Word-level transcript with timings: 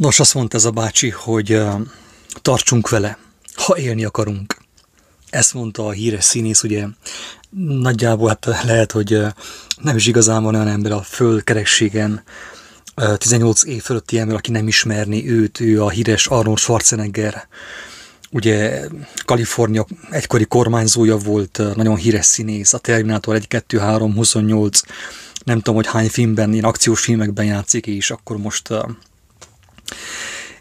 Nos, 0.00 0.20
azt 0.20 0.34
mondta 0.34 0.56
ez 0.56 0.64
a 0.64 0.70
bácsi, 0.70 1.10
hogy 1.10 1.52
uh, 1.52 1.80
tartsunk 2.42 2.88
vele, 2.88 3.18
ha 3.54 3.78
élni 3.78 4.04
akarunk. 4.04 4.56
Ezt 5.30 5.54
mondta 5.54 5.86
a 5.86 5.90
híres 5.90 6.24
színész, 6.24 6.62
ugye 6.62 6.86
nagyjából 7.80 8.28
hát 8.28 8.44
lehet, 8.64 8.92
hogy 8.92 9.14
uh, 9.14 9.28
nem 9.76 9.96
is 9.96 10.06
igazán 10.06 10.42
van 10.42 10.54
olyan 10.54 10.68
ember 10.68 10.92
a 10.92 11.02
földkerekségen, 11.02 12.22
18 13.16 13.64
év 13.64 13.82
fölötti 13.82 14.18
ember, 14.18 14.36
aki 14.36 14.50
nem 14.50 14.68
ismerni 14.68 15.30
őt, 15.30 15.60
ő 15.60 15.82
a 15.82 15.90
híres 15.90 16.26
Arnold 16.26 16.58
Schwarzenegger, 16.58 17.48
ugye 18.30 18.86
Kalifornia 19.24 19.86
egykori 20.10 20.44
kormányzója 20.44 21.16
volt, 21.16 21.60
nagyon 21.74 21.96
híres 21.96 22.26
színész, 22.26 22.72
a 22.72 22.78
Terminator 22.78 23.34
1, 23.34 23.48
2, 23.48 23.78
3, 23.78 24.14
28, 24.14 24.80
nem 25.44 25.56
tudom, 25.56 25.74
hogy 25.74 25.86
hány 25.86 26.08
filmben, 26.08 26.52
ilyen 26.52 26.64
akciós 26.64 27.00
filmekben 27.00 27.44
játszik, 27.44 27.86
és 27.86 28.10
akkor 28.10 28.36
most 28.36 28.68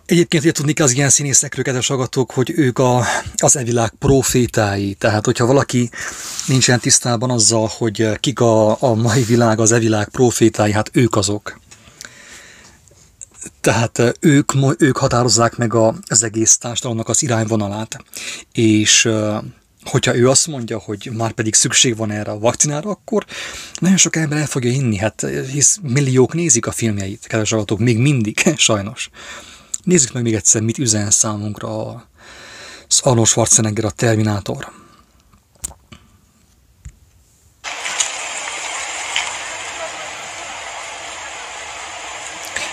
Egyébként 0.06 0.44
ugye 0.44 0.52
tudni 0.52 0.74
az 0.74 0.92
ilyen 0.92 1.10
színészekről, 1.10 1.64
kedves 1.64 1.90
agatok, 1.90 2.32
hogy 2.32 2.52
ők 2.56 2.80
a, 2.80 3.06
az 3.38 3.56
evilág 3.56 3.90
profétái. 4.00 4.94
Tehát, 4.94 5.26
hogyha 5.26 5.46
valaki 5.46 5.90
nincsen 6.48 6.80
tisztában 6.80 7.32
azzal, 7.32 7.70
hogy 7.78 8.20
kik 8.20 8.40
a, 8.40 8.82
a 8.82 8.94
mai 8.94 9.24
világ, 9.24 9.60
az 9.60 9.72
evilág 9.72 10.10
profétái, 10.10 10.72
hát 10.72 10.90
ők 10.94 11.16
azok. 11.16 11.60
Tehát 13.62 14.18
ők, 14.20 14.52
ők 14.78 14.98
határozzák 14.98 15.56
meg 15.56 15.74
a, 15.74 15.96
az 16.08 16.24
egész 16.24 16.58
társadalomnak 16.58 17.10
az 17.10 17.24
irányvonalát. 17.24 18.04
És 18.52 19.10
hogyha 19.84 20.16
ő 20.16 20.30
azt 20.30 20.48
mondja, 20.48 20.80
hogy 20.80 21.10
már 21.14 21.32
pedig 21.32 21.54
szükség 21.54 21.96
van 21.96 22.12
erre 22.12 22.32
a 22.32 22.40
vakcinára, 22.40 22.90
akkor 22.90 23.26
nagyon 23.80 23.98
sok 23.98 24.16
ember 24.16 24.38
el 24.40 24.46
fogja 24.46 24.72
inni, 24.72 24.98
hát 24.98 25.26
hisz 25.52 25.80
milliók 25.82 26.34
nézik 26.34 26.68
a 26.68 26.72
filmjeit, 26.72 27.28
kedves 27.28 27.50
hallgatók, 27.50 27.80
még 27.80 27.98
mindig, 27.98 28.38
sajnos. 28.58 29.10
Nézzük 29.84 30.14
meg 30.14 30.24
még 30.24 30.34
egyszer, 30.34 30.62
mit 30.62 30.78
üzen 30.78 31.12
számunkra 31.12 31.92
az 32.88 33.00
Arnold 33.02 33.28
Schwarzenegger, 33.28 33.86
a 33.86 33.92
Terminátor. 33.92 34.72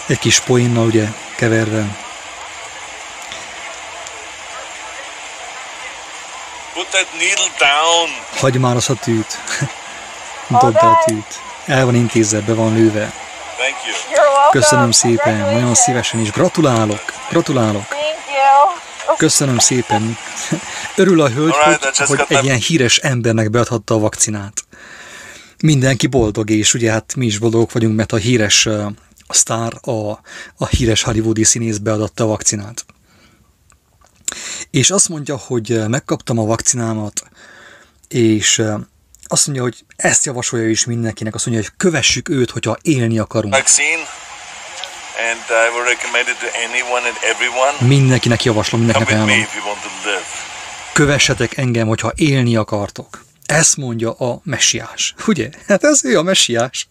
Egy 0.07 0.19
kis 0.19 0.41
poénnal 0.41 0.87
ugye 0.87 1.09
keverve. 1.37 2.06
Put 6.77 6.91
that 6.91 7.09
needle 7.13 7.51
down. 7.59 8.09
Hagyj 8.41 8.59
már 8.59 8.77
az 8.77 8.91
a 8.91 8.95
tűt. 8.95 9.39
Dobd 10.49 10.77
a 10.77 11.03
tűt. 11.05 11.41
El 11.67 11.85
van 11.85 11.95
intézve, 11.95 12.41
be 12.41 12.55
van 12.55 12.75
lőve. 12.75 13.13
Thank 13.57 13.77
you. 13.87 14.51
Köszönöm 14.51 14.91
szépen, 14.91 15.37
nagyon 15.53 15.75
szívesen 15.75 16.21
is. 16.21 16.31
Gratulálok, 16.31 17.03
gratulálok. 17.31 17.85
Köszönöm 19.17 19.59
szépen. 19.59 20.19
Örül 20.97 21.21
a 21.21 21.29
hölgy, 21.29 21.55
hogy, 21.55 21.97
hogy 22.07 22.25
egy 22.29 22.45
ilyen 22.45 22.59
híres 22.59 22.99
embernek 22.99 23.51
beadhatta 23.51 23.95
a 23.95 23.99
vakcinát. 23.99 24.65
Mindenki 25.63 26.07
boldog, 26.07 26.51
és 26.51 26.75
ugye 26.75 26.91
hát 26.91 27.15
mi 27.17 27.27
is 27.27 27.39
boldogok 27.39 27.73
vagyunk, 27.73 27.97
mert 27.97 28.13
a 28.13 28.17
híres 28.17 28.67
uh, 28.67 28.87
sztár, 29.29 29.73
a, 29.81 30.11
a 30.57 30.67
híres 30.71 31.03
hollywoodi 31.03 31.45
színész 31.45 31.77
beadatta 31.77 32.25
a 32.25 32.27
vakcinát. 32.27 32.85
És 34.77 34.91
azt 34.91 35.09
mondja, 35.09 35.37
hogy 35.37 35.89
megkaptam 35.89 36.39
a 36.39 36.45
vakcinámat, 36.45 37.23
és 38.09 38.63
azt 39.27 39.47
mondja, 39.47 39.65
hogy 39.65 39.85
ezt 39.97 40.25
javasolja 40.25 40.69
is 40.69 40.85
mindenkinek, 40.85 41.35
azt 41.35 41.47
mondja, 41.47 41.65
hogy 41.65 41.77
kövessük 41.77 42.29
őt, 42.29 42.51
hogyha 42.51 42.77
élni 42.83 43.19
akarunk. 43.19 43.55
Vaccine. 43.55 44.03
And 45.31 45.41
I 45.49 45.69
will 45.75 45.85
recommend 45.85 46.29
it 46.29 46.39
to 46.41 46.47
anyone 46.67 47.07
and 47.09 47.17
everyone. 47.33 47.95
Mindenkinek 47.95 48.45
javaslom, 48.45 48.81
mindenkinek 48.81 49.25
live. 49.25 49.49
Kövessetek 50.93 51.57
engem, 51.57 51.87
hogyha 51.87 52.13
élni 52.15 52.57
akartok. 52.57 53.25
Ezt 53.47 53.77
mondja 53.77 54.13
a 54.13 54.41
messiás. 54.43 55.15
Ugye? 55.27 55.51
Hát 55.67 55.85
ez 55.85 56.05
ő 56.05 56.19
a 56.19 56.23
messiás. 56.23 56.89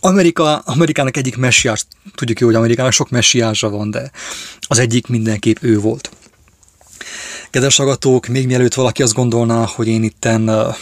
Amerika, 0.00 0.58
Amerikának 0.58 1.16
egyik 1.16 1.36
messiás, 1.36 1.84
tudjuk 2.14 2.40
jó, 2.40 2.46
hogy 2.46 2.56
Amerikának 2.56 2.92
sok 2.92 3.10
messiása 3.10 3.70
van, 3.70 3.90
de 3.90 4.10
az 4.60 4.78
egyik 4.78 5.06
mindenképp 5.06 5.56
ő 5.60 5.78
volt. 5.78 6.10
Kedves 7.52 7.78
agatók, 7.78 8.26
még 8.26 8.46
mielőtt 8.46 8.74
valaki 8.74 9.02
azt 9.02 9.14
gondolná, 9.14 9.64
hogy 9.64 9.88
én 9.88 10.02
itten 10.02 10.48
uh, 10.48 10.74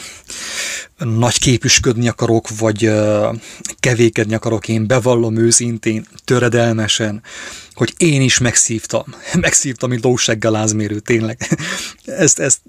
nagy 0.98 1.38
képüsködni 1.38 2.08
akarok, 2.08 2.48
vagy 2.58 2.90
kevékedni 3.80 4.34
akarok, 4.34 4.68
én 4.68 4.86
bevallom 4.86 5.36
őszintén, 5.36 6.06
töredelmesen, 6.24 7.22
hogy 7.72 7.94
én 7.96 8.20
is 8.20 8.38
megszívtam. 8.38 9.04
Megszívtam, 9.40 9.90
mint 9.90 10.04
lóseggel 10.04 10.50
lázmérő, 10.50 10.98
tényleg. 10.98 11.58
Ezt, 12.04 12.38
ezt 12.38 12.60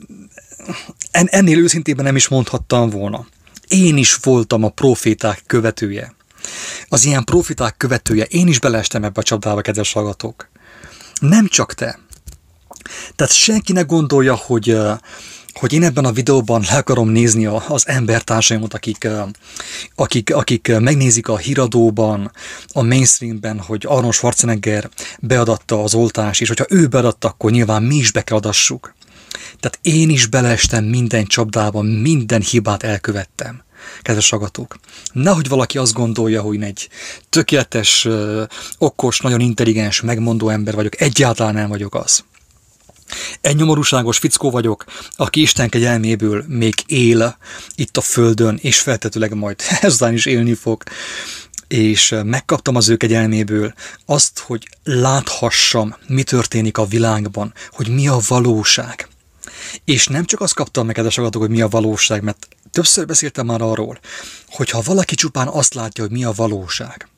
en, 1.12 1.28
ennél 1.28 1.58
őszintében 1.58 2.06
nem 2.06 2.16
is 2.16 2.28
mondhattam 2.28 2.90
volna. 2.90 3.28
Én 3.68 3.98
is 3.98 4.16
voltam 4.16 4.64
a 4.64 4.70
proféták 4.70 5.44
követője. 5.46 6.16
Az 6.88 7.06
ilyen 7.06 7.24
profiták 7.24 7.78
követője, 7.78 8.24
én 8.24 8.48
is 8.48 8.60
beleestem 8.60 9.04
ebbe 9.04 9.20
a 9.20 9.24
csapdába, 9.24 9.62
kedves 9.62 9.94
hallgatók. 9.94 10.50
Nem 11.20 11.48
csak 11.48 11.74
te. 11.74 12.00
Tehát 13.16 13.34
senki 13.34 13.72
ne 13.72 13.82
gondolja, 13.82 14.36
hogy, 14.36 14.78
hogy 15.54 15.74
én 15.74 15.84
ebben 15.84 16.06
a 16.06 16.12
videóban 16.12 16.66
le 16.70 16.78
akarom 16.78 17.10
nézni 17.10 17.46
az 17.46 17.88
embertársaimat, 17.88 18.74
akik, 18.74 19.08
akik, 19.96 20.36
akik 20.36 20.80
megnézik 20.80 21.28
a 21.28 21.38
híradóban, 21.38 22.32
a 22.74 22.82
mainstreamben, 22.82 23.60
hogy 23.60 23.86
Arnold 23.88 24.14
Schwarzenegger 24.14 24.90
beadatta 25.20 25.84
az 25.84 25.94
oltást, 25.94 26.42
és 26.42 26.48
hogyha 26.48 26.66
ő 26.70 26.88
beadatta, 26.88 27.28
akkor 27.28 27.52
nyilván 27.52 27.84
mi 27.84 27.96
is 27.96 28.12
be 28.12 28.22
kell 28.22 28.38
adassuk. 28.38 28.96
Tehát 29.60 29.80
én 29.82 30.10
is 30.10 30.26
beleestem 30.26 30.84
minden 30.84 31.26
csapdában, 31.26 31.86
minden 31.86 32.42
hibát 32.42 32.84
elkövettem 32.84 33.64
kedves 34.02 34.32
agatók. 34.32 34.76
Nehogy 35.12 35.48
valaki 35.48 35.78
azt 35.78 35.94
gondolja, 35.94 36.42
hogy 36.42 36.56
én 36.56 36.64
egy 36.64 36.90
tökéletes, 37.30 38.08
okos, 38.78 39.20
nagyon 39.20 39.40
intelligens, 39.40 40.02
megmondó 40.02 40.50
ember 40.50 40.76
vagyok. 40.76 41.02
Egyáltalán 41.02 41.54
nem 41.54 41.70
vagyok 41.70 41.96
az. 41.96 42.24
Egy 43.42 43.56
nyomorúságos 43.56 44.18
fickó 44.18 44.52
vagyok, 44.52 44.86
aki 45.16 45.42
Isten 45.42 45.70
kegyelméből 45.70 46.44
még 46.48 46.74
él 46.86 47.38
itt 47.76 47.98
a 47.98 48.02
földön, 48.02 48.60
és 48.62 48.80
feltetőleg 48.80 49.34
majd 49.34 49.62
ezután 49.82 50.14
is 50.14 50.26
élni 50.26 50.54
fog. 50.54 50.84
És 51.68 52.16
megkaptam 52.24 52.76
az 52.76 52.90
ő 52.90 52.96
kegyelméből 52.96 53.74
azt, 54.06 54.40
hogy 54.40 54.68
láthassam, 54.84 55.96
mi 56.08 56.24
történik 56.24 56.78
a 56.78 56.86
világban, 56.86 57.54
hogy 57.72 57.90
mi 57.90 58.08
a 58.08 58.20
valóság. 58.28 59.08
És 59.86 60.08
nem 60.08 60.26
csak 60.26 60.42
azt 60.42 60.54
kaptam 60.54 60.86
meg, 60.86 60.96
kedves 60.96 61.16
hogy 61.16 61.50
mi 61.50 61.62
a 61.62 61.68
valóság, 61.68 62.24
mert 62.24 62.48
többször 62.72 63.06
beszéltem 63.06 63.46
már 63.46 63.62
arról, 63.62 64.00
hogy 64.50 64.70
ha 64.70 64.82
valaki 64.82 65.16
csupán 65.16 65.48
azt 65.48 65.74
látja, 65.74 66.04
hogy 66.04 66.14
mi 66.14 66.24
a 66.24 66.32
valóság, 66.32 67.11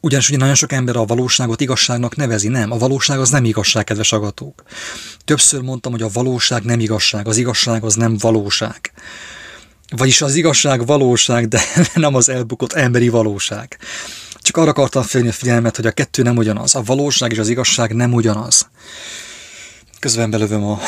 ugyanis 0.00 0.28
ugye 0.28 0.38
nagyon 0.38 0.54
sok 0.54 0.72
ember 0.72 0.96
a 0.96 1.04
valóságot 1.04 1.60
igazságnak 1.60 2.16
nevezi. 2.16 2.48
Nem, 2.48 2.72
a 2.72 2.78
valóság 2.78 3.18
az 3.18 3.30
nem 3.30 3.44
igazság, 3.44 3.84
kedves 3.84 4.12
agatók. 4.12 4.62
Többször 5.24 5.60
mondtam, 5.60 5.92
hogy 5.92 6.02
a 6.02 6.08
valóság 6.12 6.62
nem 6.62 6.80
igazság, 6.80 7.28
az 7.28 7.36
igazság 7.36 7.84
az 7.84 7.94
nem 7.94 8.16
valóság. 8.18 8.92
Vagyis 9.96 10.22
az 10.22 10.34
igazság 10.34 10.86
valóság, 10.86 11.48
de 11.48 11.62
nem 11.94 12.14
az 12.14 12.28
elbukott 12.28 12.72
emberi 12.72 13.08
valóság. 13.08 13.78
Csak 14.40 14.56
arra 14.56 14.70
akartam 14.70 15.02
felni 15.02 15.28
a 15.28 15.32
figyelmet, 15.32 15.76
hogy 15.76 15.86
a 15.86 15.92
kettő 15.92 16.22
nem 16.22 16.36
ugyanaz. 16.36 16.74
A 16.74 16.82
valóság 16.82 17.32
és 17.32 17.38
az 17.38 17.48
igazság 17.48 17.94
nem 17.94 18.12
ugyanaz. 18.12 18.68
Közben 19.98 20.30
belövöm 20.30 20.64
a 20.64 20.80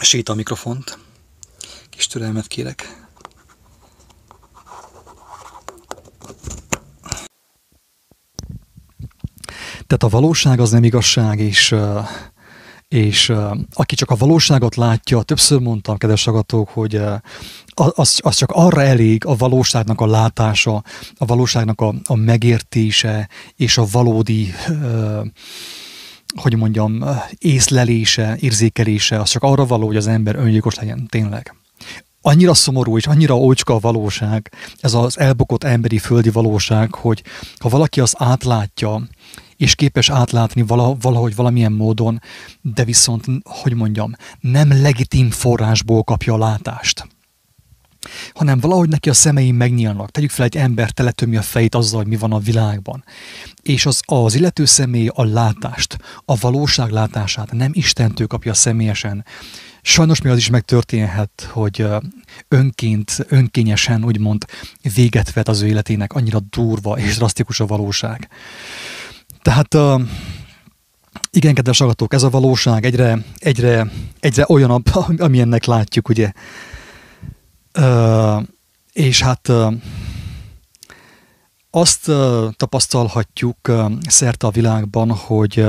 séta 0.00 0.34
mikrofont. 0.34 0.98
Kis 1.90 2.06
türelmet 2.06 2.46
kérek. 2.46 3.01
Tehát 9.92 10.14
a 10.14 10.20
valóság 10.20 10.60
az 10.60 10.70
nem 10.70 10.84
igazság, 10.84 11.40
és, 11.40 11.74
és 12.88 13.32
aki 13.72 13.94
csak 13.94 14.10
a 14.10 14.16
valóságot 14.16 14.76
látja, 14.76 15.22
többször 15.22 15.60
mondtam, 15.60 15.96
kedves 15.96 16.26
agatók, 16.26 16.68
hogy 16.68 17.00
az, 17.74 18.18
az 18.22 18.36
csak 18.36 18.50
arra 18.50 18.82
elég 18.82 19.26
a 19.26 19.36
valóságnak 19.36 20.00
a 20.00 20.06
látása, 20.06 20.82
a 21.16 21.24
valóságnak 21.24 21.80
a, 21.80 21.94
a 22.04 22.14
megértése, 22.14 23.28
és 23.56 23.78
a 23.78 23.86
valódi 23.90 24.54
hogy 26.34 26.56
mondjam, 26.56 27.04
észlelése, 27.38 28.36
érzékelése, 28.40 29.20
az 29.20 29.30
csak 29.30 29.42
arra 29.42 29.66
való, 29.66 29.86
hogy 29.86 29.96
az 29.96 30.06
ember 30.06 30.36
öngyilkos 30.36 30.74
legyen, 30.74 31.06
tényleg. 31.06 31.54
Annyira 32.24 32.54
szomorú 32.54 32.96
és 32.96 33.06
annyira 33.06 33.34
ócska 33.34 33.74
a 33.74 33.78
valóság, 33.78 34.52
ez 34.80 34.94
az 34.94 35.18
elbukott 35.18 35.64
emberi 35.64 35.98
földi 35.98 36.30
valóság, 36.30 36.94
hogy 36.94 37.22
ha 37.58 37.68
valaki 37.68 38.00
az 38.00 38.14
átlátja, 38.18 39.08
és 39.56 39.74
képes 39.74 40.10
átlátni 40.10 40.62
valahogy 41.00 41.34
valamilyen 41.34 41.72
módon, 41.72 42.20
de 42.60 42.84
viszont, 42.84 43.24
hogy 43.44 43.74
mondjam, 43.74 44.12
nem 44.40 44.82
legitim 44.82 45.30
forrásból 45.30 46.02
kapja 46.02 46.34
a 46.34 46.38
látást. 46.38 47.06
hanem 48.34 48.58
valahogy 48.58 48.88
neki 48.88 49.08
a 49.08 49.14
szemei 49.14 49.50
megnyílnak. 49.50 50.10
Tegyük 50.10 50.30
fel, 50.30 50.44
egy 50.44 50.56
ember 50.56 50.90
teletömi 50.90 51.36
a 51.36 51.42
fejét 51.42 51.74
azzal, 51.74 51.98
hogy 51.98 52.08
mi 52.08 52.16
van 52.16 52.32
a 52.32 52.38
világban. 52.38 53.04
És 53.62 53.86
az, 53.86 54.00
az 54.04 54.34
illető 54.34 54.64
személy 54.64 55.10
a 55.14 55.24
látást, 55.24 55.98
a 56.24 56.36
valóság 56.36 56.90
látását 56.90 57.52
nem 57.52 57.70
Istentől 57.74 58.26
kapja 58.26 58.54
személyesen. 58.54 59.24
Sajnos 59.84 60.20
még 60.20 60.32
az 60.32 60.38
is 60.38 60.50
megtörténhet, 60.50 61.48
hogy 61.50 61.86
önként, 62.48 63.26
önkényesen 63.28 64.04
úgymond 64.04 64.44
véget 64.94 65.32
vet 65.32 65.48
az 65.48 65.60
ő 65.60 65.66
életének, 65.66 66.12
annyira 66.12 66.40
durva 66.50 66.98
és 66.98 67.16
drasztikus 67.16 67.60
a 67.60 67.66
valóság. 67.66 68.28
Tehát 69.42 69.76
igen, 71.30 71.54
kedves 71.54 71.80
agatók, 71.80 72.14
ez 72.14 72.22
a 72.22 72.30
valóság 72.30 72.84
egyre, 72.84 73.24
egyre, 73.38 73.90
egyre 74.20 74.44
olyanabb, 74.48 74.84
amilyennek 75.18 75.64
látjuk, 75.64 76.08
ugye. 76.08 76.32
És 78.92 79.22
hát 79.22 79.50
azt 81.70 82.10
tapasztalhatjuk 82.56 83.72
szerte 84.06 84.46
a 84.46 84.50
világban, 84.50 85.10
hogy 85.10 85.66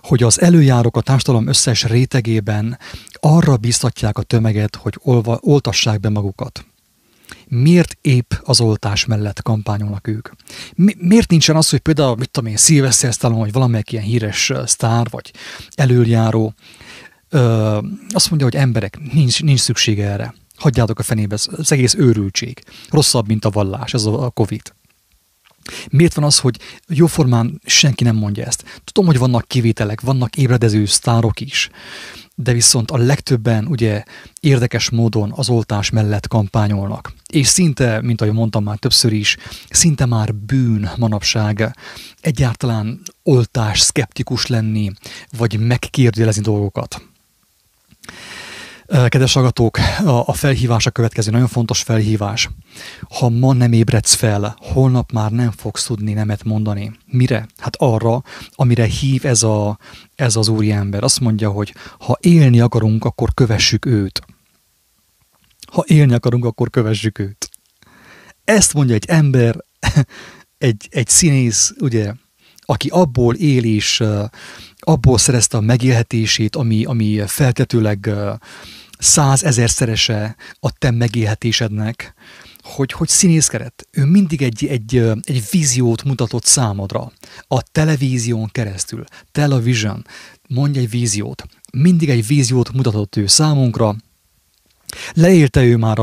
hogy 0.00 0.22
az 0.22 0.40
előjárók 0.40 0.96
a 0.96 1.00
társadalom 1.00 1.46
összes 1.46 1.84
rétegében 1.84 2.78
arra 3.12 3.56
biztatják 3.56 4.18
a 4.18 4.22
tömeget, 4.22 4.76
hogy 4.76 4.94
olva, 5.02 5.38
oltassák 5.40 6.00
be 6.00 6.08
magukat. 6.08 6.66
Miért 7.48 7.98
épp 8.00 8.32
az 8.42 8.60
oltás 8.60 9.04
mellett 9.04 9.42
kampányolnak 9.42 10.06
ők? 10.06 10.28
Mi, 10.74 10.94
miért 10.98 11.30
nincsen 11.30 11.56
az, 11.56 11.68
hogy 11.68 11.78
például, 11.78 12.16
mit 12.16 12.30
tudom 12.30 12.50
én, 12.50 12.56
Szilveszter 12.56 13.12
Stallone, 13.12 13.40
vagy 13.40 13.52
valamelyik 13.52 13.92
ilyen 13.92 14.04
híres 14.04 14.52
sztár, 14.66 15.06
vagy 15.10 15.32
előjáró, 15.74 16.54
ö, 17.28 17.78
azt 18.10 18.28
mondja, 18.30 18.46
hogy 18.46 18.56
emberek, 18.56 18.98
nincs, 19.12 19.42
nincs 19.42 19.60
szüksége 19.60 20.10
erre. 20.10 20.34
Hagyjátok 20.56 20.98
a 20.98 21.02
fenébe, 21.02 21.34
az 21.56 21.72
egész 21.72 21.94
őrültség. 21.94 22.62
Rosszabb, 22.90 23.26
mint 23.26 23.44
a 23.44 23.50
vallás, 23.50 23.94
ez 23.94 24.04
a 24.04 24.30
Covid. 24.34 24.62
Miért 25.90 26.14
van 26.14 26.24
az, 26.24 26.38
hogy 26.38 26.58
jóformán 26.88 27.60
senki 27.64 28.04
nem 28.04 28.16
mondja 28.16 28.44
ezt? 28.44 28.80
Tudom, 28.84 29.06
hogy 29.06 29.18
vannak 29.18 29.48
kivételek, 29.48 30.00
vannak 30.00 30.36
ébredező 30.36 30.86
sztárok 30.86 31.40
is, 31.40 31.70
de 32.34 32.52
viszont 32.52 32.90
a 32.90 32.96
legtöbben 32.96 33.66
ugye 33.66 34.02
érdekes 34.40 34.90
módon 34.90 35.32
az 35.36 35.48
oltás 35.48 35.90
mellett 35.90 36.28
kampányolnak. 36.28 37.12
És 37.32 37.46
szinte, 37.46 38.00
mint 38.00 38.20
ahogy 38.20 38.34
mondtam 38.34 38.64
már 38.64 38.78
többször 38.78 39.12
is, 39.12 39.36
szinte 39.70 40.06
már 40.06 40.34
bűn 40.34 40.90
manapság 40.96 41.76
egyáltalán 42.20 43.00
oltás 43.22 43.80
szkeptikus 43.80 44.46
lenni, 44.46 44.90
vagy 45.38 45.58
megkérdőjelezni 45.58 46.42
dolgokat. 46.42 47.02
Kedves 48.88 49.36
agatók, 49.36 49.78
a 50.04 50.32
felhívás 50.32 50.86
a 50.86 50.90
következő, 50.90 51.30
nagyon 51.30 51.46
fontos 51.46 51.82
felhívás. 51.82 52.48
Ha 53.18 53.28
ma 53.28 53.52
nem 53.52 53.72
ébredsz 53.72 54.14
fel, 54.14 54.56
holnap 54.60 55.12
már 55.12 55.30
nem 55.30 55.50
fogsz 55.50 55.84
tudni 55.84 56.12
nemet 56.12 56.44
mondani. 56.44 56.92
Mire? 57.06 57.46
Hát 57.56 57.76
arra, 57.76 58.22
amire 58.50 58.84
hív 58.84 59.24
ez, 59.26 59.42
a, 59.42 59.78
ez 60.14 60.36
az 60.36 60.48
úriember. 60.48 61.02
Azt 61.02 61.20
mondja, 61.20 61.50
hogy 61.50 61.74
ha 61.98 62.16
élni 62.20 62.60
akarunk, 62.60 63.04
akkor 63.04 63.34
kövessük 63.34 63.86
őt. 63.86 64.20
Ha 65.72 65.84
élni 65.86 66.14
akarunk, 66.14 66.44
akkor 66.44 66.70
kövessük 66.70 67.18
őt. 67.18 67.50
Ezt 68.44 68.74
mondja 68.74 68.94
egy 68.94 69.06
ember, 69.08 69.56
egy, 70.58 70.88
egy 70.90 71.08
színész, 71.08 71.74
ugye, 71.78 72.12
aki 72.60 72.88
abból 72.88 73.34
él 73.34 73.64
és 73.64 74.02
abból 74.88 75.18
szerezte 75.18 75.56
a 75.56 75.60
megélhetését, 75.60 76.56
ami, 76.56 76.84
ami 76.84 77.22
feltetőleg 77.26 78.10
százezerszerese 78.98 80.36
a 80.60 80.72
te 80.72 80.90
megélhetésednek, 80.90 82.14
hogy, 82.62 82.92
hogy 82.92 83.08
színészkedett. 83.08 83.88
Ő 83.90 84.04
mindig 84.04 84.42
egy, 84.42 84.66
egy, 84.66 84.96
egy 85.22 85.42
víziót 85.50 86.04
mutatott 86.04 86.44
számodra. 86.44 87.12
A 87.48 87.62
televízión 87.62 88.48
keresztül. 88.52 89.04
Television. 89.32 90.06
Mondja 90.48 90.80
egy 90.80 90.90
víziót. 90.90 91.44
Mindig 91.72 92.08
egy 92.08 92.26
víziót 92.26 92.72
mutatott 92.72 93.16
ő 93.16 93.26
számunkra, 93.26 93.96
Leélte 95.14 95.62
ő 95.62 95.76
már 95.76 95.98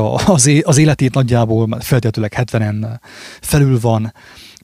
az 0.62 0.76
életét 0.76 1.14
nagyjából, 1.14 1.78
feltétlenül 1.80 2.30
70-en 2.34 3.00
felül 3.40 3.80
van, 3.80 4.12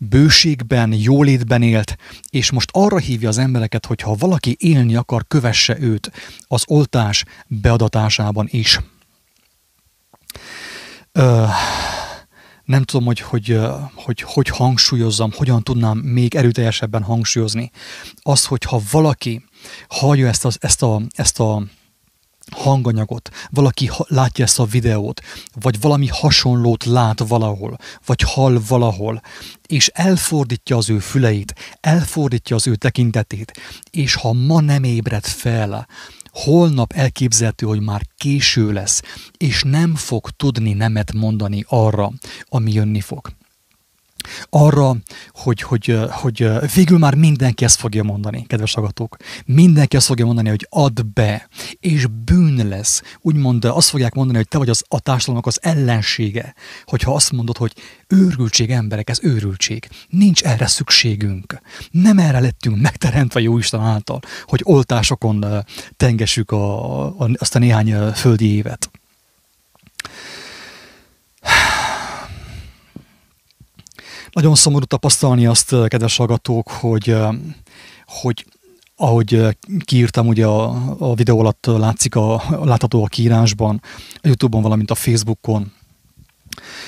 bőségben, 0.09 0.93
jólétben 0.93 1.63
élt, 1.63 1.97
és 2.31 2.51
most 2.51 2.69
arra 2.73 2.99
hívja 2.99 3.29
az 3.29 3.39
embereket, 3.39 3.87
hogy 3.87 4.01
ha 4.01 4.15
valaki 4.15 4.57
élni 4.61 4.97
akar, 4.97 5.25
kövesse 5.29 5.81
őt 5.81 6.13
az 6.47 6.63
oltás 6.67 7.25
beadatásában 7.47 8.49
is. 8.51 8.81
Ö, 11.13 11.45
nem 12.65 12.83
tudom, 12.83 13.07
hogy 13.07 13.21
hogy, 13.21 13.59
hogy 13.95 14.21
hogy 14.21 14.49
hangsúlyozzam, 14.49 15.31
hogyan 15.37 15.63
tudnám 15.63 15.99
még 15.99 16.35
erőteljesebben 16.35 17.03
hangsúlyozni. 17.03 17.71
Az, 18.23 18.45
hogyha 18.45 18.81
valaki 18.91 19.45
hallja 19.89 20.29
ezt, 20.29 20.45
az, 20.45 20.57
ezt, 20.61 20.83
a, 20.83 21.03
ezt 21.11 21.41
a 21.41 21.63
hanganyagot, 22.55 23.31
valaki 23.51 23.91
látja 24.07 24.45
ezt 24.45 24.59
a 24.59 24.65
videót, 24.65 25.21
vagy 25.61 25.81
valami 25.81 26.07
hasonlót 26.07 26.85
lát 26.85 27.19
valahol, 27.19 27.77
vagy 28.07 28.21
hall 28.21 28.61
valahol, 28.69 29.23
és 29.67 29.89
elfordítja 29.95 30.77
az 30.77 30.91
ő 30.91 30.99
füleit, 30.99 31.55
elfordítja 31.81 32.57
az 32.57 32.67
ő 32.67 32.75
tekintetét, 32.77 33.53
és 33.91 34.15
ha 34.15 34.33
ma 34.33 34.61
nem 34.61 34.85
ébred 34.85 35.25
fel, 35.25 35.87
holnap 36.33 36.93
elképzelhető, 36.93 37.67
hogy 37.67 37.81
már 37.81 38.03
késő 38.17 38.73
lesz, 38.73 39.03
és 39.37 39.63
nem 39.63 39.95
fog 39.95 40.31
tudni 40.31 40.73
nemet 40.73 41.13
mondani 41.13 41.65
arra, 41.69 42.13
ami 42.49 42.73
jönni 42.73 43.01
fog 43.01 43.33
arra, 44.51 44.97
hogy, 45.29 45.63
hogy, 45.63 45.99
hogy 46.11 46.49
végül 46.75 46.99
már 46.99 47.15
mindenki 47.15 47.65
ezt 47.65 47.79
fogja 47.79 48.03
mondani, 48.03 48.47
kedves 48.47 48.75
agatók. 48.75 49.17
Mindenki 49.47 49.97
azt 49.97 50.07
fogja 50.07 50.25
mondani, 50.25 50.49
hogy 50.49 50.67
add 50.71 51.01
be, 51.15 51.49
és 51.81 52.07
bűn 52.25 52.69
lesz. 52.69 53.03
Úgymond 53.21 53.65
azt 53.65 53.89
fogják 53.89 54.15
mondani, 54.15 54.37
hogy 54.37 54.49
te 54.49 54.59
vagy 54.59 54.69
az, 54.69 54.85
a 54.89 55.01
társadalomnak 55.01 55.47
az 55.47 55.59
ellensége, 55.63 56.55
hogyha 56.85 57.15
azt 57.15 57.33
mondod, 57.33 57.57
hogy 57.57 57.73
őrültség 58.09 58.71
emberek, 58.71 59.11
ez 59.11 59.19
őrültség. 59.23 59.89
Nincs 60.09 60.43
erre 60.43 60.67
szükségünk. 60.67 61.61
Nem 61.91 62.19
erre 62.19 62.41
lettünk 62.41 62.81
megteremtve 62.81 63.41
Jóisten 63.41 63.81
által, 63.81 64.21
hogy 64.45 64.61
oltásokon 64.65 65.45
tengessük 65.97 66.51
a, 66.51 67.05
a, 67.21 67.31
azt 67.35 67.55
a 67.55 67.59
néhány 67.59 67.95
földi 68.15 68.55
évet. 68.55 68.91
Nagyon 74.33 74.55
szomorú 74.55 74.85
tapasztalni 74.85 75.47
azt, 75.47 75.75
kedves 75.89 76.17
hallgatók, 76.17 76.71
hogy, 76.71 77.17
hogy 78.07 78.47
ahogy 78.97 79.57
kiírtam, 79.85 80.27
ugye 80.27 80.47
a, 80.47 80.95
a 80.99 81.15
videó 81.15 81.39
alatt 81.39 81.67
látszik 81.67 82.15
a, 82.15 82.43
látható 82.65 83.05
a 83.05 83.07
kiírásban, 83.07 83.81
a 84.15 84.27
Youtube-on, 84.27 84.63
valamint 84.63 84.91
a 84.91 84.95
Facebookon, 84.95 85.73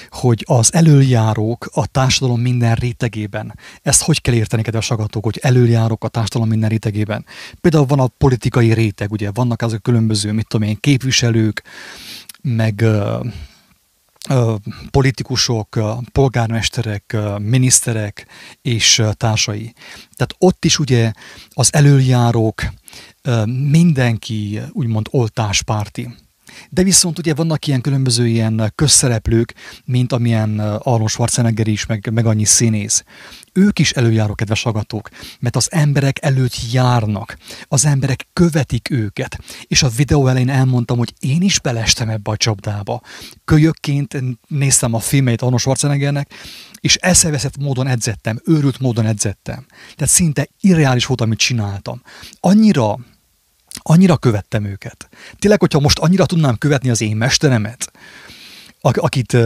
hogy 0.09 0.45
az 0.47 0.75
előjárók 0.75 1.71
a 1.73 1.87
társadalom 1.87 2.41
minden 2.41 2.75
rétegében, 2.75 3.59
ezt 3.83 4.03
hogy 4.03 4.21
kell 4.21 4.35
érteni, 4.35 4.63
kedves 4.63 4.89
hallgatók, 4.89 5.25
hogy 5.25 5.39
előjárók 5.43 6.05
a 6.05 6.09
társadalom 6.09 6.49
minden 6.49 6.69
rétegében. 6.69 7.25
Például 7.61 7.87
van 7.87 8.01
a 8.01 8.07
politikai 8.07 8.73
réteg, 8.73 9.13
ugye 9.13 9.31
vannak 9.31 9.63
azok 9.63 9.83
különböző, 9.83 10.33
mit 10.33 10.49
tudom 10.49 10.69
én, 10.69 10.77
képviselők, 10.81 11.63
meg 12.43 12.85
politikusok, 14.91 15.81
polgármesterek, 16.13 17.17
miniszterek 17.39 18.27
és 18.63 19.03
társai. 19.13 19.73
Tehát 20.15 20.35
ott 20.39 20.65
is 20.65 20.79
ugye 20.79 21.13
az 21.49 21.75
előjárók 21.75 22.63
mindenki 23.71 24.61
úgymond 24.73 25.07
oltáspárti. 25.11 26.15
De 26.71 26.83
viszont 26.83 27.19
ugye 27.19 27.35
vannak 27.35 27.67
ilyen 27.67 27.81
különböző 27.81 28.27
ilyen 28.27 28.73
közszereplők, 28.75 29.55
mint 29.85 30.13
amilyen 30.13 30.59
Arnold 30.59 31.09
Schwarzenegger 31.11 31.67
is, 31.67 31.87
meg, 31.87 32.11
meg 32.13 32.27
annyi 32.27 32.45
színész. 32.45 33.05
Ők 33.57 33.79
is 33.79 33.93
előjáró, 33.93 34.35
kedves 34.35 34.63
hallgatók, 34.63 35.09
mert 35.41 35.57
az 35.57 35.73
emberek 35.73 36.25
előtt 36.25 36.73
járnak, 36.73 37.37
az 37.69 37.85
emberek 37.85 38.27
követik 38.33 38.91
őket. 38.91 39.39
És 39.67 39.83
a 39.83 39.89
videó 39.89 40.27
elején 40.27 40.49
elmondtam, 40.49 40.99
hogy 40.99 41.15
én 41.19 41.43
is 41.43 41.61
belestem 41.61 42.09
ebbe 42.09 42.31
a 42.31 42.37
csapdába. 42.37 43.01
Kölyökként 43.45 44.17
néztem 44.49 44.95
a 44.95 44.99
filmeit 44.99 45.43
Arnold 45.43 45.61
Schwarzeneggernek, 45.61 46.31
és 46.81 46.97
eszeveszett 46.97 47.57
módon 47.57 47.87
edzettem, 47.87 48.41
őrült 48.45 48.79
módon 48.79 49.07
edzettem. 49.07 49.67
Tehát 49.97 50.13
szinte 50.13 50.49
irreális 50.61 51.07
volt, 51.07 51.21
amit 51.21 51.39
csináltam. 51.39 52.03
Annyira 52.41 52.99
annyira 53.83 54.17
követtem 54.17 54.65
őket. 54.65 55.09
Tényleg, 55.39 55.61
hogyha 55.61 55.81
most 55.81 55.99
annyira 55.99 56.27
tudnám 56.27 56.59
követni 56.59 56.91
az 56.91 57.01
én 57.01 57.17
mesteremet, 57.17 57.93
akit, 58.81 59.37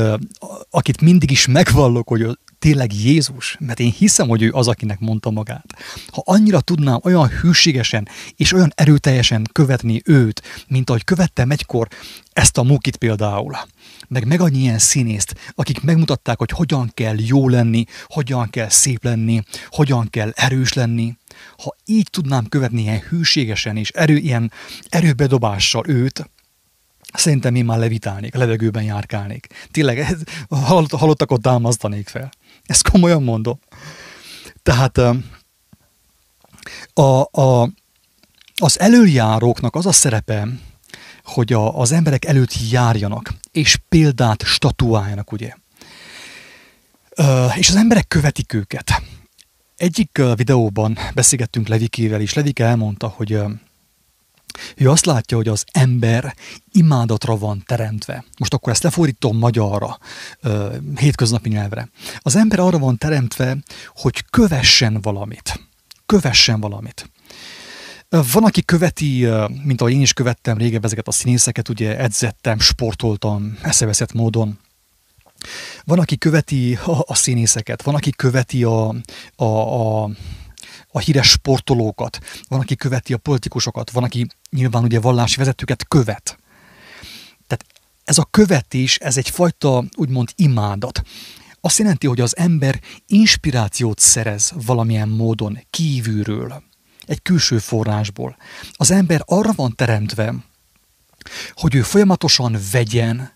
akit 0.70 1.00
mindig 1.00 1.30
is 1.30 1.46
megvallok, 1.46 2.08
hogy 2.08 2.38
tényleg 2.58 2.92
Jézus, 2.92 3.56
mert 3.60 3.80
én 3.80 3.90
hiszem, 3.90 4.28
hogy 4.28 4.42
ő 4.42 4.52
az, 4.52 4.68
akinek 4.68 4.98
mondta 4.98 5.30
magát. 5.30 5.74
Ha 6.12 6.22
annyira 6.24 6.60
tudnám 6.60 7.00
olyan 7.02 7.28
hűségesen 7.28 8.08
és 8.36 8.52
olyan 8.52 8.72
erőteljesen 8.74 9.46
követni 9.52 10.02
őt, 10.04 10.42
mint 10.68 10.88
ahogy 10.90 11.04
követtem 11.04 11.50
egykor 11.50 11.88
ezt 12.32 12.58
a 12.58 12.62
mukit 12.62 12.96
például, 12.96 13.56
meg 14.08 14.26
meg 14.26 14.40
annyi 14.40 14.58
ilyen 14.58 14.78
színészt, 14.78 15.34
akik 15.54 15.80
megmutatták, 15.80 16.38
hogy 16.38 16.50
hogyan 16.50 16.90
kell 16.94 17.16
jó 17.18 17.48
lenni, 17.48 17.84
hogyan 18.06 18.50
kell 18.50 18.68
szép 18.68 19.04
lenni, 19.04 19.42
hogyan 19.68 20.10
kell 20.10 20.30
erős 20.34 20.72
lenni, 20.72 21.16
ha 21.62 21.76
így 21.84 22.08
tudnám 22.10 22.46
követni 22.48 22.80
ilyen 22.80 23.02
hűségesen 23.08 23.76
és 23.76 23.90
erő, 23.90 24.16
ilyen 24.16 24.52
erőbedobással 24.88 25.84
őt, 25.86 26.30
Szerintem 27.12 27.54
én 27.54 27.64
már 27.64 27.78
levitálnék, 27.78 28.34
levegőben 28.34 28.82
járkálnék. 28.82 29.46
Tényleg, 29.70 30.16
halottakot 30.90 31.42
támasztanék 31.42 32.08
fel. 32.08 32.30
Ezt 32.68 32.88
komolyan 32.88 33.22
mondom. 33.22 33.58
Tehát 34.62 34.98
a, 36.94 37.40
a, 37.40 37.70
az 38.56 38.80
előjáróknak 38.80 39.74
az 39.74 39.86
a 39.86 39.92
szerepe, 39.92 40.48
hogy 41.24 41.52
a, 41.52 41.78
az 41.78 41.92
emberek 41.92 42.24
előtt 42.24 42.70
járjanak, 42.70 43.34
és 43.52 43.78
példát 43.88 44.42
statuáljanak, 44.42 45.32
ugye. 45.32 45.52
És 47.56 47.68
az 47.68 47.76
emberek 47.76 48.08
követik 48.08 48.52
őket. 48.52 49.02
Egyik 49.76 50.22
videóban 50.34 50.98
beszélgettünk 51.14 51.68
Levikével, 51.68 52.20
és 52.20 52.34
Levike 52.34 52.64
elmondta, 52.64 53.08
hogy 53.08 53.42
ő 54.76 54.90
azt 54.90 55.06
látja, 55.06 55.36
hogy 55.36 55.48
az 55.48 55.64
ember 55.72 56.34
imádatra 56.72 57.36
van 57.36 57.62
teremtve. 57.66 58.24
Most 58.38 58.54
akkor 58.54 58.72
ezt 58.72 58.82
lefordítom 58.82 59.38
magyarra, 59.38 59.98
hétköznapi 60.94 61.48
nyelvre. 61.48 61.88
Az 62.18 62.36
ember 62.36 62.58
arra 62.58 62.78
van 62.78 62.98
teremtve, 62.98 63.56
hogy 63.94 64.24
kövessen 64.30 65.00
valamit. 65.00 65.60
Kövessen 66.06 66.60
valamit. 66.60 67.10
Van, 68.08 68.44
aki 68.44 68.62
követi, 68.62 69.26
mint 69.64 69.80
ahogy 69.80 69.92
én 69.92 70.00
is 70.00 70.12
követtem 70.12 70.56
régebben 70.56 70.84
ezeket 70.84 71.08
a 71.08 71.12
színészeket, 71.12 71.68
ugye 71.68 71.98
edzettem, 71.98 72.58
sportoltam, 72.58 73.58
eszeveszett 73.62 74.12
módon. 74.12 74.58
Van, 75.84 75.98
aki 75.98 76.18
követi 76.18 76.74
a, 76.74 77.04
a 77.06 77.14
színészeket, 77.14 77.82
van, 77.82 77.94
aki 77.94 78.10
követi 78.10 78.64
a, 78.64 78.94
a, 79.36 79.44
a 79.44 80.10
a 80.90 80.98
híres 80.98 81.28
sportolókat, 81.28 82.18
van, 82.48 82.60
aki 82.60 82.76
követi 82.76 83.12
a 83.12 83.16
politikusokat, 83.16 83.90
van, 83.90 84.04
aki 84.04 84.26
nyilván 84.50 84.82
ugye 84.82 85.00
vallási 85.00 85.36
vezetőket 85.36 85.88
követ. 85.88 86.38
Tehát 87.46 87.64
ez 88.04 88.18
a 88.18 88.28
követés, 88.30 88.96
ez 88.96 89.16
egyfajta 89.16 89.84
úgymond 89.96 90.28
imádat. 90.36 91.02
Azt 91.60 91.78
jelenti, 91.78 92.06
hogy 92.06 92.20
az 92.20 92.36
ember 92.36 92.80
inspirációt 93.06 93.98
szerez 93.98 94.52
valamilyen 94.66 95.08
módon 95.08 95.58
kívülről, 95.70 96.62
egy 97.06 97.22
külső 97.22 97.58
forrásból. 97.58 98.36
Az 98.72 98.90
ember 98.90 99.22
arra 99.24 99.52
van 99.52 99.74
teremtve, 99.76 100.34
hogy 101.52 101.74
ő 101.74 101.82
folyamatosan 101.82 102.58
vegyen, 102.72 103.32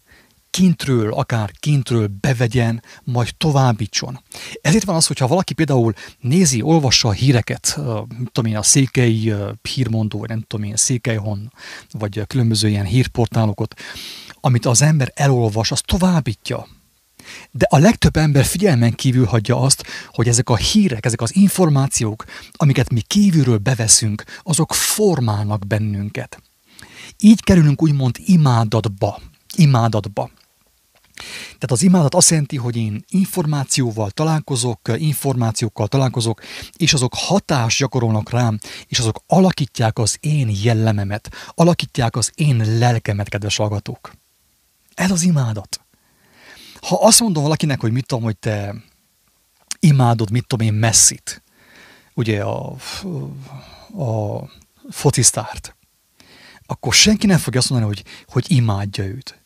kintről, 0.52 1.12
akár 1.12 1.50
kintről 1.60 2.10
bevegyen, 2.20 2.82
majd 3.04 3.34
továbbítson. 3.36 4.20
Ezért 4.60 4.84
van 4.84 4.96
az, 4.96 5.06
hogyha 5.06 5.26
valaki 5.26 5.54
például 5.54 5.92
nézi, 6.20 6.62
olvassa 6.62 7.08
a 7.08 7.12
híreket, 7.12 7.78
tudom 8.32 8.50
én, 8.50 8.56
a 8.56 8.62
székely 8.62 9.34
hírmondó, 9.62 10.18
vagy 10.18 10.28
nem 10.28 10.44
tudom 10.46 10.66
én, 10.66 10.76
székelyhon, 10.76 11.52
vagy 11.90 12.22
különböző 12.26 12.68
ilyen 12.68 12.84
hírportálokat, 12.84 13.74
amit 14.40 14.66
az 14.66 14.82
ember 14.82 15.12
elolvas, 15.14 15.70
az 15.70 15.80
továbbítja. 15.80 16.66
De 17.50 17.66
a 17.70 17.78
legtöbb 17.78 18.16
ember 18.16 18.44
figyelmen 18.44 18.92
kívül 18.92 19.24
hagyja 19.24 19.60
azt, 19.60 19.84
hogy 20.06 20.28
ezek 20.28 20.48
a 20.48 20.56
hírek, 20.56 21.06
ezek 21.06 21.20
az 21.20 21.34
információk, 21.36 22.24
amiket 22.52 22.92
mi 22.92 23.00
kívülről 23.00 23.58
beveszünk, 23.58 24.24
azok 24.42 24.74
formálnak 24.74 25.66
bennünket. 25.66 26.42
Így 27.18 27.42
kerülünk 27.42 27.82
úgymond 27.82 28.16
imádatba. 28.24 29.20
Imádatba. 29.56 30.30
Tehát 31.44 31.70
az 31.70 31.82
imádat 31.82 32.14
azt 32.14 32.30
jelenti, 32.30 32.56
hogy 32.56 32.76
én 32.76 33.04
információval 33.08 34.10
találkozok, 34.10 34.80
információkkal 34.96 35.88
találkozok, 35.88 36.42
és 36.76 36.92
azok 36.92 37.14
hatást 37.14 37.78
gyakorolnak 37.78 38.30
rám, 38.30 38.58
és 38.86 38.98
azok 38.98 39.22
alakítják 39.26 39.98
az 39.98 40.16
én 40.20 40.50
jellememet, 40.62 41.30
alakítják 41.54 42.16
az 42.16 42.30
én 42.34 42.78
lelkemet, 42.78 43.28
kedves 43.28 43.56
hallgatók. 43.56 44.12
Ez 44.94 45.10
az 45.10 45.22
imádat. 45.22 45.80
Ha 46.80 46.96
azt 47.00 47.20
mondom 47.20 47.42
valakinek, 47.42 47.80
hogy 47.80 47.92
mit 47.92 48.06
tudom, 48.06 48.24
hogy 48.24 48.36
te 48.36 48.74
imádod, 49.80 50.30
mit 50.30 50.46
tudom 50.46 50.66
én, 50.66 50.74
messzit, 50.74 51.42
ugye 52.14 52.42
a, 52.42 52.76
a 54.02 54.44
focisztárt, 54.90 55.76
akkor 56.66 56.94
senki 56.94 57.26
nem 57.26 57.38
fogja 57.38 57.60
azt 57.60 57.70
mondani, 57.70 57.94
hogy, 57.94 58.04
hogy 58.26 58.56
imádja 58.56 59.04
őt. 59.04 59.41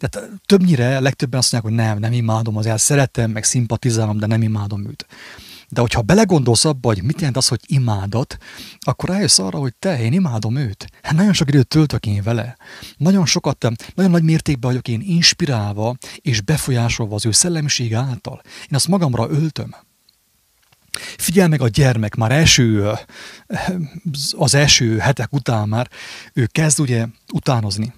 Tehát 0.00 0.30
többnyire, 0.46 1.00
legtöbben 1.00 1.38
azt 1.38 1.52
mondják, 1.52 1.72
hogy 1.72 1.84
nem, 1.86 1.98
nem 1.98 2.12
imádom, 2.12 2.56
azért 2.56 2.78
szeretem, 2.78 3.30
meg 3.30 3.44
szimpatizálom, 3.44 4.18
de 4.18 4.26
nem 4.26 4.42
imádom 4.42 4.86
őt. 4.86 5.06
De 5.68 5.80
hogyha 5.80 6.02
belegondolsz 6.02 6.64
abba, 6.64 6.88
hogy 6.88 7.02
mit 7.02 7.18
jelent 7.18 7.36
az, 7.36 7.48
hogy 7.48 7.60
imádat, 7.66 8.38
akkor 8.80 9.08
rájössz 9.08 9.38
arra, 9.38 9.58
hogy 9.58 9.74
te, 9.78 10.02
én 10.02 10.12
imádom 10.12 10.56
őt. 10.56 10.86
Hát 11.02 11.14
nagyon 11.14 11.32
sok 11.32 11.48
időt 11.48 11.68
töltök 11.68 12.06
én 12.06 12.22
vele. 12.22 12.56
Nagyon 12.96 13.26
sokat, 13.26 13.66
nagyon 13.94 14.10
nagy 14.10 14.22
mértékben 14.22 14.70
vagyok 14.70 14.88
én 14.88 15.00
inspirálva 15.04 15.96
és 16.16 16.40
befolyásolva 16.40 17.14
az 17.14 17.26
ő 17.26 17.30
szellemisége 17.30 17.98
által. 17.98 18.40
Én 18.44 18.74
azt 18.74 18.88
magamra 18.88 19.30
öltöm. 19.30 19.74
Figyel 21.16 21.48
meg 21.48 21.60
a 21.60 21.68
gyermek, 21.68 22.14
már 22.14 22.32
első, 22.32 22.92
az 24.36 24.54
első 24.54 24.98
hetek 24.98 25.32
után 25.32 25.68
már 25.68 25.90
ő 26.32 26.46
kezd 26.46 26.80
ugye 26.80 27.06
utánozni 27.32 27.92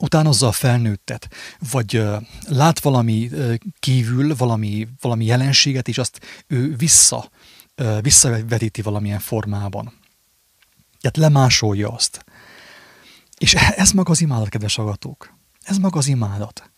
utánozza 0.00 0.46
a 0.46 0.52
felnőttet, 0.52 1.28
vagy 1.70 2.02
lát 2.48 2.80
valami 2.80 3.30
kívül, 3.78 4.36
valami, 4.36 4.88
valami 5.00 5.24
jelenséget, 5.24 5.88
és 5.88 5.98
azt 5.98 6.20
ő 6.46 6.76
vissza, 6.76 7.30
uh, 7.76 8.02
visszavetíti 8.02 8.82
valamilyen 8.82 9.20
formában. 9.20 9.92
Tehát 11.00 11.16
lemásolja 11.16 11.92
azt. 11.92 12.24
És 13.38 13.54
ez 13.54 13.90
maga 13.90 14.10
az 14.10 14.20
imádat, 14.20 14.48
kedves 14.48 14.78
agatók. 14.78 15.34
Ez 15.62 15.76
maga 15.76 15.98
az 15.98 16.06
imádat. 16.06 16.70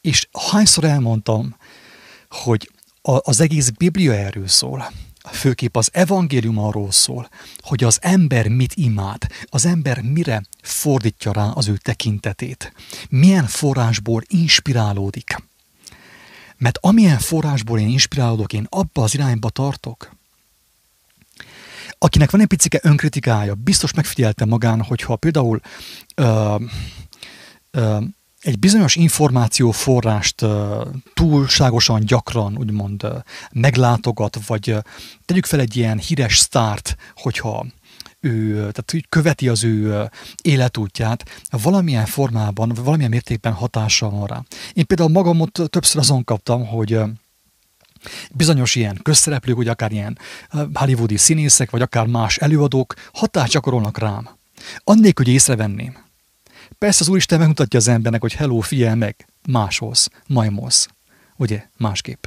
És 0.00 0.28
hányszor 0.50 0.84
elmondtam, 0.84 1.56
hogy 2.28 2.70
az 3.02 3.40
egész 3.40 3.70
Biblia 3.70 4.14
erről 4.14 4.48
szól 4.48 4.92
főképp 5.30 5.76
az 5.76 5.88
evangélium 5.92 6.58
arról 6.58 6.90
szól, 6.90 7.28
hogy 7.60 7.84
az 7.84 7.98
ember 8.00 8.48
mit 8.48 8.74
imád, 8.74 9.26
az 9.44 9.64
ember 9.64 10.00
mire 10.00 10.42
fordítja 10.62 11.32
rá 11.32 11.44
az 11.44 11.68
ő 11.68 11.76
tekintetét, 11.76 12.72
milyen 13.08 13.46
forrásból 13.46 14.22
inspirálódik. 14.26 15.36
Mert 16.56 16.78
amilyen 16.80 17.18
forrásból 17.18 17.78
én 17.78 17.88
inspirálódok, 17.88 18.52
én 18.52 18.66
abba 18.68 19.02
az 19.02 19.14
irányba 19.14 19.50
tartok. 19.50 20.16
Akinek 21.98 22.30
van 22.30 22.40
egy 22.40 22.46
picike 22.46 22.80
önkritikája, 22.82 23.54
biztos 23.54 23.92
megfigyelte 23.92 24.44
magán, 24.44 24.82
hogyha 24.82 25.16
például 25.16 25.60
ö, 26.14 26.56
ö, 27.70 27.98
egy 28.42 28.58
bizonyos 28.58 28.96
információforrást 28.96 30.44
túlságosan 31.14 32.04
gyakran 32.04 32.58
úgymond 32.58 33.06
meglátogat, 33.52 34.46
vagy 34.46 34.76
tegyük 35.24 35.46
fel 35.46 35.60
egy 35.60 35.76
ilyen 35.76 35.98
híres 35.98 36.38
sztárt, 36.38 36.96
hogyha 37.14 37.66
ő, 38.20 38.54
tehát 38.54 38.90
hogy 38.90 39.08
követi 39.08 39.48
az 39.48 39.64
ő 39.64 40.10
életútját, 40.42 41.24
valamilyen 41.50 42.06
formában, 42.06 42.72
valamilyen 42.74 43.10
mértékben 43.10 43.52
hatással 43.52 44.10
van 44.10 44.26
rá. 44.26 44.42
Én 44.72 44.86
például 44.86 45.10
magamot 45.10 45.60
többször 45.70 46.00
azon 46.00 46.24
kaptam, 46.24 46.66
hogy 46.66 46.98
bizonyos 48.32 48.74
ilyen 48.74 49.00
közszereplők, 49.02 49.56
vagy 49.56 49.68
akár 49.68 49.92
ilyen 49.92 50.18
hollywoodi 50.74 51.16
színészek, 51.16 51.70
vagy 51.70 51.82
akár 51.82 52.06
más 52.06 52.36
előadók 52.36 52.94
hatást 53.12 53.52
gyakorolnak 53.52 53.98
rám. 53.98 54.28
Annélkül, 54.84 55.24
hogy 55.24 55.34
észrevenném. 55.34 56.01
Persze 56.82 57.00
az 57.00 57.08
Úristen 57.08 57.38
megmutatja 57.38 57.78
az 57.78 57.88
embernek, 57.88 58.20
hogy 58.20 58.32
hello, 58.32 58.60
figyelj 58.60 58.94
meg, 58.96 59.26
máshoz, 59.48 60.08
majmolsz. 60.26 60.88
Ugye, 61.36 61.66
másképp. 61.76 62.24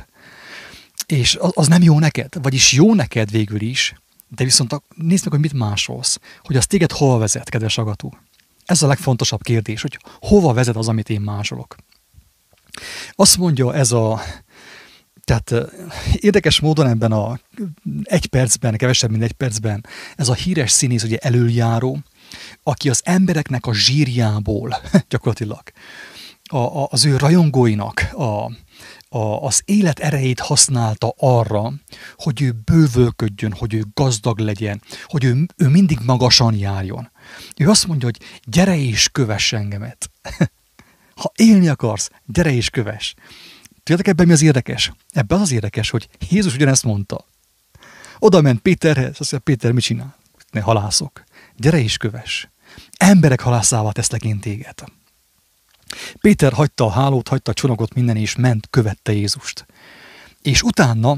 És 1.05 1.37
az, 1.39 1.67
nem 1.67 1.81
jó 1.81 1.99
neked, 1.99 2.33
vagyis 2.41 2.71
jó 2.71 2.93
neked 2.93 3.31
végül 3.31 3.61
is, 3.61 3.93
de 4.35 4.43
viszont 4.43 4.81
nézd 4.95 5.23
meg, 5.23 5.33
hogy 5.33 5.39
mit 5.39 5.53
másolsz, 5.53 6.19
hogy 6.43 6.55
az 6.55 6.65
téged 6.65 6.91
hova 6.91 7.17
vezet, 7.17 7.49
kedves 7.49 7.77
agató. 7.77 8.17
Ez 8.65 8.81
a 8.81 8.87
legfontosabb 8.87 9.41
kérdés, 9.41 9.81
hogy 9.81 9.99
hova 10.19 10.53
vezet 10.53 10.75
az, 10.75 10.87
amit 10.87 11.09
én 11.09 11.21
másolok. 11.21 11.75
Azt 13.11 13.37
mondja 13.37 13.73
ez 13.73 13.91
a, 13.91 14.21
tehát 15.23 15.53
érdekes 16.13 16.59
módon 16.59 16.87
ebben 16.87 17.11
a 17.11 17.39
egy 18.03 18.25
percben, 18.25 18.77
kevesebb, 18.77 19.09
mint 19.09 19.23
egy 19.23 19.31
percben, 19.31 19.85
ez 20.15 20.29
a 20.29 20.33
híres 20.33 20.71
színész, 20.71 21.03
ugye 21.03 21.17
előjáró, 21.17 21.99
aki 22.67 22.89
az 22.89 23.01
embereknek 23.03 23.65
a 23.65 23.73
zsírjából 23.73 24.75
gyakorlatilag, 25.09 25.61
a, 26.43 26.57
a, 26.57 26.87
az 26.91 27.05
ő 27.05 27.17
rajongóinak 27.17 27.99
a, 28.13 28.51
a, 29.17 29.41
az 29.41 29.61
élet 29.65 29.99
erejét 29.99 30.39
használta 30.39 31.13
arra, 31.17 31.73
hogy 32.15 32.41
ő 32.41 32.51
bővölködjön, 32.65 33.53
hogy 33.53 33.73
ő 33.73 33.83
gazdag 33.93 34.39
legyen, 34.39 34.81
hogy 35.03 35.23
ő, 35.23 35.45
ő 35.57 35.67
mindig 35.67 35.99
magasan 36.05 36.55
járjon. 36.55 37.11
Ő 37.57 37.69
azt 37.69 37.87
mondja, 37.87 38.07
hogy 38.07 38.19
gyere 38.43 38.77
és 38.77 39.09
kövess 39.09 39.53
engemet. 39.53 40.11
ha 41.21 41.31
élni 41.35 41.67
akarsz, 41.67 42.09
gyere 42.25 42.51
és 42.51 42.69
kövess. 42.69 43.13
Tudjátok 43.83 44.07
ebben 44.07 44.27
mi 44.27 44.33
az 44.33 44.41
érdekes? 44.41 44.91
Ebben 45.09 45.39
az, 45.39 45.51
érdekes, 45.51 45.89
hogy 45.89 46.07
Jézus 46.29 46.53
ugyanezt 46.53 46.83
mondta. 46.83 47.25
Oda 48.19 48.41
ment 48.41 48.59
Péterhez, 48.59 49.15
azt 49.19 49.31
mondja, 49.31 49.39
Péter, 49.39 49.71
mit 49.71 49.83
csinál? 49.83 50.15
Ne 50.51 50.61
halászok. 50.61 51.23
Gyere 51.55 51.79
és 51.79 51.97
kövess. 51.97 52.47
Emberek 52.97 53.41
halászával 53.41 53.91
teszlek 53.91 54.23
én 54.23 54.39
téged. 54.39 54.83
Péter 56.19 56.53
hagyta 56.53 56.85
a 56.85 56.91
hálót, 56.91 57.27
hagyta 57.27 57.51
a 57.51 57.53
csonogot 57.53 57.93
minden, 57.93 58.15
és 58.15 58.35
ment, 58.35 58.67
követte 58.69 59.13
Jézust. 59.13 59.65
És 60.41 60.61
utána 60.61 61.17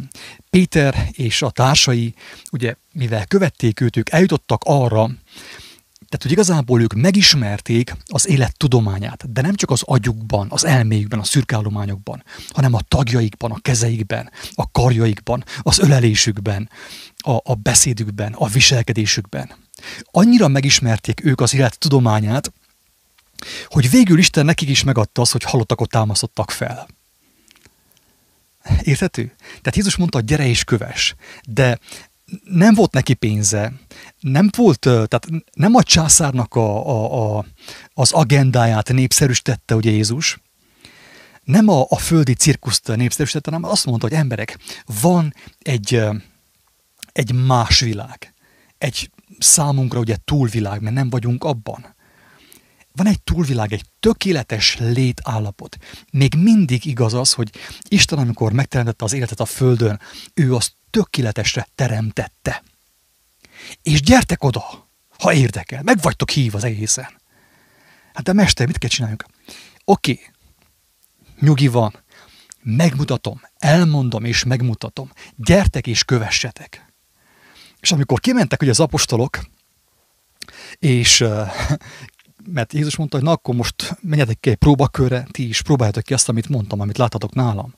Péter 0.49 1.09
és 1.11 1.41
a 1.41 1.49
társai, 1.49 2.13
ugye, 2.51 2.75
mivel 2.93 3.25
követték 3.25 3.79
őt, 3.79 3.97
ők 3.97 4.09
eljutottak 4.09 4.61
arra, 4.65 5.09
tehát, 6.09 6.21
hogy 6.21 6.31
igazából 6.31 6.81
ők 6.81 6.93
megismerték 6.93 7.95
az 8.05 8.27
élet 8.27 8.57
tudományát, 8.57 9.31
de 9.31 9.41
nem 9.41 9.55
csak 9.55 9.71
az 9.71 9.81
agyukban, 9.85 10.47
az 10.49 10.65
elméjükben, 10.65 11.19
a 11.19 11.23
szürkállományokban, 11.23 12.23
hanem 12.49 12.73
a 12.73 12.81
tagjaikban, 12.87 13.51
a 13.51 13.59
kezeikben, 13.61 14.31
a 14.53 14.71
karjaikban, 14.71 15.43
az 15.61 15.79
ölelésükben, 15.79 16.69
a, 17.17 17.31
a 17.43 17.55
beszédükben, 17.55 18.33
a 18.33 18.47
viselkedésükben. 18.47 19.51
Annyira 20.11 20.47
megismerték 20.47 21.25
ők 21.25 21.41
az 21.41 21.53
élet 21.53 21.79
tudományát, 21.79 22.53
hogy 23.65 23.89
végül 23.89 24.17
Isten 24.17 24.45
nekik 24.45 24.69
is 24.69 24.83
megadta 24.83 25.21
azt, 25.21 25.31
hogy 25.31 25.43
halottakot 25.43 25.89
támasztottak 25.89 26.51
fel. 26.51 26.87
Érthető? 28.81 29.35
Tehát 29.39 29.75
Jézus 29.75 29.95
mondta, 29.95 30.19
gyere 30.19 30.47
és 30.47 30.63
köves, 30.63 31.15
de 31.45 31.79
nem 32.43 32.73
volt 32.73 32.91
neki 32.91 33.13
pénze, 33.13 33.73
nem 34.19 34.49
volt, 34.55 34.79
tehát 34.79 35.27
nem 35.53 35.75
a 35.75 35.83
császárnak 35.83 36.55
a, 36.55 36.89
a, 36.89 37.37
a, 37.37 37.45
az 37.93 38.11
agendáját 38.11 38.93
népszerűsítette 38.93 39.75
ugye 39.75 39.91
Jézus, 39.91 40.39
nem 41.43 41.67
a, 41.67 41.85
a 41.89 41.97
földi 41.97 42.33
cirkuszt 42.33 42.95
népszerűsítette, 42.95 43.51
hanem 43.51 43.69
azt 43.69 43.85
mondta, 43.85 44.07
hogy 44.07 44.17
emberek, 44.17 44.57
van 45.01 45.33
egy, 45.61 46.01
egy 47.11 47.33
más 47.33 47.79
világ, 47.79 48.33
egy 48.77 49.11
számunkra 49.39 49.99
ugye 49.99 50.15
túlvilág, 50.25 50.81
mert 50.81 50.95
nem 50.95 51.09
vagyunk 51.09 51.43
abban. 51.43 51.95
Van 52.95 53.07
egy 53.07 53.21
túlvilág, 53.21 53.73
egy 53.73 53.85
tökéletes 53.99 54.77
létállapot. 54.77 55.77
Még 56.11 56.35
mindig 56.35 56.85
igaz 56.85 57.13
az, 57.13 57.33
hogy 57.33 57.49
Isten, 57.87 58.17
amikor 58.17 58.51
megteremtette 58.51 59.05
az 59.05 59.13
életet 59.13 59.39
a 59.39 59.45
Földön, 59.45 59.99
ő 60.33 60.55
azt 60.55 60.73
tökéletesre 60.89 61.67
teremtette. 61.75 62.63
És 63.81 64.01
gyertek 64.01 64.43
oda, 64.43 64.89
ha 65.19 65.33
érdekel, 65.33 65.83
meg 65.83 66.01
vagytok 66.01 66.29
hív 66.29 66.55
az 66.55 66.63
egészen. 66.63 67.07
Hát 68.13 68.23
de 68.23 68.33
mester, 68.33 68.67
mit 68.67 68.77
kell 68.77 68.89
csináljunk? 68.89 69.25
Oké, 69.85 70.11
okay. 70.11 70.25
nyugi 71.39 71.67
van, 71.67 72.03
megmutatom, 72.61 73.41
elmondom 73.57 74.23
és 74.23 74.43
megmutatom. 74.43 75.11
Gyertek 75.35 75.87
és 75.87 76.03
kövessetek. 76.03 76.86
És 77.79 77.91
amikor 77.91 78.19
kimentek 78.19 78.61
ugye 78.61 78.71
az 78.71 78.79
apostolok, 78.79 79.39
és 80.79 81.23
mert 82.53 82.73
Jézus 82.73 82.95
mondta, 82.95 83.15
hogy 83.15 83.25
na 83.25 83.31
akkor 83.31 83.55
most 83.55 83.97
menjetek 84.01 84.39
ki 84.39 84.49
egy 84.49 84.55
próbakörre, 84.55 85.27
ti 85.31 85.47
is 85.47 85.61
próbáljátok 85.61 86.03
ki 86.03 86.13
azt, 86.13 86.29
amit 86.29 86.49
mondtam, 86.49 86.79
amit 86.79 86.97
láttatok 86.97 87.33
nálam. 87.33 87.73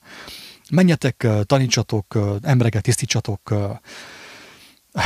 Menjetek, 0.70 1.27
tanítsatok, 1.46 2.18
embereket 2.41 2.84
tisztítsatok, 2.84 3.53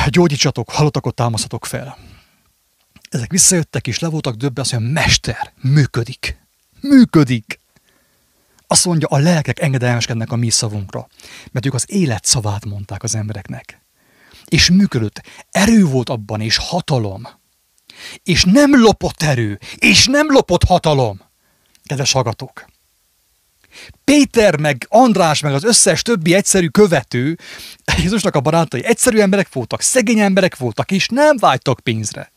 gyógyítsatok, 0.08 0.70
halottakot 0.70 1.16
támaszhatok 1.16 1.66
fel. 1.66 1.98
Ezek 3.10 3.32
visszajöttek 3.32 3.88
és 3.88 4.00
le 4.00 4.08
voltak 4.08 4.36
döbbe, 4.36 4.62
azt 4.62 4.72
mondja, 4.72 4.92
mester, 4.92 5.54
működik. 5.62 6.38
Működik. 6.82 7.60
Azt 8.68 8.86
mondja, 8.86 9.08
a 9.08 9.18
lelkek 9.18 9.60
engedelmeskednek 9.60 10.32
a 10.32 10.36
mi 10.36 10.50
szavunkra, 10.50 11.08
mert 11.52 11.66
ők 11.66 11.74
az 11.74 11.86
élet 11.88 12.26
szavát 12.26 12.66
mondták 12.66 13.04
az 13.04 13.16
embereknek. 13.16 13.83
És 14.46 14.70
működött. 14.70 15.22
Erő 15.52 15.86
volt 15.86 16.10
abban, 16.10 16.42
és 16.42 16.58
hatalom. 16.58 17.28
És 18.24 18.44
nem 18.44 18.82
lopott 18.82 19.22
erő, 19.22 19.60
és 19.76 20.06
nem 20.06 20.32
lopott 20.32 20.64
hatalom. 20.64 21.22
Kedves 21.84 22.12
hallgatók! 22.12 22.72
Péter, 24.04 24.60
meg 24.60 24.86
András, 24.90 25.42
meg 25.42 25.54
az 25.54 25.64
összes 25.64 26.02
többi 26.02 26.34
egyszerű 26.34 26.68
követő, 26.68 27.38
Jézusnak 27.98 28.36
a 28.36 28.40
barátai 28.40 28.86
egyszerű 28.86 29.20
emberek 29.20 29.54
voltak, 29.54 29.82
szegény 29.82 30.20
emberek 30.20 30.58
voltak, 30.58 30.92
és 30.92 31.08
nem 31.08 31.38
vágytak 31.38 31.80
pénzre. 31.80 32.32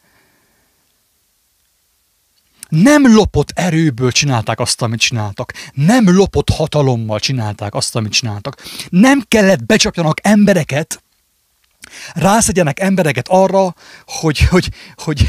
Nem 2.68 3.14
lopott 3.14 3.50
erőből 3.54 4.12
csinálták 4.12 4.60
azt, 4.60 4.82
amit 4.82 5.00
csináltak. 5.00 5.52
Nem 5.72 6.14
lopott 6.14 6.50
hatalommal 6.50 7.18
csinálták 7.18 7.74
azt, 7.74 7.96
amit 7.96 8.12
csináltak. 8.12 8.62
Nem 8.88 9.24
kellett 9.28 9.64
becsapjanak 9.64 10.18
embereket, 10.22 11.02
rászegyenek 12.14 12.80
embereket 12.80 13.28
arra, 13.28 13.74
hogy, 14.04 14.38
hogy, 14.38 14.68
hogy, 14.94 15.28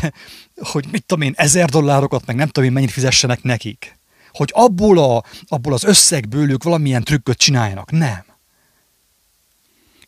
hogy 0.56 0.86
mit 0.91 1.06
tudom 1.06 1.23
én, 1.23 1.34
ezer 1.36 1.69
dollárokat, 1.69 2.25
meg 2.25 2.36
nem 2.36 2.47
tudom 2.47 2.69
én, 2.69 2.73
mennyit 2.73 2.91
fizessenek 2.91 3.43
nekik 3.43 3.95
hogy 4.38 4.51
abból, 4.53 4.97
a, 4.97 5.23
abból 5.47 5.73
az 5.73 5.84
összegből 5.84 6.51
ők 6.51 6.63
valamilyen 6.63 7.03
trükköt 7.03 7.38
csináljanak. 7.38 7.91
Nem. 7.91 8.25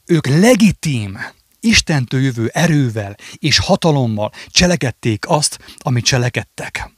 Ők 0.06 0.28
legitim, 0.28 1.20
Istentől 1.60 2.22
jövő 2.22 2.48
erővel 2.54 3.16
és 3.36 3.58
hatalommal 3.58 4.32
cselekedték 4.48 5.28
azt, 5.28 5.60
amit 5.78 6.06
cselekedtek. 6.06 6.92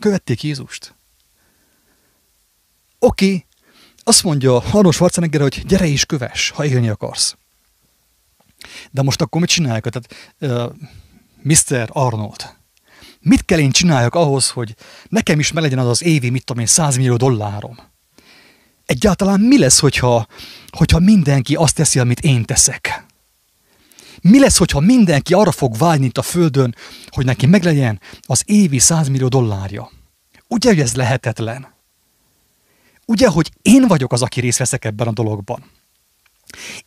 Követték 0.00 0.42
Jézust. 0.42 0.94
Oké, 2.98 3.26
okay. 3.26 3.46
azt 4.02 4.22
mondja 4.22 4.56
Arnold 4.56 4.94
Schwarzenegger, 4.94 5.40
hogy 5.40 5.62
gyere 5.66 5.86
és 5.86 6.04
köves, 6.04 6.50
ha 6.50 6.64
élni 6.64 6.88
akarsz. 6.88 7.36
De 8.90 9.02
most 9.02 9.20
akkor 9.20 9.40
mit 9.40 9.50
csinálják? 9.50 9.86
Tehát 9.86 10.34
uh, 10.40 10.72
Mr. 11.42 11.88
Arnold, 11.92 12.56
Mit 13.20 13.44
kell 13.44 13.58
én 13.58 13.70
csináljak 13.70 14.14
ahhoz, 14.14 14.50
hogy 14.50 14.74
nekem 15.08 15.38
is 15.38 15.52
meglegyen 15.52 15.78
az 15.78 15.86
az 15.86 16.02
évi, 16.02 16.30
mit 16.30 16.44
tudom 16.44 16.62
én, 16.62 16.68
100 16.68 16.96
millió 16.96 17.16
dollárom? 17.16 17.78
Egyáltalán 18.86 19.40
mi 19.40 19.58
lesz, 19.58 19.78
hogyha, 19.78 20.26
hogyha 20.70 20.98
mindenki 20.98 21.54
azt 21.54 21.74
teszi, 21.74 21.98
amit 21.98 22.20
én 22.20 22.44
teszek? 22.44 23.04
Mi 24.20 24.38
lesz, 24.38 24.56
hogyha 24.56 24.80
mindenki 24.80 25.34
arra 25.34 25.52
fog 25.52 25.76
vágyni 25.76 26.06
itt 26.06 26.18
a 26.18 26.22
Földön, 26.22 26.74
hogy 27.08 27.24
neki 27.24 27.46
meglegyen 27.46 28.00
az 28.26 28.42
évi 28.46 28.78
100 28.78 29.08
millió 29.08 29.28
dollárja? 29.28 29.90
Ugye, 30.48 30.68
hogy 30.68 30.80
ez 30.80 30.94
lehetetlen? 30.94 31.74
Ugye, 33.06 33.28
hogy 33.28 33.50
én 33.62 33.86
vagyok 33.86 34.12
az, 34.12 34.22
aki 34.22 34.40
részt 34.40 34.58
veszek 34.58 34.84
ebben 34.84 35.06
a 35.06 35.12
dologban? 35.12 35.64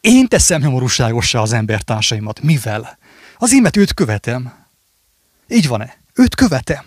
Én 0.02 0.28
teszem 0.28 0.62
nyomorúságossá 0.62 1.40
az 1.40 1.54
embertársaimat. 1.54 2.42
Mivel? 2.42 2.98
Az 3.38 3.54
émet 3.54 3.78
őt 3.78 3.94
követem. 3.94 4.54
Így 5.48 5.68
van-e? 5.68 5.98
Őt 6.14 6.36
követem. 6.36 6.84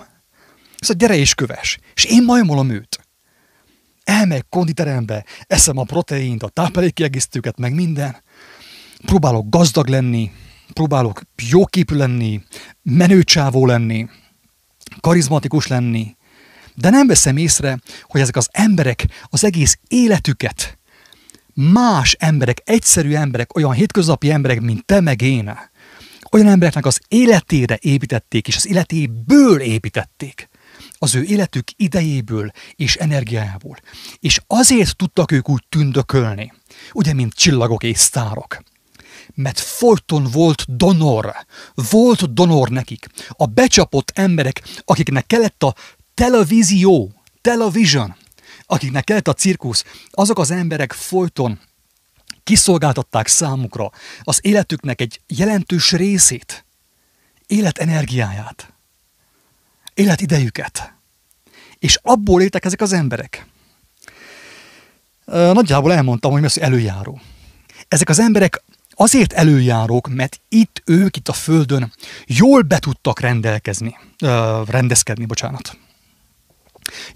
A 0.79 0.93
gyere 0.93 1.17
és 1.17 1.35
köves. 1.35 1.79
És 1.95 2.05
én 2.05 2.25
majmolom 2.25 2.71
őt. 2.71 2.99
Elmegyek 4.05 4.47
konditerembe, 4.49 5.25
eszem 5.47 5.79
a 5.79 5.83
proteint, 5.85 6.43
a 6.43 6.49
táplálékkiegészítőket, 6.49 7.59
meg 7.59 7.75
minden. 7.75 8.17
Próbálok 9.05 9.49
gazdag 9.49 9.89
lenni, 9.89 10.33
próbálok 10.73 11.21
jóképű 11.49 11.97
lenni, 11.97 12.43
menőcsávó 12.83 13.67
lenni, 13.67 14.09
karizmatikus 15.01 15.67
lenni, 15.67 16.17
de 16.75 16.91
nem 16.91 17.07
veszem 17.07 17.37
észre, 17.37 17.79
hogy 18.03 18.21
ezek 18.21 18.37
az 18.37 18.49
emberek 18.53 19.07
az 19.25 19.45
egész 19.45 19.79
életüket 19.89 20.79
más 21.55 22.17
emberek, 22.19 22.61
egyszerű 22.65 23.15
emberek, 23.15 23.57
olyan 23.57 23.73
hétköznapi 23.73 24.31
emberek, 24.31 24.61
mint 24.61 24.85
te 24.85 25.01
meg 25.01 25.23
én, 25.23 25.59
olyan 26.31 26.49
embereknek 26.49 26.87
az 26.87 27.01
életére 27.09 27.79
építették, 27.81 28.49
és 28.49 28.57
az 28.57 28.67
életéből 28.67 29.61
építették. 29.61 30.49
Az 30.99 31.15
ő 31.15 31.23
életük 31.23 31.69
idejéből 31.77 32.51
és 32.75 32.97
energiájából. 32.97 33.77
És 34.21 34.41
azért 34.47 34.97
tudtak 34.97 35.33
ők 35.33 35.49
úgy 35.49 35.65
tündökölni, 35.69 36.53
ugye, 36.93 37.13
mint 37.13 37.33
csillagok 37.33 37.83
és 37.83 37.99
sztárok. 37.99 38.63
Mert 39.35 39.59
folyton 39.59 40.29
volt 40.33 40.77
donor, 40.77 41.35
volt 41.75 42.35
donor 42.35 42.69
nekik. 42.69 43.07
A 43.29 43.47
becsapott 43.47 44.11
emberek, 44.15 44.63
akiknek 44.85 45.27
kellett 45.27 45.63
a 45.63 45.75
televízió, 46.15 47.23
television, 47.41 48.17
akiknek 48.67 49.05
kellett 49.05 49.29
a 49.29 49.33
cirkusz, 49.33 49.85
azok 50.11 50.39
az 50.39 50.51
emberek 50.51 50.93
folyton 50.93 51.61
kiszolgáltatták 52.45 53.27
számukra 53.27 53.91
az 54.23 54.39
életüknek 54.43 55.01
egy 55.01 55.21
jelentős 55.27 55.93
részét, 55.93 56.65
életenergiáját, 57.47 58.73
életidejüket. 59.95 60.93
És 61.79 61.99
abból 62.03 62.43
éltek 62.43 62.65
ezek 62.65 62.81
az 62.81 62.93
emberek. 62.93 63.47
Nagyjából 65.25 65.93
elmondtam, 65.93 66.31
hogy 66.31 66.41
mi 66.41 66.47
az, 66.47 66.61
előjáró. 66.61 67.21
Ezek 67.89 68.09
az 68.09 68.19
emberek 68.19 68.63
azért 68.91 69.33
előjárók, 69.33 70.09
mert 70.09 70.41
itt 70.49 70.83
ők, 70.85 71.17
itt 71.17 71.29
a 71.29 71.33
Földön 71.33 71.93
jól 72.27 72.63
be 72.63 72.79
tudtak 72.79 73.21
rendelkezni, 73.21 73.99
rendezkedni, 74.67 75.25
bocsánat. 75.25 75.79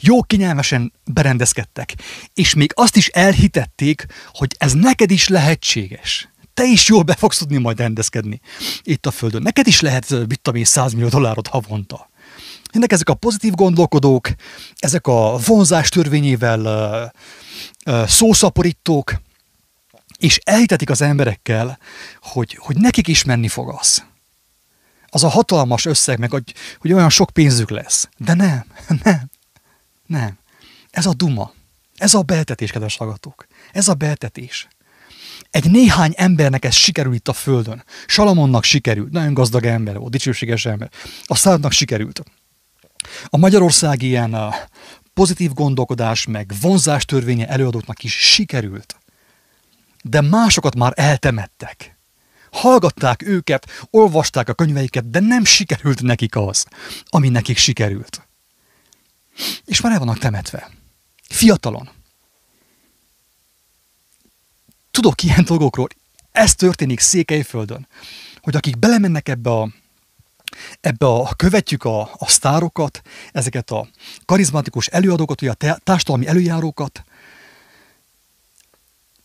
Jó 0.01 0.23
kinyelmesen 0.23 0.93
berendezkedtek, 1.05 1.95
és 2.35 2.55
még 2.55 2.73
azt 2.75 2.97
is 2.97 3.09
elhitették, 3.09 4.07
hogy 4.33 4.55
ez 4.59 4.73
neked 4.73 5.11
is 5.11 5.29
lehetséges. 5.29 6.29
Te 6.55 6.65
is 6.65 6.89
jól 6.89 7.03
be 7.03 7.15
fogsz 7.15 7.39
tudni 7.39 7.59
majd 7.59 7.79
rendezkedni 7.79 8.41
itt 8.83 9.07
a 9.07 9.11
Földön. 9.11 9.43
Neked 9.43 9.67
is 9.67 9.81
lehet, 9.81 10.11
mit 10.11 10.41
tudom 10.41 10.59
én, 10.59 10.65
100 10.65 10.93
millió 10.93 11.09
dollárot 11.09 11.47
havonta. 11.47 12.11
Ennek 12.73 12.93
ezek 12.93 13.09
a 13.09 13.15
pozitív 13.15 13.53
gondolkodók, 13.53 14.31
ezek 14.79 15.07
a 15.07 15.39
vonzás 15.47 15.89
törvényével 15.89 17.13
szószaporítók, 18.07 19.21
és 20.19 20.41
elhitetik 20.45 20.91
az 20.91 21.01
emberekkel, 21.01 21.79
hogy, 22.21 22.59
hogy 22.61 22.77
nekik 22.77 23.09
is 23.09 23.25
menni 23.25 23.49
fog 23.49 23.75
az. 23.79 24.05
Az 25.11 25.25
a 25.25 25.29
hatalmas 25.29 25.85
összeg, 25.85 26.19
meg 26.19 26.31
hogy, 26.31 26.55
hogy 26.79 26.93
olyan 26.93 27.11
sok 27.11 27.31
pénzük 27.31 27.71
lesz. 27.71 28.09
De 28.17 28.35
nem, 28.35 28.65
nem, 29.05 29.31
nem. 30.09 30.39
Ez 30.91 31.07
a 31.07 31.15
duma. 31.15 31.53
Ez 31.97 32.15
a 32.15 32.23
beltetés, 32.23 32.71
kedves 32.71 32.97
hallgatók. 32.97 33.47
Ez 33.73 33.89
a 33.89 33.95
beltetés. 33.95 34.69
Egy 35.51 35.71
néhány 35.71 36.13
embernek 36.17 36.65
ez 36.65 36.75
sikerül 36.75 37.15
itt 37.15 37.29
a 37.29 37.33
Földön. 37.33 37.85
Salamonnak 38.07 38.65
sikerült, 38.65 39.11
nagyon 39.11 39.35
gazdag 39.35 39.65
ember 39.65 39.99
volt, 39.99 40.11
dicsőséges 40.11 40.67
ember. 40.67 40.91
A 41.25 41.35
szádnak 41.35 41.73
sikerült. 41.73 42.23
A 43.27 43.37
Magyarország 43.37 44.03
ilyen 44.03 44.35
a 44.35 44.55
pozitív 45.15 45.53
gondolkodás, 45.53 46.27
meg 46.27 46.53
vonzás 46.61 47.05
törvénye 47.05 47.49
előadóknak 47.49 48.05
is 48.05 48.13
sikerült. 48.13 48.97
De 50.03 50.21
másokat 50.21 50.75
már 50.75 50.93
eltemettek. 50.97 51.99
Hallgatták 52.51 53.23
őket, 53.23 53.67
olvasták 53.91 54.49
a 54.49 54.55
könyveiket, 54.55 55.11
de 55.11 55.21
nem 55.21 55.45
sikerült 55.45 56.03
nekik 56.03 56.37
az, 56.37 56.67
ami 57.07 57.29
nekik 57.29 57.57
sikerült. 57.57 58.28
És 59.65 59.81
már 59.81 59.93
el 59.93 59.99
vannak 59.99 60.19
temetve. 60.19 60.71
Fiatalon. 61.29 61.89
Tudok 64.91 65.23
ilyen 65.23 65.45
dolgokról. 65.45 65.89
Ez 66.33 66.55
történik 66.55 67.01
Székelyföldön, 67.01 67.89
hogy 68.41 68.57
akik 68.57 68.79
belemennek 68.79 69.29
ebbe 69.29 69.51
a 69.51 69.69
ebbe 70.81 71.07
a, 71.07 71.35
követjük 71.37 71.85
a, 71.85 72.01
a 72.01 72.29
sztárokat, 72.29 73.03
ezeket 73.33 73.71
a 73.71 73.89
karizmatikus 74.25 74.87
előadókat, 74.87 75.41
vagy 75.41 75.49
a 75.49 75.77
társadalmi 75.85 76.27
előjárókat, 76.27 77.05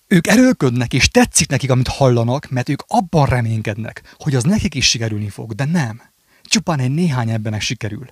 ők 0.08 0.28
erőlködnek, 0.28 0.94
és 0.94 1.08
tetszik 1.08 1.50
nekik, 1.50 1.72
amit 1.72 1.88
hallanak, 1.88 2.50
mert 2.50 2.70
ők 2.70 2.82
abban 2.88 3.26
reménykednek, 3.26 4.16
hogy 4.18 4.36
az 4.36 4.44
nekik 4.44 4.76
is 4.76 4.90
sikerülni 4.90 5.30
fog, 5.30 5.54
de 5.54 5.66
nem. 5.66 6.02
Csupán 6.44 6.80
egy 6.80 6.92
néhány 6.92 7.30
embernek 7.30 7.62
sikerül. 7.62 8.06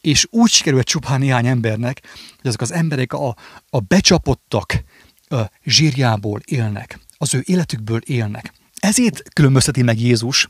És 0.00 0.26
úgy 0.30 0.50
sikerül 0.50 0.82
csupán 0.82 1.20
néhány 1.20 1.46
embernek, 1.46 2.00
hogy 2.36 2.46
azok 2.46 2.60
az 2.60 2.72
emberek 2.72 3.12
a, 3.12 3.36
a 3.70 3.80
becsapottak 3.80 4.84
a 5.28 5.50
zsírjából 5.64 6.40
élnek, 6.44 7.00
az 7.18 7.34
ő 7.34 7.42
életükből 7.44 8.00
élnek. 8.04 8.52
Ezért 8.74 9.22
különbözteti 9.32 9.82
meg 9.82 10.00
Jézus 10.00 10.48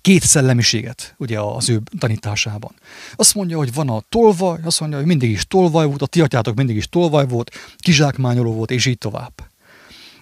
két 0.00 0.22
szellemiséget 0.22 1.14
ugye 1.18 1.40
az 1.40 1.68
ő 1.68 1.82
tanításában. 1.98 2.74
Azt 3.14 3.34
mondja, 3.34 3.56
hogy 3.56 3.74
van 3.74 3.88
a 3.88 4.02
tolvaj, 4.08 4.58
azt 4.64 4.80
mondja, 4.80 4.98
hogy 4.98 5.06
mindig 5.06 5.30
is 5.30 5.46
tolvaj 5.46 5.86
volt, 5.86 6.02
a 6.02 6.06
ti 6.06 6.20
atyátok 6.20 6.54
mindig 6.54 6.76
is 6.76 6.88
tolvaj 6.88 7.26
volt, 7.26 7.50
kizsákmányoló 7.78 8.52
volt, 8.52 8.70
és 8.70 8.86
így 8.86 8.98
tovább. 8.98 9.32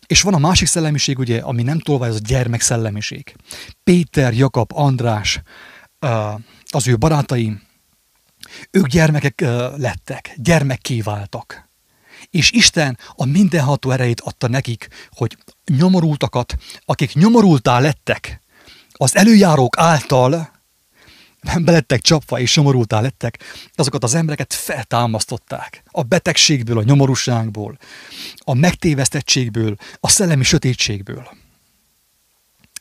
És 0.07 0.23
van 0.23 0.35
a 0.35 0.39
másik 0.39 0.67
szellemiség, 0.67 1.19
ugye, 1.19 1.39
ami 1.39 1.63
nem 1.63 1.79
tolvaj, 1.79 2.09
az 2.09 2.15
a 2.15 2.27
gyermek 2.27 2.61
szellemiség. 2.61 3.35
Péter, 3.85 4.35
Jakab, 4.35 4.71
András, 4.75 5.41
az 6.71 6.89
ő 6.89 6.97
barátaim, 6.97 7.63
ők 8.71 8.87
gyermekek 8.87 9.41
lettek, 9.77 10.35
gyermekké 10.37 11.01
váltak. 11.01 11.69
És 12.31 12.51
Isten 12.51 12.99
a 13.15 13.25
mindenható 13.25 13.91
erejét 13.91 14.21
adta 14.21 14.49
nekik, 14.49 14.89
hogy 15.11 15.37
nyomorultakat, 15.67 16.57
akik 16.85 17.15
nyomorultá 17.15 17.79
lettek, 17.79 18.41
az 18.93 19.17
előjárók 19.17 19.79
által 19.79 20.51
belettek 21.65 22.01
csapva 22.01 22.41
és 22.41 22.51
somorultá 22.51 23.01
lettek, 23.01 23.39
azokat 23.75 24.05
az 24.05 24.15
embereket 24.15 24.55
feltámasztották. 24.55 25.83
A 25.87 26.03
betegségből, 26.03 26.79
a 26.79 26.83
nyomorúságból, 26.83 27.79
a 28.39 28.55
megtévesztettségből, 28.55 29.77
a 30.01 30.09
szellemi 30.09 30.45
sötétségből. 30.45 31.29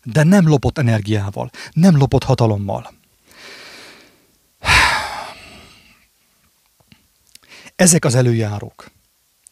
De 0.03 0.23
nem 0.23 0.47
lopott 0.47 0.77
energiával, 0.77 1.49
nem 1.71 1.97
lopott 1.97 2.23
hatalommal. 2.23 2.98
Ezek 7.79 8.05
az 8.05 8.15
előjárók 8.15 8.91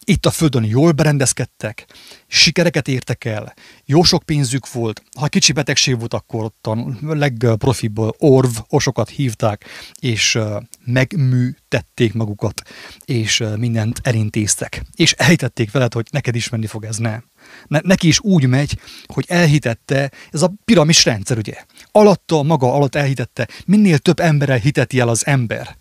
itt 0.09 0.25
a 0.25 0.31
Földön 0.31 0.63
jól 0.63 0.91
berendezkedtek, 0.91 1.85
sikereket 2.27 2.87
értek 2.87 3.25
el, 3.25 3.53
jó 3.85 4.03
sok 4.03 4.23
pénzük 4.23 4.71
volt, 4.71 5.03
ha 5.19 5.27
kicsi 5.27 5.51
betegség 5.51 5.99
volt, 5.99 6.13
akkor 6.13 6.43
ott 6.43 6.67
a 6.67 6.77
legprofibb 7.01 7.97
orv 8.23 8.57
osokat 8.69 9.09
hívták, 9.09 9.65
és 9.99 10.39
megműtették 10.85 12.13
magukat, 12.13 12.61
és 13.05 13.43
mindent 13.57 13.99
elintéztek. 14.03 14.81
És 14.95 15.11
elhitették 15.11 15.71
veled, 15.71 15.93
hogy 15.93 16.07
neked 16.11 16.35
is 16.35 16.49
menni 16.49 16.67
fog 16.67 16.85
ez, 16.85 16.97
nem. 16.97 17.23
Ne, 17.67 17.79
neki 17.83 18.07
is 18.07 18.19
úgy 18.19 18.47
megy, 18.47 18.79
hogy 19.05 19.25
elhitette, 19.27 20.11
ez 20.31 20.41
a 20.41 20.53
piramis 20.65 21.05
rendszer, 21.05 21.37
ugye. 21.37 21.65
Alatta, 21.91 22.43
maga 22.43 22.73
alatt 22.73 22.95
elhitette, 22.95 23.47
minél 23.65 23.97
több 23.97 24.19
emberrel 24.19 24.57
hiteti 24.57 24.99
el 24.99 25.09
az 25.09 25.25
ember, 25.25 25.77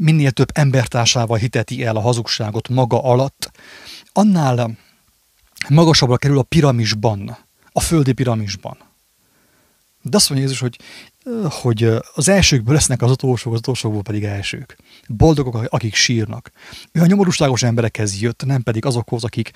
minél 0.00 0.30
több 0.30 0.50
embertársával 0.54 1.38
hiteti 1.38 1.84
el 1.84 1.96
a 1.96 2.00
hazugságot 2.00 2.68
maga 2.68 3.02
alatt, 3.02 3.50
annál 4.12 4.76
magasabbra 5.68 6.16
kerül 6.16 6.38
a 6.38 6.42
piramisban, 6.42 7.36
a 7.72 7.80
földi 7.80 8.12
piramisban. 8.12 8.76
De 10.02 10.16
azt 10.16 10.30
mondja 10.30 10.48
Jézus, 10.48 10.60
hogy, 10.60 10.78
hogy 11.44 11.90
az 12.14 12.28
elsőkből 12.28 12.74
lesznek 12.74 13.02
az 13.02 13.10
utolsók, 13.10 13.52
az 13.52 13.58
utolsókból 13.58 14.02
pedig 14.02 14.24
elsők. 14.24 14.76
Boldogok, 15.08 15.66
akik 15.68 15.94
sírnak. 15.94 16.50
Ő 16.92 17.00
a 17.00 17.06
nyomorúságos 17.06 17.62
emberekhez 17.62 18.20
jött, 18.20 18.44
nem 18.44 18.62
pedig 18.62 18.84
azokhoz, 18.84 19.24
akik 19.24 19.50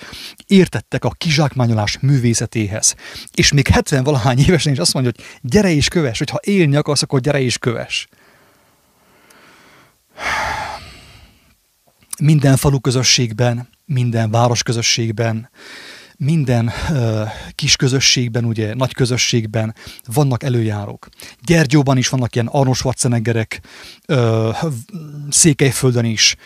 értettek 0.46 1.04
a 1.04 1.10
kizsákmányolás 1.10 1.98
művészetéhez. 1.98 2.94
És 3.34 3.52
még 3.52 3.66
70 3.68 4.04
valahány 4.04 4.38
évesen 4.38 4.72
is 4.72 4.78
azt 4.78 4.92
mondja, 4.94 5.12
hogy 5.16 5.24
gyere 5.50 5.70
és 5.70 5.88
köves, 5.88 6.18
hogyha 6.18 6.40
élni 6.42 6.76
akarsz, 6.76 7.02
akkor 7.02 7.20
gyere 7.20 7.40
és 7.40 7.58
köves. 7.58 8.08
Minden 12.18 12.56
falu 12.56 12.80
közösségben, 12.80 13.68
minden 13.84 14.30
város 14.30 14.62
közösségben, 14.62 15.50
minden 16.16 16.72
uh, 16.90 17.28
kis 17.54 17.76
közösségben, 17.76 18.44
ugye, 18.44 18.74
nagy 18.74 18.94
közösségben 18.94 19.74
vannak 20.04 20.42
előjárók. 20.42 21.08
Gyergyóban 21.42 21.96
is 21.96 22.08
vannak 22.08 22.34
ilyen 22.34 22.46
Arnold 22.46 22.76
Schwarzeneggerek, 22.76 23.60
uh, 24.08 24.56
Székelyföldön 25.30 26.04
is, 26.04 26.36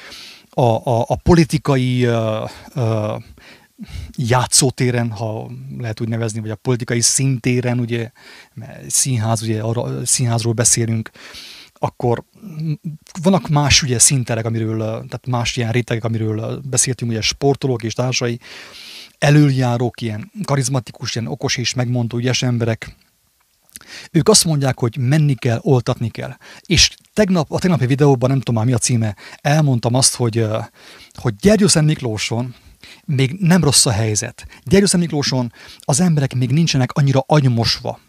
a, 0.50 0.90
a, 0.90 1.04
a 1.08 1.16
politikai 1.16 2.06
uh, 2.06 2.50
uh, 2.74 3.22
játszótéren, 4.16 5.10
ha 5.10 5.50
lehet 5.78 6.00
úgy 6.00 6.08
nevezni, 6.08 6.40
vagy 6.40 6.50
a 6.50 6.54
politikai 6.54 7.00
szintéren, 7.00 7.78
ugye, 7.80 8.10
mert 8.54 8.90
színház, 8.90 9.42
ugye 9.42 9.60
arra, 9.60 10.06
színházról 10.06 10.52
beszélünk, 10.52 11.10
akkor 11.78 12.24
vannak 13.22 13.48
más 13.48 13.82
ugye 13.82 13.98
szinterek, 13.98 14.44
amiről, 14.44 14.78
tehát 14.78 15.26
más 15.26 15.56
ilyen 15.56 15.72
rétegek, 15.72 16.04
amiről 16.04 16.60
beszéltünk, 16.64 17.10
ugye 17.10 17.20
sportolók 17.20 17.82
és 17.82 17.92
társai, 17.92 18.40
elöljárók, 19.18 20.00
ilyen 20.00 20.32
karizmatikus, 20.44 21.14
ilyen 21.14 21.28
okos 21.28 21.56
és 21.56 21.74
megmondó 21.74 22.16
ügyes 22.16 22.42
emberek, 22.42 22.96
ők 24.10 24.28
azt 24.28 24.44
mondják, 24.44 24.78
hogy 24.78 24.96
menni 24.98 25.34
kell, 25.34 25.58
oltatni 25.62 26.08
kell. 26.08 26.36
És 26.66 26.94
tegnap, 27.14 27.52
a 27.52 27.58
tegnapi 27.58 27.86
videóban, 27.86 28.28
nem 28.30 28.38
tudom 28.38 28.54
már 28.54 28.64
mi 28.64 28.72
a 28.72 28.78
címe, 28.78 29.16
elmondtam 29.40 29.94
azt, 29.94 30.14
hogy, 30.14 30.46
hogy 31.14 31.36
Gyergyószent 31.36 31.86
Miklóson 31.86 32.54
még 33.04 33.32
nem 33.40 33.64
rossz 33.64 33.86
a 33.86 33.90
helyzet. 33.90 34.46
Gyergyószent 34.64 35.02
Miklóson 35.02 35.52
az 35.78 36.00
emberek 36.00 36.34
még 36.34 36.50
nincsenek 36.50 36.92
annyira 36.92 37.24
agymosva, 37.26 38.00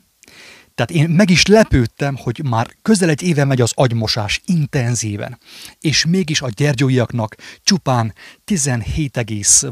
tehát 0.79 1.03
én 1.03 1.09
meg 1.09 1.29
is 1.29 1.45
lepődtem, 1.45 2.15
hogy 2.15 2.41
már 2.43 2.75
közel 2.81 3.09
egy 3.09 3.21
éve 3.21 3.45
megy 3.45 3.61
az 3.61 3.71
agymosás 3.75 4.41
intenzíven, 4.45 5.39
és 5.79 6.05
mégis 6.05 6.41
a 6.41 6.49
gyergyóiaknak 6.49 7.35
csupán 7.63 8.13
17, 8.45 9.19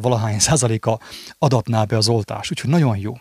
valahány 0.02 0.40
százaléka 0.40 1.00
adatná 1.38 1.84
be 1.84 1.98
az 1.98 2.08
oltás. 2.08 2.52
Úgyhogy 2.52 2.70
nagyon 2.70 2.98
jó. 2.98 3.18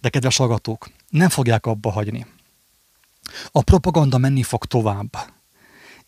De 0.00 0.08
kedves 0.08 0.36
hallgatók, 0.36 0.88
nem 1.08 1.28
fogják 1.28 1.66
abba 1.66 1.90
hagyni. 1.90 2.26
A 3.50 3.62
propaganda 3.62 4.18
menni 4.18 4.42
fog 4.42 4.64
tovább. 4.64 5.16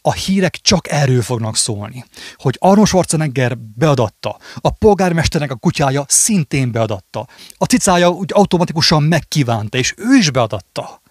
a 0.00 0.12
hírek 0.12 0.56
csak 0.56 0.90
erről 0.90 1.22
fognak 1.22 1.56
szólni. 1.56 2.04
Hogy 2.36 2.56
Arnold 2.58 2.86
Schwarzenegger 2.86 3.58
beadatta, 3.58 4.38
a 4.54 4.70
polgármesternek 4.70 5.50
a 5.50 5.54
kutyája 5.54 6.04
szintén 6.08 6.72
beadatta, 6.72 7.26
a 7.56 7.64
cicája 7.64 8.10
úgy 8.10 8.30
automatikusan 8.34 9.02
megkívánta, 9.02 9.78
és 9.78 9.94
ő 9.96 10.16
is 10.16 10.30
beadatta. 10.30 11.04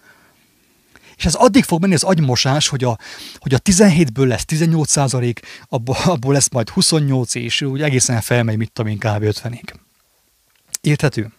És 1.16 1.24
ez 1.24 1.34
addig 1.34 1.64
fog 1.64 1.80
menni 1.80 1.94
az 1.94 2.02
agymosás, 2.02 2.68
hogy 2.68 2.84
a, 2.84 2.98
hogy 3.38 3.54
a 3.54 3.58
17-ből 3.58 4.26
lesz 4.26 4.44
18 4.44 4.90
százalék, 4.90 5.40
abból, 5.68 6.32
lesz 6.32 6.50
majd 6.50 6.68
28, 6.68 7.34
és 7.34 7.62
úgy 7.62 7.82
egészen 7.82 8.20
felmegy, 8.20 8.56
mit 8.56 8.72
tudom 8.72 8.90
én, 8.90 8.98
kb. 8.98 9.24
50-ig. 9.24 9.74
Érthető? 10.80 11.32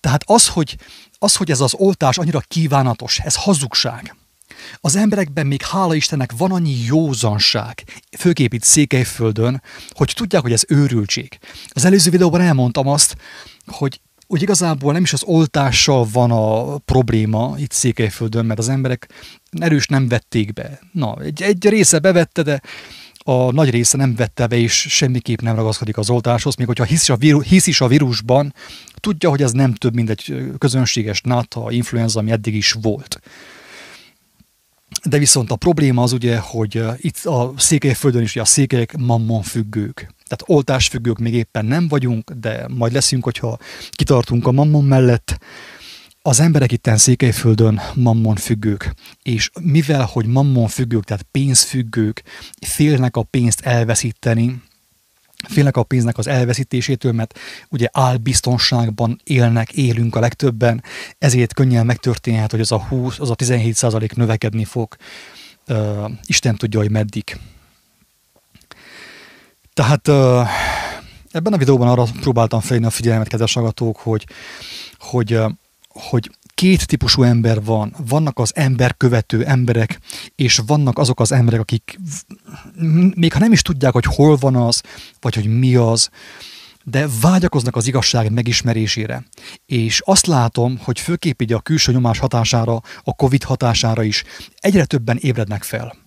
Tehát 0.00 0.22
az 0.26 0.48
hogy, 0.48 0.76
az, 1.18 1.36
hogy 1.36 1.50
ez 1.50 1.60
az 1.60 1.74
oltás 1.74 2.18
annyira 2.18 2.40
kívánatos, 2.40 3.18
ez 3.18 3.34
hazugság. 3.34 4.16
Az 4.80 4.96
emberekben 4.96 5.46
még 5.46 5.62
hála 5.62 5.94
Istennek 5.94 6.32
van 6.36 6.52
annyi 6.52 6.84
józanság, 6.84 7.84
főképp 8.18 8.52
itt 8.52 8.62
Székelyföldön, 8.62 9.62
hogy 9.90 10.12
tudják, 10.16 10.42
hogy 10.42 10.52
ez 10.52 10.64
őrültség. 10.68 11.38
Az 11.68 11.84
előző 11.84 12.10
videóban 12.10 12.40
elmondtam 12.40 12.88
azt, 12.88 13.16
hogy 13.66 14.00
hogy 14.34 14.42
igazából 14.42 14.92
nem 14.92 15.02
is 15.02 15.12
az 15.12 15.22
oltással 15.22 16.06
van 16.12 16.30
a 16.30 16.78
probléma 16.78 17.54
itt 17.56 17.70
Székelyföldön, 17.70 18.44
mert 18.46 18.58
az 18.58 18.68
emberek 18.68 19.08
erős 19.58 19.86
nem 19.86 20.08
vették 20.08 20.52
be. 20.52 20.80
Na, 20.92 21.16
egy, 21.22 21.42
egy 21.42 21.68
része 21.68 21.98
bevette, 21.98 22.42
de 22.42 22.60
a 23.18 23.52
nagy 23.52 23.70
része 23.70 23.96
nem 23.96 24.14
vette 24.14 24.46
be, 24.46 24.56
és 24.56 24.86
semmiképp 24.88 25.40
nem 25.40 25.54
ragaszkodik 25.54 25.96
az 25.96 26.10
oltáshoz, 26.10 26.54
még 26.54 26.66
hogyha 26.66 26.84
hisz 26.84 27.02
is 27.02 27.08
a, 27.08 27.16
víru, 27.16 27.40
hisz 27.40 27.66
is 27.66 27.80
a 27.80 27.88
vírusban, 27.88 28.54
tudja, 28.94 29.30
hogy 29.30 29.42
ez 29.42 29.52
nem 29.52 29.74
több, 29.74 29.94
mint 29.94 30.10
egy 30.10 30.44
közönséges 30.58 31.20
nátha, 31.20 31.70
influenza, 31.70 32.18
ami 32.18 32.30
eddig 32.30 32.54
is 32.54 32.72
volt. 32.72 33.20
De 35.04 35.18
viszont 35.18 35.50
a 35.50 35.56
probléma 35.56 36.02
az 36.02 36.12
ugye, 36.12 36.38
hogy 36.38 36.82
itt 36.96 37.24
a 37.24 37.52
Székelyföldön 37.56 38.22
is 38.22 38.36
a 38.36 38.44
székelyek 38.44 38.96
mammon 38.96 39.42
függők. 39.42 40.13
Tehát 40.26 40.44
oltásfüggők 40.46 41.18
még 41.18 41.34
éppen 41.34 41.64
nem 41.64 41.88
vagyunk, 41.88 42.30
de 42.30 42.66
majd 42.68 42.92
leszünk, 42.92 43.24
hogyha 43.24 43.58
kitartunk 43.90 44.46
a 44.46 44.52
mammon 44.52 44.84
mellett. 44.84 45.38
Az 46.22 46.40
emberek 46.40 46.72
itten 46.72 46.96
Székelyföldön 46.96 47.80
mammon 47.94 48.36
függők, 48.36 48.94
és 49.22 49.50
mivel, 49.60 50.04
hogy 50.04 50.26
mammon 50.26 50.68
függők, 50.68 51.04
tehát 51.04 51.26
pénzfüggők, 51.30 52.22
félnek 52.60 53.16
a 53.16 53.22
pénzt 53.22 53.60
elveszíteni, 53.60 54.62
félnek 55.48 55.76
a 55.76 55.82
pénznek 55.82 56.18
az 56.18 56.26
elveszítésétől, 56.26 57.12
mert 57.12 57.38
ugye 57.68 57.88
álbiztonságban 57.92 59.20
élnek, 59.24 59.72
élünk 59.72 60.16
a 60.16 60.20
legtöbben, 60.20 60.82
ezért 61.18 61.54
könnyen 61.54 61.86
megtörténhet, 61.86 62.50
hogy 62.50 62.60
az 62.60 62.72
a 62.72 62.80
20, 62.80 63.18
az 63.18 63.30
a 63.30 63.34
17 63.34 63.74
százalék 63.74 64.14
növekedni 64.14 64.64
fog. 64.64 64.96
Uh, 65.68 66.10
Isten 66.26 66.56
tudja, 66.56 66.80
hogy 66.80 66.90
meddig. 66.90 67.38
Tehát 69.74 70.08
ebben 71.30 71.52
a 71.52 71.56
videóban 71.56 71.88
arra 71.88 72.04
próbáltam 72.20 72.60
felhívni 72.60 72.86
a 72.86 72.90
figyelmet, 72.90 73.28
kedves 73.28 73.56
agatók, 73.56 73.96
hogy, 73.96 74.26
hogy, 74.98 75.38
hogy 75.88 76.30
két 76.54 76.86
típusú 76.86 77.22
ember 77.22 77.64
van. 77.64 77.94
Vannak 78.08 78.38
az 78.38 78.52
emberkövető 78.54 79.44
emberek, 79.44 80.00
és 80.34 80.60
vannak 80.66 80.98
azok 80.98 81.20
az 81.20 81.32
emberek, 81.32 81.60
akik 81.60 81.98
még 83.14 83.32
ha 83.32 83.38
nem 83.38 83.52
is 83.52 83.62
tudják, 83.62 83.92
hogy 83.92 84.04
hol 84.04 84.36
van 84.36 84.56
az, 84.56 84.82
vagy 85.20 85.34
hogy 85.34 85.58
mi 85.58 85.74
az, 85.74 86.08
de 86.84 87.08
vágyakoznak 87.20 87.76
az 87.76 87.86
igazság 87.86 88.32
megismerésére. 88.32 89.24
És 89.66 90.00
azt 90.04 90.26
látom, 90.26 90.78
hogy 90.82 91.00
főképp 91.00 91.40
így 91.40 91.52
a 91.52 91.60
külső 91.60 91.92
nyomás 91.92 92.18
hatására, 92.18 92.80
a 93.04 93.14
Covid 93.14 93.42
hatására 93.42 94.02
is 94.02 94.24
egyre 94.54 94.84
többen 94.84 95.16
ébrednek 95.16 95.62
fel. 95.62 96.03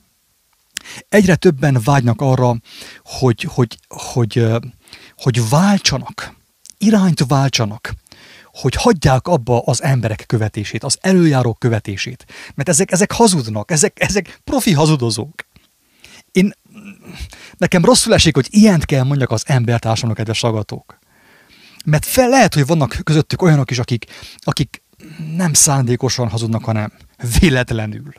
Egyre 1.10 1.36
többen 1.36 1.80
vágynak 1.84 2.21
arra, 2.21 2.56
hogy, 3.04 3.43
hogy, 3.43 3.78
hogy, 3.88 4.43
hogy, 5.15 5.50
váltsanak, 5.50 6.36
irányt 6.78 7.26
váltsanak, 7.28 7.93
hogy 8.52 8.76
hagyják 8.76 9.28
abba 9.28 9.62
az 9.62 9.84
emberek 9.84 10.23
követését, 10.28 10.84
az 10.84 10.97
előjárók 11.02 11.60
követését. 11.60 12.26
Mert 12.56 12.69
ezek, 12.69 12.91
ezek 12.91 13.12
hazudnak, 13.12 13.71
ezek, 13.71 13.97
ezek 14.02 14.39
profi 14.43 14.73
hazudozók. 14.73 15.45
Én, 16.32 16.54
nekem 17.58 17.86
rosszul 17.86 18.13
esik, 18.13 18.36
hogy 18.36 18.47
ilyent 18.50 18.86
kell 18.86 19.04
mondjak 19.04 19.32
az 19.32 19.43
embertársamnak, 19.45 20.17
kedves 20.17 20.43
agatók. 20.43 21.00
Mert 21.86 22.06
fel 22.06 22.30
lehet, 22.30 22.54
hogy 22.54 22.65
vannak 22.65 23.00
közöttük 23.04 23.41
olyanok 23.41 23.71
is, 23.71 23.80
akik, 23.80 24.06
akik 24.39 24.84
nem 25.36 25.54
szándékosan 25.54 26.30
hazudnak, 26.30 26.65
hanem 26.65 26.91
véletlenül. 27.39 28.13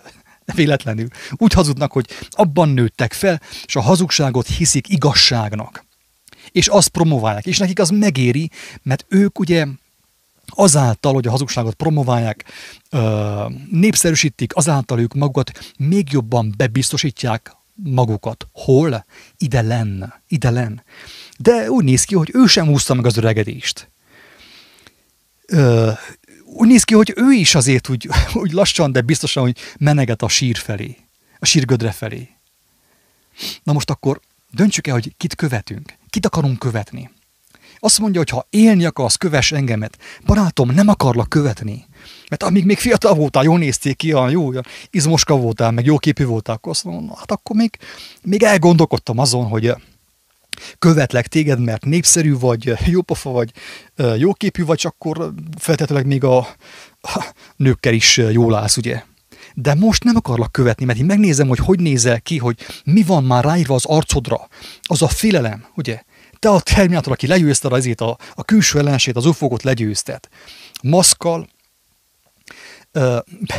Véletlenül. 0.55 1.09
Úgy 1.33 1.53
hazudnak, 1.53 1.93
hogy 1.93 2.07
abban 2.31 2.69
nőttek 2.69 3.13
fel, 3.13 3.41
és 3.65 3.77
a 3.77 3.81
hazugságot 3.81 4.47
hiszik 4.47 4.89
igazságnak. 4.89 5.85
És 6.53 6.67
azt 6.67 6.89
promoválják. 6.89 7.47
És 7.47 7.59
nekik 7.59 7.79
az 7.79 7.89
megéri, 7.89 8.51
mert 8.83 9.05
ők 9.09 9.39
ugye 9.39 9.67
azáltal, 10.47 11.15
hogy 11.15 11.27
a 11.27 11.31
hazugságot 11.31 11.75
promoválják, 11.75 12.45
népszerűsítik, 13.71 14.57
azáltal 14.57 15.01
ők 15.01 15.15
magukat 15.15 15.73
még 15.77 16.13
jobban 16.13 16.55
bebiztosítják 16.57 17.57
magukat. 17.75 18.49
Hol? 18.53 19.05
Ide 19.39 19.63
lenn, 19.63 20.03
ide 20.29 20.51
lenn. 20.51 20.81
De 21.39 21.71
úgy 21.71 21.85
néz 21.85 22.05
ki, 22.05 22.15
hogy 22.15 22.31
ő 22.35 22.47
sem 22.47 22.69
úszta 22.69 22.95
meg 22.95 23.07
az 23.07 23.17
öregedést. 23.17 23.91
Úgy 26.55 26.69
néz 26.69 26.85
ki, 26.85 26.95
hogy 26.95 27.13
ő 27.17 27.33
is 27.33 27.55
azért 27.55 27.89
úgy, 27.89 28.09
úgy 28.43 28.53
lassan, 28.53 28.93
de 28.93 29.01
biztosan, 29.01 29.43
hogy 29.43 29.57
meneget 29.79 30.23
a 30.23 30.29
sír 30.29 30.57
felé, 30.57 30.97
a 31.39 31.47
sírgödre 31.47 31.91
felé. 31.91 32.29
Na 33.63 33.73
most 33.73 33.91
akkor 33.91 34.21
döntsük 34.51 34.87
el, 34.87 34.95
hogy 34.95 35.13
kit 35.17 35.35
követünk, 35.35 35.95
kit 36.11 36.27
akarunk 36.27 36.59
követni. 36.59 37.11
Azt 37.81 37.99
mondja, 37.99 38.21
hogy 38.21 38.31
ha 38.31 38.47
élni 38.51 38.85
akarsz, 38.85 39.17
kövess 39.17 39.53
engemet. 39.53 39.99
Barátom, 40.25 40.71
nem 40.71 40.89
akarlak 40.89 41.29
követni. 41.29 41.87
Mert 42.29 42.43
amíg 42.43 42.65
még 42.65 42.79
fiatal 42.79 43.15
voltál, 43.15 43.43
jól 43.43 43.59
nézték 43.59 43.97
ki, 43.97 44.13
olyan 44.13 44.31
jó, 44.31 44.51
izmoska 44.91 45.37
voltál, 45.37 45.71
meg 45.71 45.85
jó 45.85 45.99
képű 45.99 46.25
voltál, 46.25 46.55
akkor 46.55 46.73
azt 46.73 46.85
mondom, 46.85 47.17
hát 47.17 47.31
akkor 47.31 47.57
még, 47.57 47.77
még 48.23 48.43
elgondolkodtam 48.43 49.19
azon, 49.19 49.47
hogy 49.47 49.75
követlek 50.79 51.27
téged, 51.27 51.61
mert 51.61 51.85
népszerű 51.85 52.39
vagy, 52.39 52.73
jópofa 52.87 53.31
vagy, 53.31 53.53
jóképű 54.19 54.65
vagy, 54.65 54.81
akkor 54.85 55.33
feltétlenül 55.59 56.07
még 56.07 56.25
a, 56.25 56.39
a 57.01 57.35
nőkkel 57.57 57.93
is 57.93 58.17
jól 58.17 58.55
állsz, 58.55 58.77
ugye? 58.77 59.03
De 59.55 59.75
most 59.75 60.05
nem 60.05 60.17
akarlak 60.17 60.53
követni, 60.53 60.85
mert 60.85 60.99
én 60.99 61.05
megnézem, 61.05 61.49
hogy 61.49 61.59
hogy 61.59 61.81
nézel 61.81 62.21
ki, 62.21 62.39
hogy 62.39 62.67
mi 62.85 63.03
van 63.03 63.25
már 63.25 63.45
ráírva 63.45 63.75
az 63.75 63.85
arcodra. 63.85 64.49
Az 64.83 65.03
a 65.03 65.09
félelem, 65.09 65.67
ugye? 65.75 66.03
Te 66.39 66.49
a 66.49 66.61
Terminátor, 66.61 67.13
aki 67.13 67.27
legyőzted 67.27 67.73
azért 67.73 68.01
a, 68.01 68.19
a 68.35 68.45
külső 68.45 68.79
ellensét, 68.79 69.17
az 69.17 69.27
ufókot 69.27 69.63
legyőzted. 69.63 70.29
Maszkal, 70.83 71.49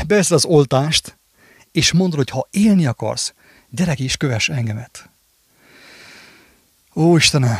beveszed 0.07 0.31
az 0.31 0.45
oltást, 0.45 1.19
és 1.71 1.91
mondod, 1.91 2.17
hogy 2.17 2.29
ha 2.29 2.47
élni 2.51 2.85
akarsz, 2.85 3.33
gyere 3.69 3.93
és 3.93 4.17
kövess 4.17 4.49
engemet. 4.49 5.09
Ó, 6.95 7.15
Istenem! 7.15 7.57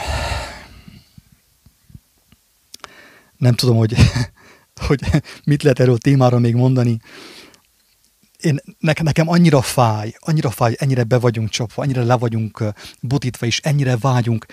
Nem 3.38 3.54
tudom, 3.54 3.78
hogy, 3.78 3.96
hogy 4.88 5.00
mit 5.44 5.64
lehet 5.64 5.80
erről 5.80 5.94
a 5.94 5.98
témára 5.98 6.40
még 6.40 6.56
mondani 6.56 7.00
én, 8.42 8.60
nekem, 8.80 9.06
nekem 9.06 9.30
annyira 9.30 9.62
fáj, 9.62 10.14
annyira 10.20 10.50
fáj, 10.50 10.76
ennyire 10.78 11.04
be 11.04 11.20
vagyunk 11.20 11.50
csapva, 11.50 11.82
annyira 11.82 12.04
le 12.04 12.18
vagyunk 12.18 12.64
butítva, 13.02 13.46
és 13.46 13.60
ennyire 13.60 13.98
vágyunk, 13.98 14.46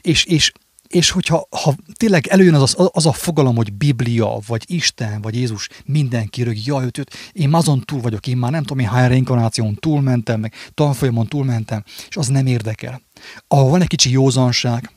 és, 0.00 0.24
és, 0.24 0.52
és 0.86 1.10
hogyha 1.10 1.46
ha 1.50 1.74
tényleg 1.92 2.26
előjön 2.26 2.54
az, 2.54 2.74
az, 2.78 2.88
az 2.92 3.06
a 3.06 3.12
fogalom, 3.12 3.56
hogy 3.56 3.72
Biblia, 3.72 4.38
vagy 4.46 4.64
Isten, 4.66 5.20
vagy 5.20 5.34
Jézus, 5.34 5.68
mindenki 5.84 6.42
rög, 6.42 6.66
jaj, 6.66 6.84
őt, 6.84 6.98
őt, 6.98 7.14
én 7.32 7.54
azon 7.54 7.80
túl 7.80 8.00
vagyok, 8.00 8.26
én 8.26 8.36
már 8.36 8.50
nem 8.50 8.62
tudom, 8.62 8.78
én 8.78 8.88
hány 8.88 9.08
reinkarnáción 9.08 9.74
túlmentem, 9.74 10.40
meg 10.40 10.54
tanfolyamon 10.74 11.26
túlmentem, 11.26 11.84
és 12.08 12.16
az 12.16 12.26
nem 12.26 12.46
érdekel. 12.46 13.02
Ahol 13.48 13.70
van 13.70 13.80
egy 13.80 13.86
kicsi 13.86 14.10
józanság, 14.10 14.90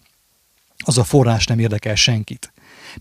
az 0.86 0.98
a 0.98 1.04
forrás 1.04 1.46
nem 1.46 1.60
érdekel 1.60 1.96
senkit. 1.96 2.54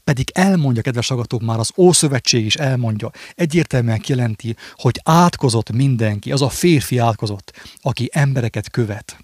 Pedig 0.04 0.30
elmondja, 0.34 0.82
kedves 0.82 1.10
agatók, 1.10 1.42
már 1.42 1.58
az 1.58 1.72
Ószövetség 1.76 2.44
is 2.44 2.54
elmondja, 2.54 3.10
egyértelműen 3.34 3.98
kijelenti, 3.98 4.56
hogy 4.74 5.00
átkozott 5.04 5.70
mindenki, 5.70 6.32
az 6.32 6.42
a 6.42 6.48
férfi 6.48 6.98
átkozott, 6.98 7.52
aki 7.80 8.08
embereket 8.12 8.70
követ. 8.70 9.16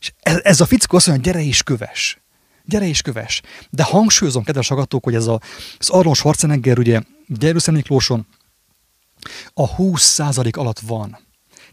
És 0.00 0.12
ez, 0.20 0.40
ez 0.42 0.60
a 0.60 0.66
fickó 0.66 0.96
azt 0.96 1.06
mondja, 1.06 1.32
gyere 1.32 1.44
is 1.44 1.62
köves. 1.62 2.18
Gyere 2.68 2.86
is 2.86 3.02
köves. 3.02 3.42
De 3.70 3.82
hangsúlyozom, 3.82 4.44
kedves 4.44 4.70
agatók, 4.70 5.04
hogy 5.04 5.14
ez 5.14 5.26
a, 5.26 5.40
az 5.78 5.88
Arnold 5.88 6.16
Schwarzenegger, 6.16 6.78
ugye, 6.78 7.00
Gyerőszem 7.26 7.74
Miklóson 7.74 8.26
a 9.54 9.74
20% 9.76 10.58
alatt 10.58 10.78
van. 10.78 11.10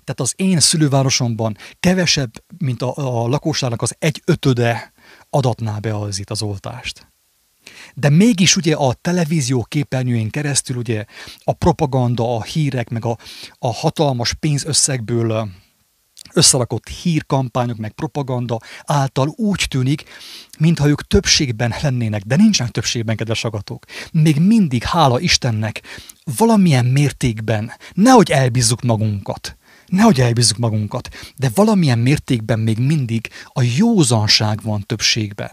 Tehát 0.04 0.20
az 0.20 0.34
én 0.36 0.60
szülővárosomban 0.60 1.58
kevesebb, 1.80 2.44
mint 2.58 2.82
a, 2.82 3.24
a 3.24 3.28
lakosságnak 3.28 3.82
az 3.82 3.96
egy 4.00 4.22
ötöde 4.26 4.94
adatná 5.30 5.78
be 5.78 5.96
az 5.96 6.20
itt 6.20 6.30
az 6.30 6.42
oltást. 6.42 7.08
De 7.94 8.10
mégis 8.10 8.56
ugye 8.56 8.76
a 8.76 8.94
televízió 8.94 9.64
képernyőjén 9.64 10.30
keresztül 10.30 10.76
ugye 10.76 11.06
a 11.44 11.54
propaganda, 11.54 12.36
a 12.36 12.44
hírek, 12.44 12.90
meg 12.90 13.06
a, 13.06 13.18
a 13.60 13.74
hatalmas 13.74 14.34
pénzösszegből 14.34 15.50
összerakott 16.36 16.88
hírkampányok, 16.88 17.78
meg 17.78 17.92
propaganda 17.92 18.60
által 18.86 19.34
úgy 19.36 19.66
tűnik, 19.70 20.04
mintha 20.60 20.88
ők 20.88 21.08
többségben 21.08 21.74
lennének, 21.82 22.22
de 22.22 22.36
nincsenek 22.36 22.72
többségben, 22.72 23.16
kedves 23.16 23.44
agatók. 23.44 23.86
Még 24.12 24.40
mindig, 24.40 24.84
hála 24.84 25.20
Istennek, 25.20 25.82
valamilyen 26.38 26.86
mértékben, 26.86 27.72
nehogy 27.94 28.32
elbízzuk 28.32 28.82
magunkat, 28.82 29.58
nehogy 29.88 30.22
elbízzuk 30.22 30.58
magunkat, 30.58 31.10
de 31.36 31.52
valamilyen 31.56 32.00
mértékben 32.00 32.60
még 32.60 32.78
mindig 32.78 33.30
a 33.46 33.62
józanság 33.78 34.62
van 34.62 34.84
többségben. 34.86 35.52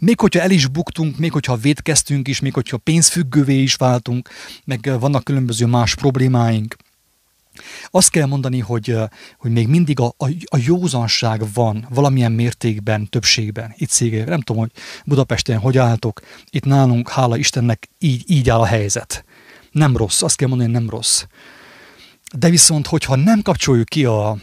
Még 0.00 0.20
hogyha 0.20 0.40
el 0.40 0.50
is 0.50 0.66
buktunk, 0.66 1.18
még 1.18 1.32
hogyha 1.32 1.56
védkeztünk 1.56 2.28
is, 2.28 2.40
még 2.40 2.54
hogyha 2.54 2.76
pénzfüggővé 2.76 3.62
is 3.62 3.74
váltunk, 3.74 4.28
meg 4.64 4.96
vannak 4.98 5.24
különböző 5.24 5.66
más 5.66 5.94
problémáink, 5.94 6.76
azt 7.90 8.10
kell 8.10 8.26
mondani, 8.26 8.58
hogy, 8.58 8.96
hogy 9.38 9.50
még 9.50 9.68
mindig 9.68 10.00
a, 10.00 10.06
a, 10.06 10.28
a 10.44 10.58
józanság 10.64 11.42
van 11.54 11.86
valamilyen 11.90 12.32
mértékben, 12.32 13.08
többségben 13.08 13.74
itt 13.76 13.90
szégében. 13.90 14.28
Nem 14.28 14.40
tudom, 14.40 14.62
hogy 14.62 14.70
Budapesten 15.04 15.58
hogy 15.58 15.78
álltok, 15.78 16.20
itt 16.50 16.64
nálunk, 16.64 17.08
hála 17.08 17.36
Istennek, 17.36 17.88
így, 17.98 18.22
így 18.26 18.50
áll 18.50 18.60
a 18.60 18.66
helyzet. 18.66 19.24
Nem 19.70 19.96
rossz, 19.96 20.22
azt 20.22 20.36
kell 20.36 20.48
mondani, 20.48 20.72
nem 20.72 20.90
rossz. 20.90 21.24
De 22.36 22.50
viszont, 22.50 22.86
hogyha 22.86 23.16
nem 23.16 23.42
kapcsoljuk 23.42 23.88
ki 23.88 24.04
a, 24.04 24.36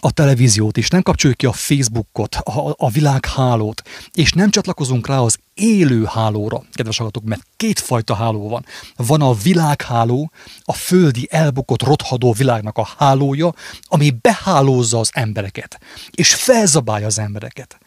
a 0.00 0.10
televíziót 0.10 0.76
is, 0.76 0.88
nem 0.88 1.02
kapcsoljuk 1.02 1.38
ki 1.38 1.46
a 1.46 1.52
Facebookot, 1.52 2.34
a, 2.34 2.74
a 2.76 2.90
világhálót, 2.90 3.82
és 4.12 4.32
nem 4.32 4.50
csatlakozunk 4.50 5.06
rá 5.06 5.18
az 5.18 5.38
élő 5.54 6.04
hálóra, 6.04 6.62
kedves 6.72 6.96
hallgatók, 6.96 7.24
mert 7.24 7.46
kétfajta 7.56 8.14
háló 8.14 8.48
van. 8.48 8.64
Van 8.96 9.22
a 9.22 9.34
világháló, 9.34 10.30
a 10.64 10.72
földi 10.72 11.28
elbukott 11.30 11.82
rothadó 11.82 12.32
világnak 12.32 12.78
a 12.78 12.88
hálója, 12.98 13.54
ami 13.82 14.14
behálózza 14.20 14.98
az 14.98 15.10
embereket, 15.12 15.80
és 16.10 16.34
felzabálja 16.34 17.06
az 17.06 17.18
embereket. 17.18 17.78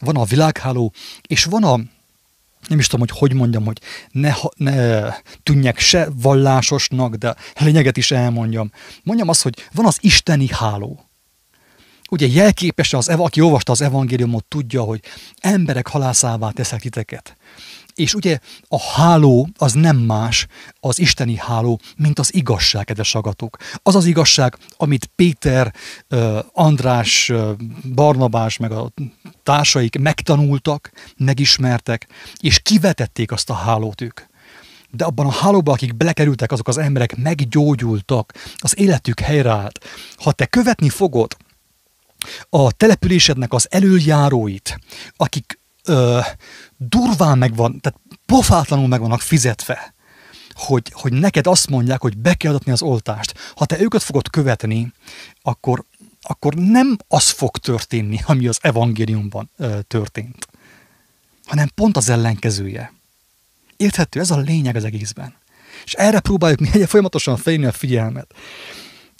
Van 0.00 0.16
a 0.16 0.24
világháló, 0.24 0.92
és 1.26 1.44
van 1.44 1.64
a 1.64 1.80
nem 2.68 2.78
is 2.78 2.86
tudom, 2.86 3.06
hogy 3.08 3.18
hogy 3.18 3.32
mondjam, 3.32 3.64
hogy 3.64 3.80
ne, 4.10 4.32
ne 4.56 5.08
tűnjek 5.42 5.78
se 5.78 6.08
vallásosnak, 6.14 7.14
de 7.14 7.36
lényeget 7.58 7.96
is 7.96 8.10
elmondjam. 8.10 8.70
Mondjam 9.02 9.28
azt, 9.28 9.42
hogy 9.42 9.68
van 9.72 9.86
az 9.86 9.98
isteni 10.00 10.48
háló 10.52 11.07
ugye 12.08 12.26
jelképesen 12.26 12.98
az, 12.98 13.08
aki 13.08 13.40
olvasta 13.40 13.72
az 13.72 13.80
evangéliumot, 13.80 14.44
tudja, 14.44 14.82
hogy 14.82 15.00
emberek 15.40 15.88
halászává 15.88 16.50
teszek 16.50 16.80
titeket. 16.80 17.36
És 17.94 18.14
ugye 18.14 18.38
a 18.68 18.80
háló 18.80 19.48
az 19.56 19.72
nem 19.72 19.96
más, 19.96 20.46
az 20.80 20.98
isteni 20.98 21.36
háló, 21.36 21.80
mint 21.96 22.18
az 22.18 22.34
igazság, 22.34 22.84
kedves 22.84 23.14
agatok. 23.14 23.56
Az 23.82 23.94
az 23.94 24.04
igazság, 24.04 24.56
amit 24.76 25.10
Péter, 25.16 25.74
András, 26.52 27.32
Barnabás, 27.94 28.56
meg 28.56 28.72
a 28.72 28.92
társaik 29.42 29.98
megtanultak, 29.98 30.90
megismertek, 31.16 32.06
és 32.36 32.58
kivetették 32.58 33.32
azt 33.32 33.50
a 33.50 33.54
hálót 33.54 34.00
ők 34.00 34.20
de 34.90 35.04
abban 35.04 35.26
a 35.26 35.32
hálóban, 35.32 35.74
akik 35.74 35.96
belekerültek, 35.96 36.52
azok 36.52 36.68
az 36.68 36.78
emberek 36.78 37.16
meggyógyultak, 37.16 38.32
az 38.56 38.78
életük 38.78 39.20
helyreállt. 39.20 39.84
Ha 40.16 40.32
te 40.32 40.46
követni 40.46 40.88
fogod 40.88 41.36
a 42.48 42.72
településednek 42.72 43.52
az 43.52 43.66
előjáróit, 43.70 44.78
akik 45.16 45.60
ö, 45.84 46.20
durván 46.76 47.38
megvan, 47.38 47.80
tehát 47.80 48.00
pofátlanul 48.26 48.88
meg 48.88 49.00
vannak 49.00 49.20
fizetve, 49.20 49.94
hogy, 50.52 50.92
hogy 50.92 51.12
neked 51.12 51.46
azt 51.46 51.68
mondják, 51.68 52.00
hogy 52.00 52.18
be 52.18 52.34
kell 52.34 52.54
adni 52.54 52.72
az 52.72 52.82
oltást. 52.82 53.34
Ha 53.54 53.64
te 53.64 53.80
őket 53.80 54.02
fogod 54.02 54.30
követni, 54.30 54.92
akkor, 55.42 55.84
akkor 56.22 56.54
nem 56.54 56.96
az 57.08 57.28
fog 57.28 57.56
történni, 57.56 58.20
ami 58.26 58.46
az 58.46 58.58
evangéliumban 58.60 59.50
ö, 59.56 59.78
történt, 59.82 60.48
hanem 61.44 61.70
pont 61.74 61.96
az 61.96 62.08
ellenkezője. 62.08 62.92
Érthető? 63.76 64.20
Ez 64.20 64.30
a 64.30 64.36
lényeg 64.36 64.76
az 64.76 64.84
egészben. 64.84 65.34
És 65.84 65.92
erre 65.92 66.20
próbáljuk 66.20 66.60
mi 66.60 66.84
folyamatosan 66.84 67.36
felhívni 67.36 67.66
a 67.66 67.72
figyelmet. 67.72 68.34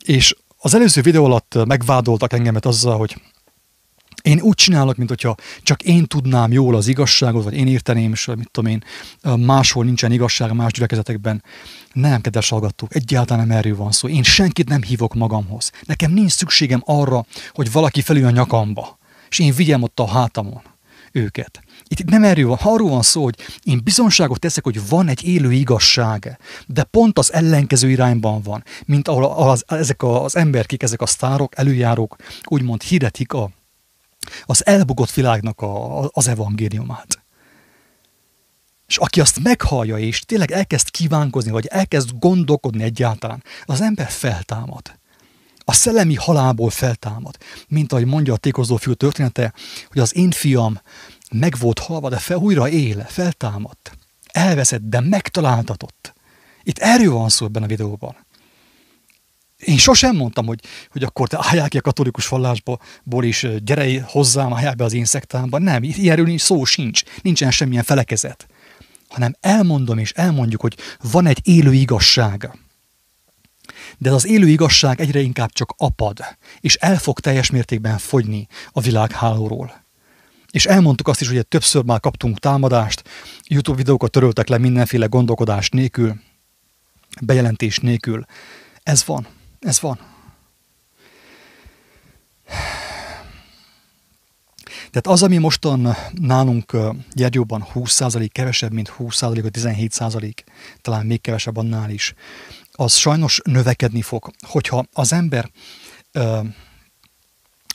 És 0.05 0.35
az 0.59 0.75
előző 0.75 1.01
videó 1.01 1.25
alatt 1.25 1.66
megvádoltak 1.66 2.33
engemet 2.33 2.66
azzal, 2.66 2.99
hogy 2.99 3.23
én 4.23 4.40
úgy 4.40 4.55
csinálok, 4.55 4.97
mint 4.97 5.09
hogyha 5.09 5.35
csak 5.62 5.83
én 5.83 6.07
tudnám 6.07 6.53
jól 6.53 6.75
az 6.75 6.87
igazságot, 6.87 7.44
vagy 7.44 7.55
én 7.55 7.66
érteném, 7.66 8.12
és 8.12 8.27
mit 8.27 8.51
tudom 8.51 8.71
én, 8.71 8.85
máshol 9.37 9.85
nincsen 9.85 10.12
igazság 10.12 10.53
más 10.53 10.73
gyülekezetekben. 10.73 11.42
Nem, 11.92 12.21
kedves 12.21 12.49
hallgatók, 12.49 12.94
egyáltalán 12.94 13.47
nem 13.47 13.57
erről 13.57 13.77
van 13.77 13.92
szó. 13.92 14.09
Én 14.09 14.23
senkit 14.23 14.68
nem 14.68 14.83
hívok 14.83 15.14
magamhoz. 15.14 15.71
Nekem 15.83 16.12
nincs 16.12 16.33
szükségem 16.33 16.83
arra, 16.85 17.25
hogy 17.53 17.73
valaki 17.73 18.01
felül 18.01 18.27
a 18.27 18.31
nyakamba, 18.31 18.99
és 19.29 19.38
én 19.38 19.55
vigyem 19.55 19.83
ott 19.83 20.01
a 20.01 20.09
hátamon 20.09 20.62
őket. 21.12 21.62
Itt 21.88 22.05
nem 22.05 22.25
erről 22.25 22.47
van, 22.47 22.59
arról 22.62 22.88
van 22.90 23.03
szó, 23.03 23.23
hogy 23.23 23.37
én 23.62 23.81
bizonságot 23.85 24.40
teszek, 24.40 24.64
hogy 24.64 24.88
van 24.88 25.09
egy 25.09 25.25
élő 25.25 25.53
igazság, 25.53 26.38
de 26.66 26.85
pont 26.85 27.18
az 27.18 27.33
ellenkező 27.33 27.90
irányban 27.90 28.42
van, 28.42 28.64
mint 28.85 29.09
ahol 29.09 29.25
az, 29.25 29.64
ezek 29.66 30.03
az 30.03 30.37
emberkik, 30.37 30.83
ezek 30.83 31.01
a 31.01 31.07
sztárok, 31.07 31.59
előjárók 31.59 32.16
úgymond 32.44 32.83
hirdetik 32.83 33.33
a, 33.33 33.51
az 34.44 34.66
elbukott 34.66 35.12
világnak 35.12 35.61
a, 35.61 36.03
az 36.12 36.29
evangéliumát. 36.29 37.23
És 38.87 38.97
aki 38.97 39.21
azt 39.21 39.42
meghallja, 39.42 39.99
és 39.99 40.21
tényleg 40.21 40.51
elkezd 40.51 40.90
kívánkozni, 40.90 41.51
vagy 41.51 41.66
elkezd 41.66 42.11
gondolkodni 42.18 42.83
egyáltalán, 42.83 43.42
az 43.64 43.81
ember 43.81 44.11
feltámad. 44.11 44.98
A 45.68 45.72
szellemi 45.72 46.14
halálból 46.14 46.70
feltámad. 46.70 47.37
Mint 47.68 47.92
ahogy 47.92 48.07
mondja 48.07 48.33
a 48.33 48.37
tékozó 48.37 48.76
fiú 48.76 48.94
története, 48.94 49.52
hogy 49.88 50.00
az 50.00 50.16
én 50.16 50.31
fiam 50.31 50.81
meg 51.31 51.59
volt 51.59 51.78
halva, 51.78 52.09
de 52.09 52.16
fel, 52.16 52.37
újra 52.37 52.68
éle, 52.68 53.04
feltámadt. 53.04 53.98
Elveszett, 54.26 54.81
de 54.83 55.00
megtaláltatott. 55.00 56.14
Itt 56.62 56.78
erről 56.78 57.12
van 57.12 57.28
szó 57.28 57.46
ebben 57.46 57.62
a 57.62 57.66
videóban. 57.66 58.16
Én 59.59 59.76
sosem 59.76 60.16
mondtam, 60.16 60.46
hogy, 60.46 60.61
hogy 60.90 61.02
akkor 61.02 61.28
te 61.28 61.38
álljál 61.40 61.68
ki 61.68 61.78
a 61.78 61.81
katolikus 61.81 62.28
vallásból, 62.28 62.81
és 63.20 63.48
gyere 63.64 64.02
hozzám, 64.02 64.52
álljál 64.52 64.74
be 64.74 64.85
az 64.85 64.92
én 64.92 65.04
szektámba. 65.04 65.59
Nem, 65.59 65.83
ilyenről 65.83 66.26
nincs 66.26 66.40
szó 66.40 66.64
sincs. 66.64 67.02
Nincsen 67.22 67.50
semmilyen 67.50 67.85
felekezet. 67.85 68.46
Hanem 69.09 69.35
elmondom 69.40 69.98
és 69.98 70.12
elmondjuk, 70.12 70.61
hogy 70.61 70.76
van 71.12 71.26
egy 71.26 71.40
élő 71.42 71.72
igazság. 71.72 72.59
De 73.99 74.13
az 74.13 74.27
élő 74.27 74.49
igazság 74.49 75.01
egyre 75.01 75.21
inkább 75.21 75.53
csak 75.53 75.75
apad, 75.77 76.19
és 76.61 76.75
el 76.75 76.99
fog 76.99 77.21
teljes 77.21 77.51
mértékben 77.51 77.99
fogyni 77.99 78.47
a 78.73 78.81
világhálóról. 78.81 79.87
És 80.51 80.67
elmondtuk 80.67 81.09
azt 81.09 81.21
is, 81.21 81.29
hogy 81.29 81.47
többször 81.47 81.85
már 81.85 82.01
kaptunk 82.01 82.39
támadást, 82.39 83.03
YouTube 83.43 83.77
videókat 83.77 84.11
töröltek 84.11 84.49
le 84.49 84.59
mindenféle 84.59 85.07
gondolkodás 85.07 85.69
nélkül, 85.69 86.21
bejelentés 87.21 87.79
nélkül. 87.79 88.25
Ez 88.83 89.05
van, 89.05 89.27
ez 89.61 89.81
van. 89.81 89.99
Tehát 94.91 95.07
az, 95.07 95.23
ami 95.23 95.37
mostan 95.37 95.97
nálunk 96.13 96.77
Gyergyóban 97.13 97.67
20% 97.75 98.29
kevesebb, 98.33 98.73
mint 98.73 98.93
20% 98.99 99.39
vagy 99.43 99.57
17%, 99.59 100.33
talán 100.81 101.07
még 101.07 101.21
kevesebb 101.21 101.57
annál 101.57 101.91
is, 101.91 102.15
az 102.81 102.95
sajnos 102.95 103.41
növekedni 103.45 104.03
fog, 104.03 104.31
hogyha 104.47 104.85
az 104.93 105.12
ember 105.12 105.51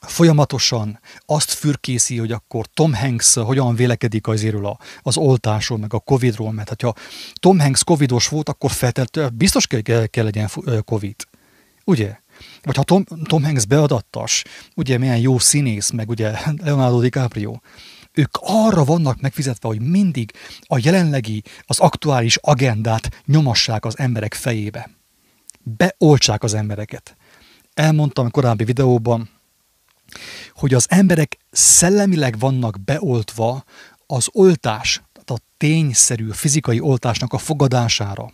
folyamatosan 0.02 1.00
azt 1.26 1.52
fürkészi, 1.52 2.18
hogy 2.18 2.32
akkor 2.32 2.66
Tom 2.74 2.94
Hanks 2.94 3.34
hogyan 3.34 3.76
vélekedik 3.76 4.28
azért 4.28 4.56
az 5.02 5.18
oltásról, 5.18 5.78
meg 5.78 5.94
a 5.94 6.00
Covidról, 6.00 6.52
mert 6.52 6.82
ha 6.82 6.94
Tom 7.34 7.60
Hanks 7.60 7.84
Covidos 7.84 8.28
volt, 8.28 8.50
akkor 8.50 8.72
feltétlenül 8.72 9.32
biztos 9.32 9.68
kell, 9.68 10.06
kell 10.06 10.24
legyen 10.24 10.50
Covid. 10.86 11.16
Ugye? 11.84 12.18
Vagy 12.62 12.76
ha 12.76 12.84
Tom, 12.84 13.06
Tom 13.24 13.44
Hanks 13.44 13.66
beadattas, 13.66 14.44
ugye 14.76 14.98
milyen 14.98 15.18
jó 15.18 15.40
színész, 15.40 15.90
meg 15.90 16.10
ugye 16.10 16.40
Leonardo 16.64 17.00
DiCaprio, 17.00 17.56
ők 18.14 18.38
arra 18.42 18.84
vannak 18.84 19.22
megfizetve, 19.22 19.68
hogy 19.68 19.82
mindig 19.82 20.32
a 20.62 20.80
jelenlegi, 20.82 21.44
az 21.62 21.80
aktuális 21.80 22.38
agendát 22.42 23.22
nyomassák 23.26 23.86
az 23.86 23.98
emberek 23.98 24.34
fejébe. 24.34 24.90
Beoltsák 25.64 26.44
az 26.44 26.54
embereket. 26.54 27.16
Elmondtam 27.74 28.32
korábbi 28.32 28.64
videóban, 28.64 29.30
hogy 30.54 30.74
az 30.74 30.86
emberek 30.90 31.38
szellemileg 31.52 32.40
vannak 32.40 32.84
beoltva 32.84 33.64
az 34.08 34.28
oltás, 34.32 35.02
tehát 35.14 35.42
a 35.42 35.46
tényszerű 35.58 36.30
fizikai 36.32 36.80
oltásnak 36.80 37.34
a 37.34 37.38
fogadására. 37.38 38.32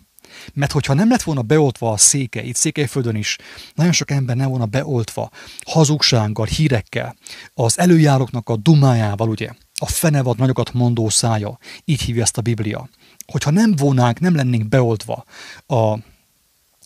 Mert 0.53 0.71
hogyha 0.71 0.93
nem 0.93 1.09
lett 1.09 1.21
volna 1.21 1.41
beoltva 1.41 1.91
a 1.91 1.97
széke, 1.97 2.43
itt 2.43 2.55
Székelyföldön 2.55 3.15
is 3.15 3.37
nagyon 3.75 3.91
sok 3.91 4.11
ember 4.11 4.35
nem 4.35 4.49
volna 4.49 4.65
beoltva 4.65 5.29
hazugsággal, 5.65 6.45
hírekkel, 6.45 7.15
az 7.53 7.79
előjáróknak 7.79 8.49
a 8.49 8.55
dumájával, 8.55 9.29
ugye, 9.29 9.49
a 9.79 9.85
fenevad 9.85 10.37
nagyokat 10.37 10.73
mondó 10.73 11.09
szája, 11.09 11.57
így 11.85 12.01
hívja 12.01 12.21
ezt 12.21 12.37
a 12.37 12.41
Biblia. 12.41 12.89
Hogyha 13.25 13.51
nem 13.51 13.75
volnánk, 13.75 14.19
nem 14.19 14.35
lennénk 14.35 14.69
beoltva 14.69 15.23
a, 15.65 15.75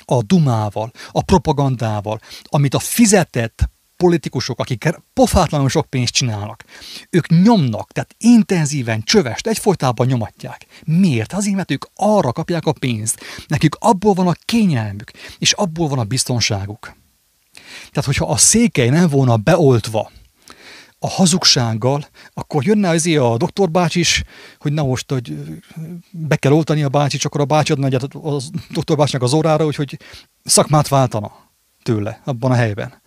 a 0.06 0.24
dumával, 0.26 0.92
a 1.12 1.22
propagandával, 1.22 2.20
amit 2.44 2.74
a 2.74 2.80
fizetett 2.80 3.72
politikusok, 3.98 4.60
akik 4.60 5.00
pofátlanul 5.14 5.70
sok 5.70 5.86
pénzt 5.86 6.14
csinálnak, 6.14 6.64
ők 7.10 7.28
nyomnak, 7.28 7.92
tehát 7.92 8.16
intenzíven, 8.18 9.02
csövest, 9.02 9.48
egyfolytában 9.48 10.08
nyomatják. 10.08 10.66
Miért? 10.86 11.34
Azért, 11.34 11.56
mert 11.56 11.72
ők 11.72 11.86
arra 11.96 12.32
kapják 12.32 12.66
a 12.66 12.74
pénzt. 12.74 13.20
Nekik 13.48 13.76
abból 13.80 14.14
van 14.14 14.28
a 14.28 14.36
kényelmük, 14.46 15.12
és 15.38 15.52
abból 15.52 15.88
van 15.88 16.00
a 16.00 16.04
biztonságuk. 16.04 16.96
Tehát, 17.92 18.06
hogyha 18.06 18.26
a 18.26 18.38
székely 18.38 18.90
nem 18.90 19.08
volna 19.08 19.38
beoltva 19.38 20.12
a 21.04 21.10
hazugsággal, 21.10 22.08
akkor 22.34 22.66
jönne 22.66 22.90
azért 22.90 23.22
a 23.22 23.38
doktor 23.38 23.72
bácsi 23.72 24.00
is, 24.00 24.24
hogy 24.60 24.74
na 24.74 24.84
most, 24.84 25.12
hogy 25.12 25.38
be 26.12 26.36
kell 26.36 26.52
oltani 26.52 26.84
a 26.84 26.90
bácsi, 26.90 27.18
csak 27.18 27.34
akkor 27.34 27.42
a 27.42 27.56
bácsi 27.56 27.72
adna 27.72 27.86
egyet 27.86 28.04
a 28.04 28.40
doktor 28.70 28.98
bácsinak 28.98 29.22
az 29.22 29.34
órára, 29.34 29.64
hogy 29.64 30.00
szakmát 30.44 30.88
váltana 30.88 31.32
tőle 31.82 32.22
abban 32.24 32.52
a 32.52 32.56
helyben. 32.56 33.02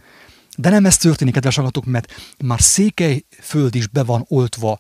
De 0.57 0.71
nem 0.71 0.85
ez 0.85 0.97
történik, 0.97 1.35
kedves 1.35 1.55
hallgatók, 1.55 1.85
mert 1.85 2.13
már 2.45 2.61
föld 3.41 3.75
is 3.75 3.87
be 3.87 4.03
van 4.03 4.25
oltva, 4.29 4.79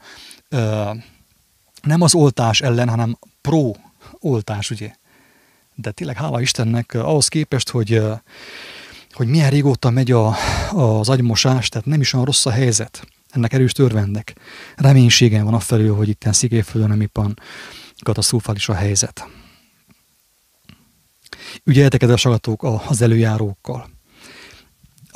nem 1.82 2.00
az 2.00 2.14
oltás 2.14 2.60
ellen, 2.60 2.88
hanem 2.88 3.18
pro-oltás, 3.40 4.70
ugye. 4.70 4.94
De 5.74 5.90
tényleg 5.90 6.16
hála 6.16 6.40
Istennek 6.40 6.94
ahhoz 6.94 7.28
képest, 7.28 7.70
hogy, 7.70 8.02
hogy 9.12 9.28
milyen 9.28 9.50
régóta 9.50 9.90
megy 9.90 10.10
a, 10.10 10.36
az 10.72 11.08
agymosás, 11.08 11.68
tehát 11.68 11.86
nem 11.86 12.00
is 12.00 12.12
olyan 12.12 12.26
rossz 12.26 12.46
a 12.46 12.50
helyzet. 12.50 13.06
Ennek 13.30 13.52
erős 13.52 13.72
törvendek. 13.72 14.34
Reménységem 14.76 15.44
van 15.44 15.60
felül, 15.60 15.94
hogy 15.94 16.08
itt 16.08 16.28
Szigélyföldön 16.30 16.90
nem 16.90 17.00
éppen 17.00 17.38
katasztrofális 18.02 18.68
a 18.68 18.74
helyzet. 18.74 19.28
Ügyeljetek, 21.64 22.00
kedves 22.00 22.22
hallgatók, 22.22 22.66
az 22.88 23.02
előjárókkal 23.02 23.94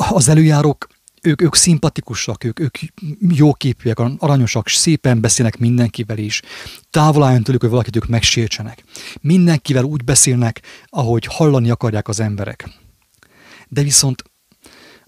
az 0.08 0.28
előjárók, 0.28 0.86
ők, 1.22 1.42
ők 1.42 1.54
szimpatikusak, 1.54 2.44
ők, 2.44 2.60
ők 2.60 2.78
jóképűek, 3.20 3.98
aranyosak, 3.98 4.68
szépen 4.68 5.20
beszélnek 5.20 5.58
mindenkivel 5.58 6.18
is. 6.18 6.42
Távol 6.90 7.22
álljon 7.22 7.42
tőlük, 7.42 7.60
hogy 7.60 7.70
valakit 7.70 7.96
ők 7.96 8.06
megsértsenek. 8.06 8.84
Mindenkivel 9.20 9.84
úgy 9.84 10.04
beszélnek, 10.04 10.62
ahogy 10.86 11.24
hallani 11.24 11.70
akarják 11.70 12.08
az 12.08 12.20
emberek. 12.20 12.68
De 13.68 13.82
viszont 13.82 14.22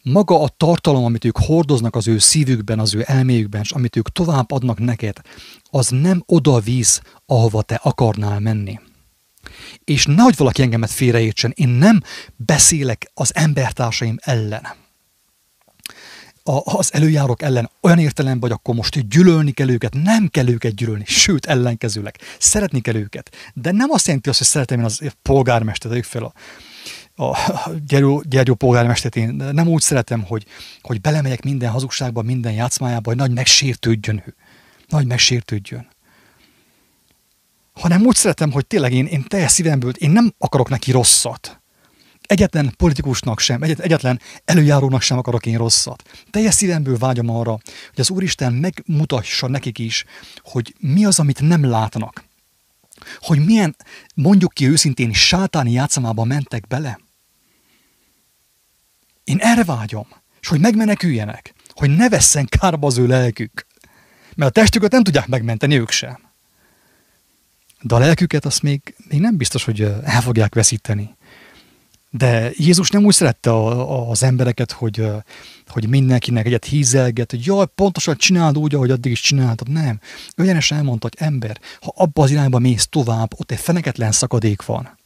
maga 0.03 0.43
a 0.43 0.49
tartalom, 0.57 1.05
amit 1.05 1.25
ők 1.25 1.39
hordoznak 1.39 1.97
az 1.97 2.09
ő 2.09 2.19
szívükben, 2.19 2.79
az 2.79 2.95
ő 2.95 3.05
elméjükben, 3.07 3.61
és 3.61 3.71
amit 3.71 3.97
ők 3.97 4.09
tovább 4.09 4.51
adnak 4.51 4.79
neked, 4.79 5.17
az 5.71 5.89
nem 5.89 6.23
oda 6.27 6.61
víz, 6.61 7.01
ahova 7.27 7.63
te 7.63 7.75
akarnál 7.75 8.41
menni. 8.41 8.81
És 9.85 10.07
nehogy 10.07 10.37
valaki 10.37 10.63
engemet 10.63 10.91
félreértsen, 10.91 11.53
én 11.55 11.69
nem 11.69 12.03
beszélek 12.37 13.11
az 13.15 13.35
embertársaim 13.35 14.17
ellen 14.21 14.81
a, 16.43 16.77
az 16.79 16.95
előjárók 16.95 17.43
ellen 17.43 17.71
olyan 17.81 17.99
értelemben, 17.99 18.51
hogy 18.51 18.59
akkor 18.59 18.75
most 18.75 19.09
gyűlölni 19.09 19.51
kell 19.51 19.69
őket, 19.69 19.95
nem 19.95 20.29
kell 20.29 20.49
őket 20.49 20.75
gyűlölni, 20.75 21.05
sőt 21.07 21.47
ellenkezőleg. 21.47 22.19
Szeretni 22.39 22.81
kell 22.81 22.95
őket. 22.95 23.31
De 23.55 23.73
nem 23.73 23.91
azt 23.91 24.07
jelenti 24.07 24.29
azt, 24.29 24.39
hogy 24.39 24.47
szeretem 24.47 24.79
én 24.79 24.85
az 24.85 25.01
polgármestert, 25.23 26.07
fel 26.07 26.23
a, 26.23 26.33
a 27.17 27.37
Gyergyó, 27.87 28.23
Gyergyó 28.27 28.55
polgármestert, 28.55 29.17
én 29.17 29.29
nem 29.29 29.69
úgy 29.69 29.81
szeretem, 29.81 30.23
hogy, 30.23 30.47
hogy 30.83 31.01
belemegyek 31.01 31.43
minden 31.43 31.71
hazugságba, 31.71 32.23
minden 32.23 32.53
játszmájába, 32.53 33.09
hogy 33.09 33.19
nagy 33.19 33.33
megsértődjön 33.33 34.23
ő. 34.27 34.35
Nagy 34.89 35.07
megsértődjön. 35.07 35.89
Hanem 37.73 38.03
úgy 38.07 38.17
szeretem, 38.17 38.51
hogy 38.53 38.67
tényleg 38.67 38.93
én, 38.93 39.07
én 39.07 39.25
teljes 39.29 39.53
szívemből, 39.53 39.93
én 39.99 40.11
nem 40.11 40.35
akarok 40.39 40.69
neki 40.69 40.91
rosszat 40.91 41.63
egyetlen 42.33 42.75
politikusnak 42.77 43.39
sem, 43.39 43.63
egyet, 43.63 43.79
egyetlen 43.79 44.21
előjárónak 44.45 45.03
sem 45.03 45.19
akarok 45.19 45.47
én 45.47 45.57
rosszat. 45.57 46.03
Teljes 46.31 46.55
szívemből 46.55 46.99
vágyom 46.99 47.31
arra, 47.31 47.51
hogy 47.51 48.01
az 48.01 48.11
Úristen 48.11 48.53
megmutassa 48.53 49.49
nekik 49.49 49.79
is, 49.79 50.05
hogy 50.43 50.75
mi 50.79 51.05
az, 51.05 51.19
amit 51.19 51.41
nem 51.41 51.65
látnak. 51.65 52.25
Hogy 53.19 53.45
milyen, 53.45 53.77
mondjuk 54.15 54.53
ki 54.53 54.69
őszintén, 54.69 55.13
sátáni 55.13 55.73
játszamába 55.73 56.25
mentek 56.25 56.67
bele. 56.67 56.99
Én 59.25 59.39
erre 59.41 59.65
vágyom, 59.65 60.07
és 60.41 60.49
hogy 60.49 60.61
megmeneküljenek, 60.61 61.55
hogy 61.75 61.91
ne 61.91 62.09
vesszen 62.09 62.47
kárba 62.47 62.87
az 62.87 62.99
ő 62.99 63.07
lelkük. 63.07 63.67
Mert 64.37 64.51
a 64.51 64.61
testüket 64.61 64.91
nem 64.91 65.03
tudják 65.03 65.27
megmenteni 65.27 65.79
ők 65.79 65.91
sem. 65.91 66.19
De 67.81 67.95
a 67.95 67.99
lelküket 67.99 68.45
azt 68.45 68.63
még, 68.63 68.95
még 69.09 69.21
nem 69.21 69.37
biztos, 69.37 69.65
hogy 69.65 69.81
el 69.81 70.21
fogják 70.21 70.55
veszíteni. 70.55 71.17
De 72.15 72.51
Jézus 72.57 72.91
nem 72.91 73.05
úgy 73.05 73.15
szerette 73.15 73.51
a, 73.51 73.91
a, 73.91 74.11
az 74.11 74.23
embereket, 74.23 74.73
hogy, 74.73 75.07
hogy 75.67 75.89
mindenkinek 75.89 76.47
egyet 76.47 76.65
hízelget, 76.65 77.31
hogy 77.31 77.47
jaj, 77.47 77.67
pontosan 77.75 78.17
csináld 78.17 78.59
úgy, 78.59 78.75
ahogy 78.75 78.91
addig 78.91 79.13
is 79.13 79.21
csináltad. 79.21 79.69
Nem. 79.71 80.01
Ő 80.37 80.43
egyenesen 80.43 80.79
elmondta, 80.79 81.09
hogy 81.13 81.27
ember, 81.29 81.61
ha 81.81 81.93
abba 81.97 82.23
az 82.23 82.31
irányba 82.31 82.59
mész 82.59 82.87
tovább, 82.91 83.33
ott 83.37 83.51
egy 83.51 83.61
feneketlen 83.61 84.13
szakadék 84.13 84.65
van. 84.65 84.99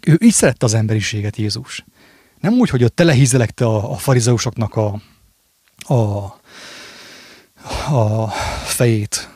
Ő 0.00 0.18
így 0.22 0.32
szerette 0.32 0.66
az 0.66 0.74
emberiséget, 0.74 1.36
Jézus. 1.36 1.84
Nem 2.40 2.52
úgy, 2.52 2.70
hogy 2.70 2.84
ott 2.84 2.96
telehízelekte 2.96 3.64
a, 3.64 3.92
a 3.92 3.96
farizeusoknak 3.96 4.74
a, 4.74 5.00
a, 5.78 5.94
a 7.94 8.28
fejét, 8.64 9.28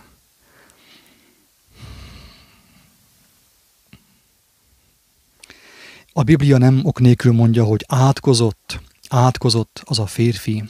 A 6.20 6.22
Biblia 6.22 6.58
nem 6.58 6.80
ok 6.84 7.00
nélkül 7.00 7.32
mondja, 7.32 7.64
hogy 7.64 7.84
átkozott, 7.88 8.80
átkozott 9.08 9.82
az 9.84 9.98
a 9.98 10.06
férfi, 10.06 10.64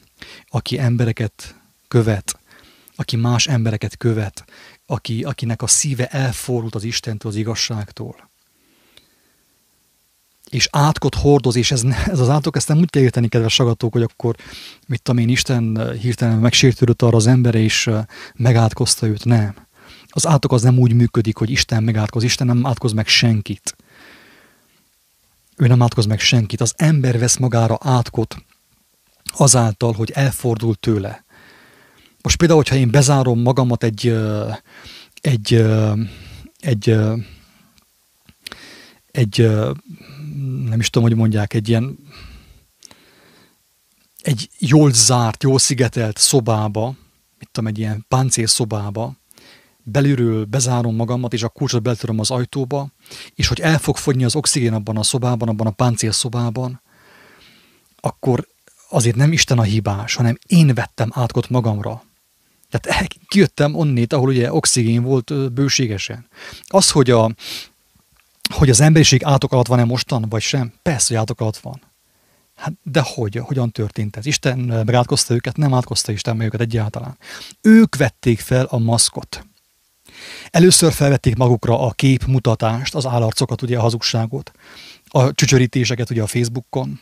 aki 0.48 0.78
embereket 0.78 1.56
követ, 1.88 2.38
aki 2.96 3.16
más 3.16 3.46
embereket 3.46 3.96
követ, 3.96 4.44
aki, 4.86 5.22
akinek 5.22 5.62
a 5.62 5.66
szíve 5.66 6.06
elfordult 6.06 6.74
az 6.74 6.84
Istentől, 6.84 7.30
az 7.30 7.36
igazságtól. 7.36 8.30
És 10.50 10.68
átkot 10.72 11.14
hordoz, 11.14 11.56
és 11.56 11.70
ez, 11.70 11.82
ez 12.06 12.20
az 12.20 12.28
átok, 12.28 12.56
ezt 12.56 12.68
nem 12.68 12.78
úgy 12.78 12.90
kell 12.90 13.02
érteni, 13.02 13.28
kedves 13.28 13.54
sagatók, 13.54 13.92
hogy 13.92 14.02
akkor, 14.02 14.36
mit 14.86 15.02
tudom 15.02 15.20
én, 15.20 15.28
Isten 15.28 15.92
hirtelen 15.98 16.38
megsértődött 16.38 17.02
arra 17.02 17.16
az 17.16 17.26
embere, 17.26 17.58
és 17.58 17.90
megátkozta 18.34 19.06
őt. 19.06 19.24
Nem. 19.24 19.54
Az 20.06 20.26
átok 20.26 20.52
az 20.52 20.62
nem 20.62 20.78
úgy 20.78 20.92
működik, 20.92 21.36
hogy 21.36 21.50
Isten 21.50 21.82
megátkoz. 21.82 22.22
Isten 22.22 22.46
nem 22.46 22.66
átkoz 22.66 22.92
meg 22.92 23.06
senkit. 23.06 23.76
Ő 25.60 25.66
nem 25.66 25.82
átkoz 25.82 26.06
meg 26.06 26.20
senkit. 26.20 26.60
Az 26.60 26.74
ember 26.76 27.18
vesz 27.18 27.36
magára 27.36 27.78
átkot 27.80 28.44
azáltal, 29.36 29.92
hogy 29.92 30.10
elfordul 30.10 30.74
tőle. 30.74 31.24
Most 32.22 32.36
például, 32.36 32.60
hogyha 32.60 32.76
én 32.76 32.90
bezárom 32.90 33.40
magamat 33.40 33.84
egy, 33.84 34.16
egy, 35.20 35.64
egy, 36.58 36.96
egy 39.10 39.50
nem 40.68 40.80
is 40.80 40.90
tudom, 40.90 41.08
hogy 41.08 41.18
mondják, 41.18 41.54
egy 41.54 41.68
ilyen 41.68 41.98
egy 44.20 44.50
jól 44.58 44.92
zárt, 44.92 45.42
jól 45.42 45.58
szigetelt 45.58 46.18
szobába, 46.18 46.96
mit 47.38 47.48
tudom, 47.52 47.70
egy 47.70 47.78
ilyen 47.78 48.04
páncél 48.08 48.46
szobába, 48.46 49.16
belülről 49.90 50.44
bezárom 50.44 50.94
magamat, 50.94 51.32
és 51.32 51.42
a 51.42 51.48
kulcsot 51.48 51.82
beletöröm 51.82 52.18
az 52.18 52.30
ajtóba, 52.30 52.88
és 53.34 53.48
hogy 53.48 53.60
el 53.60 53.78
fog 53.78 53.96
fogyni 53.96 54.24
az 54.24 54.36
oxigén 54.36 54.72
abban 54.72 54.96
a 54.96 55.02
szobában, 55.02 55.48
abban 55.48 55.66
a 55.66 55.70
páncél 55.70 56.12
szobában, 56.12 56.80
akkor 58.00 58.46
azért 58.88 59.16
nem 59.16 59.32
Isten 59.32 59.58
a 59.58 59.62
hibás, 59.62 60.14
hanem 60.14 60.38
én 60.46 60.74
vettem 60.74 61.10
átkot 61.14 61.48
magamra. 61.48 62.02
Tehát 62.70 63.16
kijöttem 63.28 63.74
onnét, 63.74 64.12
ahol 64.12 64.28
ugye 64.28 64.52
oxigén 64.52 65.02
volt 65.02 65.52
bőségesen. 65.52 66.26
Az, 66.66 66.90
hogy, 66.90 67.10
a, 67.10 67.34
hogy 68.54 68.70
az 68.70 68.80
emberiség 68.80 69.24
átok 69.24 69.52
alatt 69.52 69.66
van-e 69.66 69.84
mostan, 69.84 70.26
vagy 70.28 70.42
sem, 70.42 70.72
persze, 70.82 71.06
hogy 71.08 71.16
átok 71.16 71.40
alatt 71.40 71.56
van. 71.56 71.80
Hát 72.56 72.72
de 72.82 73.02
hogy, 73.04 73.36
hogyan 73.36 73.70
történt 73.70 74.16
ez? 74.16 74.26
Isten 74.26 74.58
megátkozta 74.58 75.34
őket, 75.34 75.56
nem 75.56 75.74
átkozta 75.74 76.12
Isten 76.12 76.36
meg 76.36 76.46
őket 76.46 76.60
egyáltalán. 76.60 77.18
Ők 77.60 77.96
vették 77.96 78.40
fel 78.40 78.64
a 78.64 78.78
maszkot. 78.78 79.46
Először 80.50 80.92
felvették 80.92 81.36
magukra 81.36 81.80
a 81.80 81.90
képmutatást, 81.90 82.94
az 82.94 83.06
állarcokat, 83.06 83.62
ugye 83.62 83.78
a 83.78 83.80
hazugságot, 83.80 84.52
a 85.08 85.34
csücsörítéseket 85.34 86.10
ugye 86.10 86.22
a 86.22 86.26
Facebookon, 86.26 87.00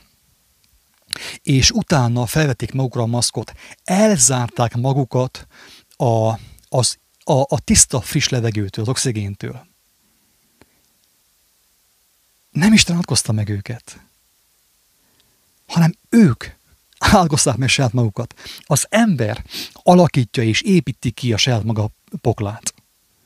és 1.43 1.71
utána 1.71 2.27
felvették 2.27 2.73
magukra 2.73 3.03
a 3.03 3.07
maszkot, 3.07 3.53
elzárták 3.85 4.77
magukat 4.77 5.47
a, 5.97 6.33
az, 6.69 6.99
a, 7.25 7.33
a 7.33 7.61
tiszta, 7.65 8.01
friss 8.01 8.29
levegőtől, 8.29 8.85
az 8.85 8.91
oxigéntől. 8.91 9.67
Nem 12.51 12.73
Isten 12.73 12.97
átkozta 12.97 13.33
meg 13.33 13.49
őket, 13.49 14.01
hanem 15.67 15.95
ők 16.09 16.45
álkozták 16.99 17.57
meg 17.57 17.69
saját 17.69 17.93
magukat. 17.93 18.35
Az 18.61 18.87
ember 18.89 19.45
alakítja 19.73 20.43
és 20.43 20.61
építi 20.61 21.11
ki 21.11 21.33
a 21.33 21.37
saját 21.37 21.65
maga 21.65 21.91
poklát. 22.21 22.75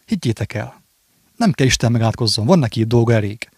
Higgyétek 0.06 0.54
el, 0.54 0.82
nem 1.36 1.52
kell 1.52 1.66
Isten 1.66 1.92
megátkozzon, 1.92 2.46
van 2.46 2.58
neki 2.58 2.84
dolga 2.84 3.12
elég. 3.12 3.48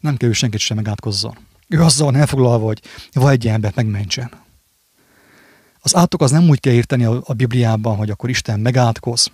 Nem 0.00 0.16
kell 0.16 0.28
ő 0.28 0.32
senkit 0.32 0.60
sem 0.60 0.76
megátkozzon. 0.76 1.36
Ő 1.68 1.82
azzal 1.82 2.10
van 2.10 2.20
elfoglalva, 2.20 2.66
hogy 2.66 2.82
vagy 3.12 3.32
egy 3.32 3.48
embert 3.48 3.74
megmentsen. 3.74 4.30
Az 5.80 5.96
átok 5.96 6.22
az 6.22 6.30
nem 6.30 6.48
úgy 6.48 6.60
kell 6.60 6.72
érteni 6.72 7.04
a, 7.04 7.22
a 7.24 7.32
Bibliában, 7.32 7.96
hogy 7.96 8.10
akkor 8.10 8.30
Isten 8.30 8.60
megátkoz, 8.60 9.30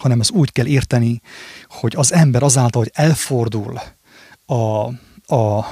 hanem 0.00 0.20
ezt 0.20 0.30
úgy 0.30 0.52
kell 0.52 0.66
érteni, 0.66 1.20
hogy 1.68 1.94
az 1.96 2.12
ember 2.12 2.42
azáltal, 2.42 2.82
hogy 2.82 2.90
elfordul 2.94 3.80
a, 4.46 4.86
a, 5.34 5.66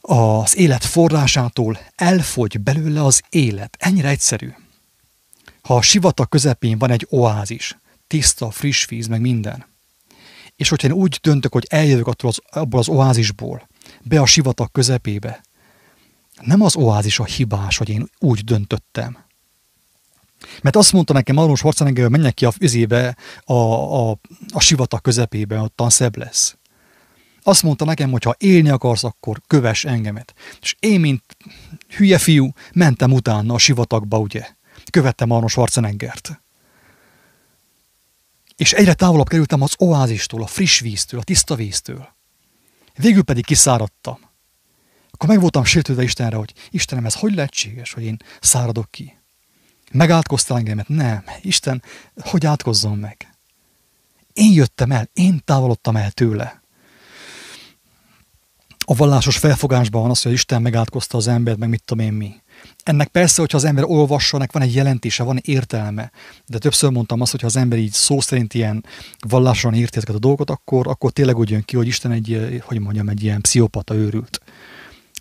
az 0.00 0.56
élet 0.56 0.84
forrásától, 0.84 1.78
elfogy 1.94 2.60
belőle 2.60 3.04
az 3.04 3.22
élet. 3.28 3.76
Ennyire 3.78 4.08
egyszerű. 4.08 4.52
Ha 5.64 5.76
a 5.76 5.82
sivatag 5.82 6.28
közepén 6.28 6.78
van 6.78 6.90
egy 6.90 7.06
oázis, 7.10 7.76
tiszta, 8.06 8.50
friss 8.50 8.86
víz, 8.86 9.06
meg 9.06 9.20
minden, 9.20 9.66
és 10.56 10.68
hogyha 10.68 10.88
én 10.88 10.94
úgy 10.94 11.18
döntök, 11.22 11.52
hogy 11.52 11.66
eljövök 11.68 12.06
attól 12.06 12.30
az, 12.30 12.40
abból 12.60 12.80
az 12.80 12.88
oázisból, 12.88 13.68
be 14.02 14.20
a 14.20 14.26
sivatag 14.26 14.70
közepébe, 14.72 15.42
nem 16.40 16.60
az 16.60 16.76
oázis 16.76 17.18
a 17.18 17.24
hibás, 17.24 17.76
hogy 17.76 17.88
én 17.88 18.10
úgy 18.18 18.44
döntöttem. 18.44 19.18
Mert 20.62 20.76
azt 20.76 20.92
mondta 20.92 21.12
nekem 21.12 21.36
Arnold 21.36 21.56
Schwarzenegger, 21.56 22.02
hogy 22.02 22.12
menjek 22.12 22.34
ki 22.34 22.44
a 22.44 22.52
üzébe, 22.60 23.16
a, 23.44 23.52
a, 23.52 24.18
a 24.52 24.60
sivatag 24.60 25.00
közepébe, 25.00 25.60
ottan 25.60 25.90
szebb 25.90 26.16
lesz. 26.16 26.56
Azt 27.42 27.62
mondta 27.62 27.84
nekem, 27.84 28.10
hogy 28.10 28.22
ha 28.22 28.34
élni 28.38 28.68
akarsz, 28.68 29.04
akkor 29.04 29.40
köves 29.46 29.84
engemet. 29.84 30.34
És 30.60 30.76
én, 30.78 31.00
mint 31.00 31.22
hülye 31.96 32.18
fiú, 32.18 32.52
mentem 32.72 33.12
utána 33.12 33.54
a 33.54 33.58
sivatagba, 33.58 34.18
ugye. 34.18 34.46
Követtem 34.94 35.30
Arnold 35.30 35.50
Schwarzeneggert. 35.50 36.42
És 38.56 38.72
egyre 38.72 38.94
távolabb 38.94 39.28
kerültem 39.28 39.62
az 39.62 39.74
oázistól, 39.78 40.42
a 40.42 40.46
friss 40.46 40.80
víztől, 40.80 41.20
a 41.20 41.22
tiszta 41.22 41.54
víztől. 41.54 42.08
Végül 42.94 43.22
pedig 43.22 43.44
kiszáradtam. 43.44 44.18
Akkor 45.10 45.28
meg 45.28 45.40
voltam 45.40 45.64
sértődve 45.64 46.02
Istenre, 46.02 46.36
hogy 46.36 46.52
Istenem, 46.70 47.04
ez 47.04 47.14
hogy 47.14 47.34
lehetséges, 47.34 47.92
hogy 47.92 48.02
én 48.02 48.16
száradok 48.40 48.90
ki? 48.90 49.18
Megátkoztál 49.92 50.58
engemet? 50.58 50.88
Nem. 50.88 51.24
Isten, 51.40 51.82
hogy 52.14 52.46
átkozzon 52.46 52.98
meg? 52.98 53.34
Én 54.32 54.52
jöttem 54.52 54.90
el, 54.90 55.08
én 55.12 55.42
távolodtam 55.44 55.96
el 55.96 56.10
tőle. 56.10 56.62
A 58.78 58.94
vallásos 58.94 59.36
felfogásban 59.36 60.02
van 60.02 60.10
az, 60.10 60.22
hogy 60.22 60.32
Isten 60.32 60.62
megátkozta 60.62 61.16
az 61.16 61.26
embert, 61.26 61.58
meg 61.58 61.68
mit 61.68 61.84
tudom 61.84 62.04
én 62.04 62.12
mi. 62.12 62.42
Ennek 62.82 63.08
persze, 63.08 63.40
hogyha 63.40 63.56
az 63.56 63.64
ember 63.64 63.84
olvassa, 63.84 64.36
ennek 64.36 64.52
van 64.52 64.62
egy 64.62 64.74
jelentése, 64.74 65.22
van 65.22 65.36
egy 65.36 65.48
értelme, 65.48 66.10
de 66.46 66.58
többször 66.58 66.90
mondtam 66.90 67.20
azt, 67.20 67.30
hogy 67.30 67.40
ha 67.40 67.46
az 67.46 67.56
ember 67.56 67.78
így 67.78 67.92
szó 67.92 68.20
szerint 68.20 68.54
ilyen 68.54 68.84
vallásosan 69.28 69.74
érti 69.74 69.96
ezeket 69.96 70.14
a 70.14 70.18
dolgokat, 70.18 70.50
akkor, 70.50 70.88
akkor 70.88 71.10
tényleg 71.10 71.36
úgy 71.36 71.50
jön 71.50 71.62
ki, 71.62 71.76
hogy 71.76 71.86
Isten 71.86 72.12
egy, 72.12 72.60
hogy 72.64 72.80
mondjam, 72.80 73.08
egy 73.08 73.22
ilyen 73.22 73.40
pszichopata 73.40 73.94
őrült. 73.94 74.40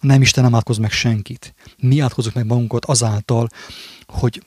Nem 0.02 0.22
Isten 0.22 0.44
nem 0.44 0.56
átkoz 0.56 0.78
meg 0.78 0.92
senkit. 0.92 1.54
Mi 1.78 2.00
átkozunk 2.00 2.36
meg 2.36 2.46
magunkat 2.46 2.86
azáltal, 2.86 3.50
hogy 4.08 4.44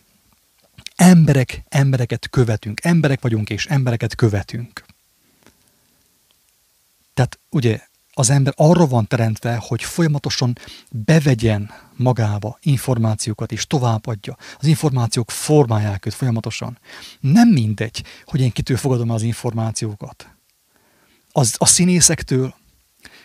emberek, 0.96 1.64
embereket 1.68 2.28
követünk. 2.30 2.84
Emberek 2.84 3.20
vagyunk 3.20 3.50
és 3.50 3.66
embereket 3.66 4.14
követünk. 4.14 4.84
Tehát 7.14 7.38
ugye 7.50 7.80
az 8.18 8.30
ember 8.30 8.52
arra 8.56 8.86
van 8.86 9.06
teremtve, 9.06 9.56
hogy 9.56 9.82
folyamatosan 9.82 10.58
bevegyen 10.90 11.70
magába 11.96 12.58
információkat 12.62 13.52
és 13.52 13.66
továbbadja. 13.66 14.36
Az 14.58 14.66
információk 14.66 15.30
formálják 15.30 16.06
őt 16.06 16.14
folyamatosan. 16.14 16.78
Nem 17.20 17.48
mindegy, 17.48 18.04
hogy 18.24 18.40
én 18.40 18.50
kitől 18.50 18.76
fogadom 18.76 19.10
az 19.10 19.22
információkat. 19.22 20.28
Az 21.32 21.54
a 21.58 21.66
színészektől, 21.66 22.54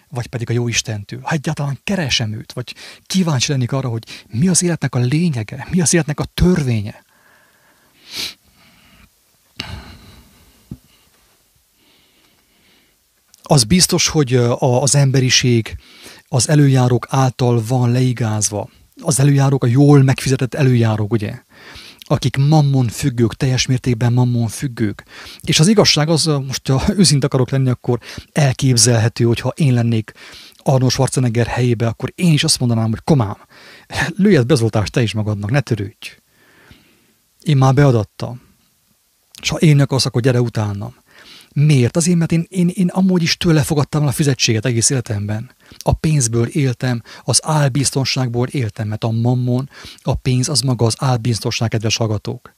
vagy 0.10 0.28
pedig 0.28 0.50
a 0.50 0.54
jó 0.54 0.68
Istentől. 0.68 1.20
Ha 1.22 1.32
egyáltalán 1.32 1.80
keresem 1.84 2.34
őt, 2.34 2.54
vagy 2.54 2.76
kíváncsi 3.06 3.52
lennék 3.52 3.72
arra, 3.72 3.90
hogy 3.90 4.04
mi 4.28 4.48
az 4.48 4.64
életnek 4.64 4.96
a 4.96 5.00
lényege, 5.00 5.68
mi 5.70 5.82
az 5.82 5.94
életnek 5.94 6.20
a 6.20 6.26
törvénye. 6.26 7.04
Az 13.52 13.64
biztos, 13.64 14.08
hogy 14.08 14.36
az 14.60 14.96
emberiség 14.96 15.76
az 16.28 16.50
előjárók 16.50 17.08
által 17.10 17.64
van 17.68 17.92
leigázva. 17.92 18.70
Az 19.02 19.20
előjárók, 19.20 19.64
a 19.64 19.68
jól 19.68 20.04
megfizetett 20.04 20.54
előjárók, 20.54 21.12
ugye? 21.12 21.40
akik 22.00 22.38
mammon 22.38 22.88
függők, 22.88 23.34
teljes 23.36 23.66
mértékben 23.66 24.14
mammon 24.14 24.48
függők. 24.48 25.04
És 25.42 25.60
az 25.60 25.68
igazság 25.68 26.10
az, 26.10 26.26
most 26.26 26.68
ha 26.68 26.94
őszint 26.98 27.24
akarok 27.24 27.50
lenni, 27.50 27.70
akkor 27.70 28.00
elképzelhető, 28.32 29.24
hogy 29.24 29.40
ha 29.40 29.54
én 29.56 29.74
lennék 29.74 30.12
Arnold 30.58 30.92
Schwarzenegger 30.92 31.48
helyébe, 31.48 31.88
akkor 31.88 32.12
én 32.16 32.34
is 32.34 32.44
azt 32.44 32.60
mondanám, 32.60 32.90
hogy 32.90 33.02
komám, 33.04 33.38
lőjed 34.16 34.46
bezoltást 34.46 34.92
te 34.92 35.02
is 35.02 35.14
magadnak, 35.14 35.52
ne 35.52 35.60
törődj. 35.60 36.18
Én 37.42 37.58
már 37.58 37.74
beadattam. 37.74 38.42
És 39.42 39.50
ha 39.50 39.58
én 39.58 39.80
akarsz, 39.80 40.06
akkor 40.06 40.22
gyere 40.22 40.42
utánam. 40.42 41.01
Miért? 41.54 41.98
Azért, 41.98 42.18
mert 42.18 42.32
én, 42.32 42.46
én, 42.50 42.68
én 42.74 42.88
amúgy 42.88 43.22
is 43.22 43.38
tőle 43.38 43.64
fogadtam 43.64 44.08
a 44.08 44.12
fizetséget 44.12 44.66
egész 44.66 44.90
életemben. 44.90 45.52
A 45.78 45.94
pénzből 45.94 46.48
éltem, 46.48 47.02
az 47.24 47.40
álbiztonságból 47.44 48.48
éltem, 48.48 48.88
mert 48.88 49.04
a 49.04 49.12
mammon, 49.12 49.70
a 50.02 50.16
pénz 50.16 50.50
az 50.50 50.62
maga 50.62 50.86
az 50.86 50.96
álbiztonság, 50.98 51.70
kedves 51.70 51.98
hallgatók. 51.98 52.54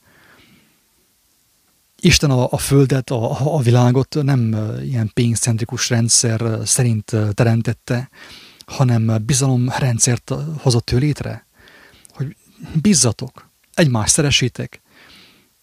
Isten 2.00 2.32
a, 2.32 2.48
a 2.52 2.58
földet, 2.58 3.10
a, 3.10 3.56
a 3.56 3.60
világot 3.62 4.18
nem 4.22 4.56
ilyen 4.84 5.12
pénzcentrikus 5.14 5.90
rendszer 5.90 6.60
szerint 6.66 7.16
teremtette, 7.34 8.10
hanem 8.66 9.24
bizalomrendszert 9.26 10.34
hozott 10.58 10.92
ő 10.92 10.98
létre. 10.98 11.46
Hogy 12.10 12.36
bizzatok, 12.82 13.50
egymást 13.74 14.14
szeresítek, 14.14 14.82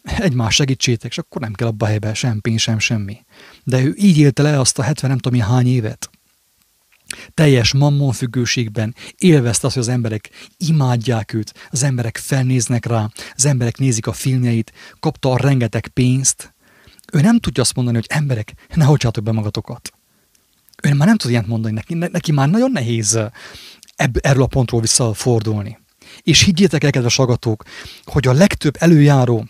egymás 0.02 0.54
segítsétek, 0.54 1.10
és 1.10 1.18
akkor 1.18 1.40
nem 1.40 1.52
kell 1.52 1.66
abba 1.66 1.84
a 1.84 1.88
helyben 1.88 2.14
sem 2.14 2.40
pénz, 2.40 2.60
sem 2.60 2.78
semmi. 2.78 3.24
De 3.64 3.82
ő 3.82 3.94
így 3.98 4.18
élte 4.18 4.42
le 4.42 4.60
azt 4.60 4.78
a 4.78 4.82
70 4.82 5.10
nem 5.10 5.18
tudom 5.18 5.40
hány 5.40 5.66
évet. 5.66 6.10
Teljes 7.34 7.72
mammon 7.72 8.12
függőségben 8.12 8.94
élvezte 9.18 9.66
azt, 9.66 9.74
hogy 9.74 9.84
az 9.84 9.88
emberek 9.88 10.30
imádják 10.56 11.32
őt, 11.32 11.54
az 11.70 11.82
emberek 11.82 12.16
felnéznek 12.16 12.86
rá, 12.86 13.10
az 13.34 13.44
emberek 13.44 13.78
nézik 13.78 14.06
a 14.06 14.12
filmjeit, 14.12 14.72
kapta 15.00 15.30
a 15.30 15.36
rengeteg 15.36 15.88
pénzt. 15.88 16.54
Ő 17.12 17.20
nem 17.20 17.38
tudja 17.38 17.62
azt 17.62 17.74
mondani, 17.74 17.96
hogy 17.96 18.06
emberek, 18.08 18.54
ne 18.74 18.84
hagyjátok 18.84 19.24
be 19.24 19.32
magatokat. 19.32 19.92
Ő 20.82 20.94
már 20.94 21.06
nem 21.06 21.16
tud 21.16 21.30
ilyet 21.30 21.46
mondani, 21.46 21.74
neki, 21.74 21.94
neki 21.94 22.32
már 22.32 22.48
nagyon 22.48 22.70
nehéz 22.70 23.18
ebb, 23.96 24.16
erről 24.26 24.42
a 24.42 24.46
pontról 24.46 24.80
visszafordulni. 24.80 25.78
És 26.22 26.42
higgyétek 26.42 26.84
el, 26.84 26.90
kedves 26.90 27.18
agatók, 27.18 27.64
hogy 28.04 28.26
a 28.26 28.32
legtöbb 28.32 28.76
előjáró, 28.78 29.48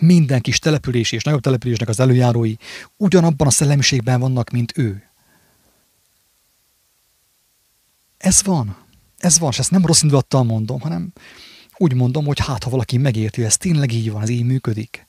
minden 0.00 0.40
kis 0.40 0.58
település 0.58 1.12
és 1.12 1.22
nagyobb 1.22 1.40
településnek 1.40 1.88
az 1.88 2.00
előjárói 2.00 2.54
ugyanabban 2.96 3.46
a 3.46 3.50
szellemiségben 3.50 4.20
vannak, 4.20 4.50
mint 4.50 4.78
ő. 4.78 5.02
Ez 8.18 8.42
van. 8.42 8.76
Ez 9.18 9.38
van, 9.38 9.50
és 9.50 9.58
ezt 9.58 9.70
nem 9.70 9.86
rossz 9.86 10.02
indulattal 10.02 10.42
mondom, 10.42 10.80
hanem 10.80 11.12
úgy 11.76 11.94
mondom, 11.94 12.24
hogy 12.24 12.40
hát, 12.40 12.64
ha 12.64 12.70
valaki 12.70 12.96
megérti, 12.96 13.44
ez 13.44 13.56
tényleg 13.56 13.92
így 13.92 14.10
van, 14.10 14.22
ez 14.22 14.28
így 14.28 14.44
működik. 14.44 15.06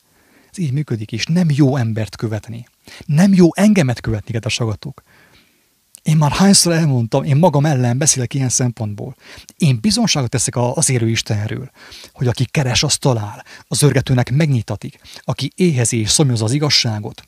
Ez 0.51 0.57
így 0.57 0.71
működik, 0.71 1.11
és 1.11 1.25
nem 1.25 1.47
jó 1.49 1.75
embert 1.75 2.15
követni. 2.15 2.67
Nem 3.05 3.33
jó 3.33 3.47
engemet 3.53 4.01
követni, 4.01 4.31
kedves 4.31 4.59
agatok. 4.59 5.03
Én 6.03 6.17
már 6.17 6.31
hányszor 6.31 6.73
elmondtam, 6.73 7.23
én 7.23 7.35
magam 7.35 7.65
ellen 7.65 7.97
beszélek 7.97 8.33
ilyen 8.33 8.49
szempontból. 8.49 9.15
Én 9.57 9.79
bizonságot 9.81 10.29
teszek 10.29 10.55
az 10.55 10.89
érő 10.89 11.09
Istenről, 11.09 11.71
hogy 12.11 12.27
aki 12.27 12.45
keres, 12.45 12.83
az 12.83 12.97
talál, 12.97 13.45
az 13.67 13.81
örgetőnek 13.81 14.31
megnyitatik, 14.31 14.99
aki 15.21 15.51
éhezi 15.55 15.99
és 15.99 16.09
szomjoz 16.09 16.41
az 16.41 16.51
igazságot, 16.51 17.27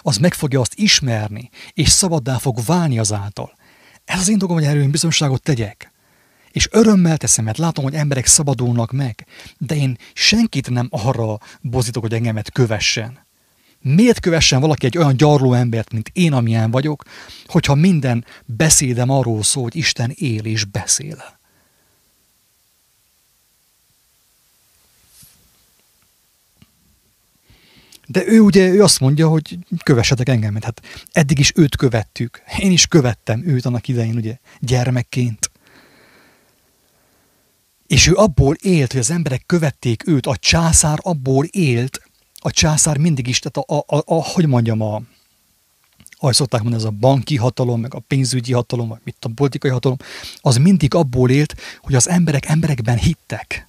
az 0.00 0.16
meg 0.16 0.34
fogja 0.34 0.60
azt 0.60 0.74
ismerni, 0.74 1.50
és 1.72 1.88
szabaddá 1.88 2.38
fog 2.38 2.58
válni 2.64 2.98
azáltal. 2.98 3.56
Ez 4.04 4.20
az 4.20 4.28
én 4.28 4.38
dolgom, 4.38 4.56
hogy 4.56 4.66
erről 4.66 4.82
én 4.82 4.90
bizonságot 4.90 5.42
tegyek. 5.42 5.92
És 6.50 6.68
örömmel 6.70 7.16
teszem, 7.16 7.44
mert 7.44 7.58
látom, 7.58 7.84
hogy 7.84 7.94
emberek 7.94 8.26
szabadulnak 8.26 8.92
meg, 8.92 9.26
de 9.58 9.76
én 9.76 9.98
senkit 10.12 10.70
nem 10.70 10.88
arra 10.90 11.38
bozítok, 11.60 12.02
hogy 12.02 12.12
engemet 12.12 12.52
kövessen. 12.52 13.25
Miért 13.94 14.20
kövessen 14.20 14.60
valaki 14.60 14.86
egy 14.86 14.98
olyan 14.98 15.16
gyarló 15.16 15.52
embert, 15.52 15.92
mint 15.92 16.10
én, 16.12 16.32
amilyen 16.32 16.70
vagyok, 16.70 17.04
hogyha 17.46 17.74
minden 17.74 18.24
beszédem 18.44 19.10
arról 19.10 19.42
szól, 19.42 19.62
hogy 19.62 19.76
Isten 19.76 20.12
él 20.14 20.44
és 20.44 20.64
beszél? 20.64 21.38
De 28.06 28.26
ő 28.26 28.40
ugye 28.40 28.68
ő 28.68 28.82
azt 28.82 29.00
mondja, 29.00 29.28
hogy 29.28 29.58
kövessetek 29.84 30.28
engem, 30.28 30.58
hát 30.62 30.82
eddig 31.12 31.38
is 31.38 31.52
őt 31.54 31.76
követtük. 31.76 32.42
Én 32.58 32.70
is 32.70 32.86
követtem 32.86 33.42
őt 33.46 33.64
annak 33.64 33.88
idején, 33.88 34.16
ugye, 34.16 34.38
gyermekként. 34.60 35.50
És 37.86 38.06
ő 38.06 38.14
abból 38.14 38.54
élt, 38.54 38.92
hogy 38.92 39.00
az 39.00 39.10
emberek 39.10 39.42
követték 39.46 40.06
őt, 40.06 40.26
a 40.26 40.36
császár 40.36 40.98
abból 41.02 41.44
élt, 41.44 42.00
a 42.46 42.50
császár 42.50 42.98
mindig 42.98 43.26
is, 43.26 43.38
tehát 43.38 43.68
a, 43.70 43.84
a, 43.86 43.96
a, 43.96 44.02
a 44.06 44.24
hogy 44.24 44.46
mondjam, 44.46 44.80
a, 44.80 45.02
ahogy 46.18 46.34
szokták 46.34 46.62
mondani, 46.62 46.82
ez 46.82 46.88
a 46.88 46.94
banki 47.00 47.36
hatalom, 47.36 47.80
meg 47.80 47.94
a 47.94 47.98
pénzügyi 47.98 48.52
hatalom, 48.52 48.88
vagy 48.88 49.00
mit 49.04 49.16
a 49.20 49.28
politikai 49.34 49.70
hatalom, 49.70 49.96
az 50.40 50.56
mindig 50.56 50.94
abból 50.94 51.30
élt, 51.30 51.54
hogy 51.80 51.94
az 51.94 52.08
emberek 52.08 52.46
emberekben 52.46 52.98
hittek. 52.98 53.68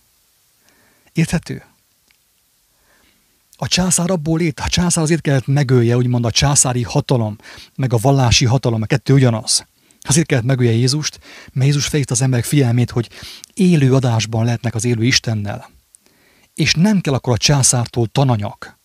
Érthető? 1.14 1.64
A 3.56 3.68
császár 3.68 4.10
abból 4.10 4.42
élt, 4.42 4.60
a 4.60 4.70
császár 4.70 5.04
azért 5.04 5.22
kellett 5.22 5.48
megölje, 5.48 5.98
úgymond 5.98 6.26
a 6.26 6.32
császári 6.32 6.84
hatalom, 6.84 7.38
meg 7.76 7.94
a 7.94 7.98
vallási 7.98 8.46
hatalom, 8.46 8.82
a 8.82 8.86
kettő 8.86 9.14
ugyanaz. 9.14 9.66
Azért 10.02 10.28
kellett 10.28 10.46
megölje 10.46 10.72
Jézust, 10.72 11.20
mert 11.54 11.66
Jézus 11.66 11.88
felhívta 11.88 12.14
az 12.14 12.22
emberek 12.22 12.46
figyelmét, 12.46 12.92
hogy 12.92 13.10
élő 13.54 13.94
adásban 13.94 14.46
lehetnek 14.46 14.76
az 14.76 14.86
élő 14.86 15.04
Istennel. 15.04 15.76
És 16.58 16.74
nem 16.74 17.01
kell 17.01 17.14
akkor 17.14 17.34
a 17.34 17.38
császártól 17.38 18.08
tananyak. 18.08 18.80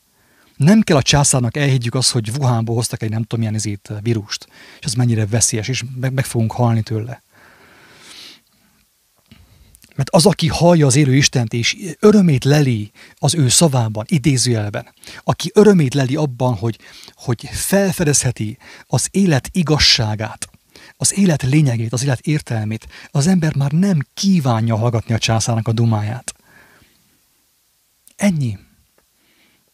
Nem 0.56 0.80
kell 0.80 0.96
a 0.96 1.02
császárnak 1.02 1.56
elhiggyük 1.56 1.94
azt, 1.94 2.10
hogy 2.10 2.30
Wuhanból 2.38 2.74
hoztak 2.74 3.02
egy 3.02 3.10
nem 3.10 3.20
tudom 3.20 3.38
milyen 3.38 3.54
ezét 3.54 3.92
vírust, 4.02 4.46
és 4.78 4.84
az 4.84 4.94
mennyire 4.94 5.26
veszélyes, 5.26 5.68
és 5.68 5.84
meg, 6.00 6.12
meg 6.12 6.24
fogunk 6.24 6.52
halni 6.52 6.82
tőle. 6.82 7.22
Mert 9.94 10.10
az, 10.10 10.26
aki 10.26 10.48
hallja 10.48 10.86
az 10.86 10.96
élő 10.96 11.14
Istent, 11.14 11.52
és 11.52 11.76
örömét 11.98 12.44
leli 12.44 12.90
az 13.18 13.34
ő 13.34 13.48
szavában, 13.48 14.04
idézőjelben, 14.08 14.86
aki 15.24 15.50
örömét 15.54 15.94
leli 15.94 16.16
abban, 16.16 16.54
hogy, 16.54 16.78
hogy 17.14 17.48
felfedezheti 17.52 18.58
az 18.86 19.08
élet 19.10 19.48
igazságát, 19.52 20.48
az 20.96 21.18
élet 21.18 21.42
lényegét, 21.42 21.92
az 21.92 22.02
élet 22.02 22.20
értelmét, 22.20 22.86
az 23.10 23.26
ember 23.26 23.56
már 23.56 23.72
nem 23.72 24.06
kívánja 24.14 24.76
hallgatni 24.76 25.14
a 25.14 25.18
császárnak 25.18 25.68
a 25.68 25.72
dumáját. 25.72 26.31
Ennyi. 28.22 28.58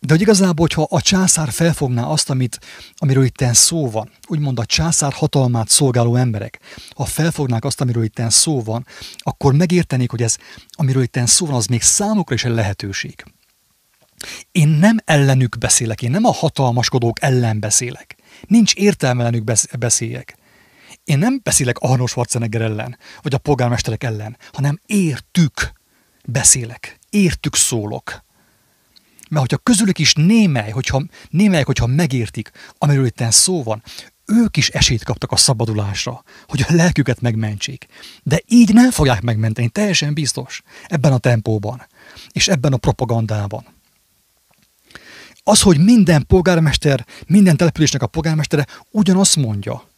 De 0.01 0.12
hogy 0.12 0.20
igazából, 0.20 0.66
hogyha 0.68 0.96
a 0.96 1.01
császár 1.01 1.51
felfogná 1.51 2.05
azt, 2.05 2.30
amit, 2.30 2.61
amiről 2.96 3.24
itt 3.24 3.44
szó 3.53 3.90
van, 3.90 4.11
úgymond 4.26 4.59
a 4.59 4.64
császár 4.64 5.12
hatalmát 5.12 5.68
szolgáló 5.68 6.16
emberek, 6.16 6.61
ha 6.94 7.05
felfognák 7.05 7.64
azt, 7.64 7.80
amiről 7.80 8.05
itt 8.05 8.20
szó 8.28 8.62
van, 8.62 8.86
akkor 9.18 9.55
megértenék, 9.55 10.11
hogy 10.11 10.22
ez, 10.22 10.36
amiről 10.70 11.03
itt 11.03 11.18
szó 11.24 11.46
van, 11.46 11.55
az 11.55 11.66
még 11.66 11.82
számukra 11.82 12.34
is 12.34 12.44
egy 12.44 12.53
lehetőség. 12.53 13.24
Én 14.53 14.68
nem 14.68 14.96
ellenük 15.05 15.59
beszélek, 15.59 16.03
én 16.03 16.11
nem 16.11 16.24
a 16.24 16.32
hatalmaskodók 16.32 17.22
ellen 17.22 17.61
beszélek. 17.61 18.16
Nincs 18.46 18.74
értelme 18.74 19.20
ellenük 19.20 19.44
beszéljek. 19.78 20.36
Én 21.05 21.18
nem 21.18 21.40
beszélek 21.42 21.78
Arnold 21.78 22.09
Schwarzenegger 22.09 22.61
ellen, 22.61 22.99
vagy 23.22 23.34
a 23.34 23.38
polgármesterek 23.38 24.05
ellen, 24.05 24.36
hanem 24.53 24.78
értük 24.86 25.72
beszélek, 26.24 26.99
értük 27.11 27.57
szólok. 27.57 28.26
Mert 29.29 29.41
hogyha 29.41 29.62
közülük 29.62 29.99
is 29.99 30.14
némely, 30.14 30.70
hogyha, 30.70 31.03
némelyek, 31.31 31.66
hogyha 31.66 31.87
megértik, 31.87 32.51
amiről 32.79 33.07
itt 33.07 33.24
szó 33.31 33.62
van, 33.62 33.83
ők 34.24 34.57
is 34.57 34.68
esélyt 34.68 35.05
kaptak 35.05 35.33
a 35.33 35.37
szabadulásra, 35.37 36.24
hogy 36.47 36.64
a 36.68 36.72
lelküket 36.72 37.20
megmentsék. 37.20 37.87
De 38.22 38.41
így 38.47 38.74
nem 38.74 38.91
fogják 38.91 39.22
megmenteni, 39.22 39.68
teljesen 39.68 40.14
biztos, 40.14 40.62
ebben 40.87 41.12
a 41.12 41.18
tempóban, 41.18 41.87
és 42.33 42.49
ebben 42.49 42.72
a 42.72 42.76
propagandában. 42.76 43.66
Az, 45.43 45.62
hogy 45.62 45.79
minden 45.79 46.26
polgármester, 46.26 47.07
minden 47.26 47.57
településnek 47.57 48.03
a 48.03 48.07
polgármestere 48.07 48.66
ugyanazt 48.91 49.37
mondja, 49.37 49.89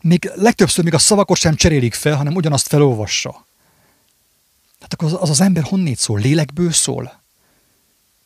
még 0.00 0.30
legtöbbször 0.34 0.84
még 0.84 0.94
a 0.94 0.98
szavakot 0.98 1.36
sem 1.36 1.54
cserélik 1.54 1.94
fel, 1.94 2.16
hanem 2.16 2.34
ugyanazt 2.34 2.66
felolvassa. 2.66 3.46
Tehát 4.74 4.92
akkor 4.92 5.08
az 5.08 5.18
az, 5.20 5.30
az 5.30 5.40
ember 5.40 5.62
honnét 5.62 5.98
szól? 5.98 6.20
Lélekből 6.20 6.72
szól? 6.72 7.21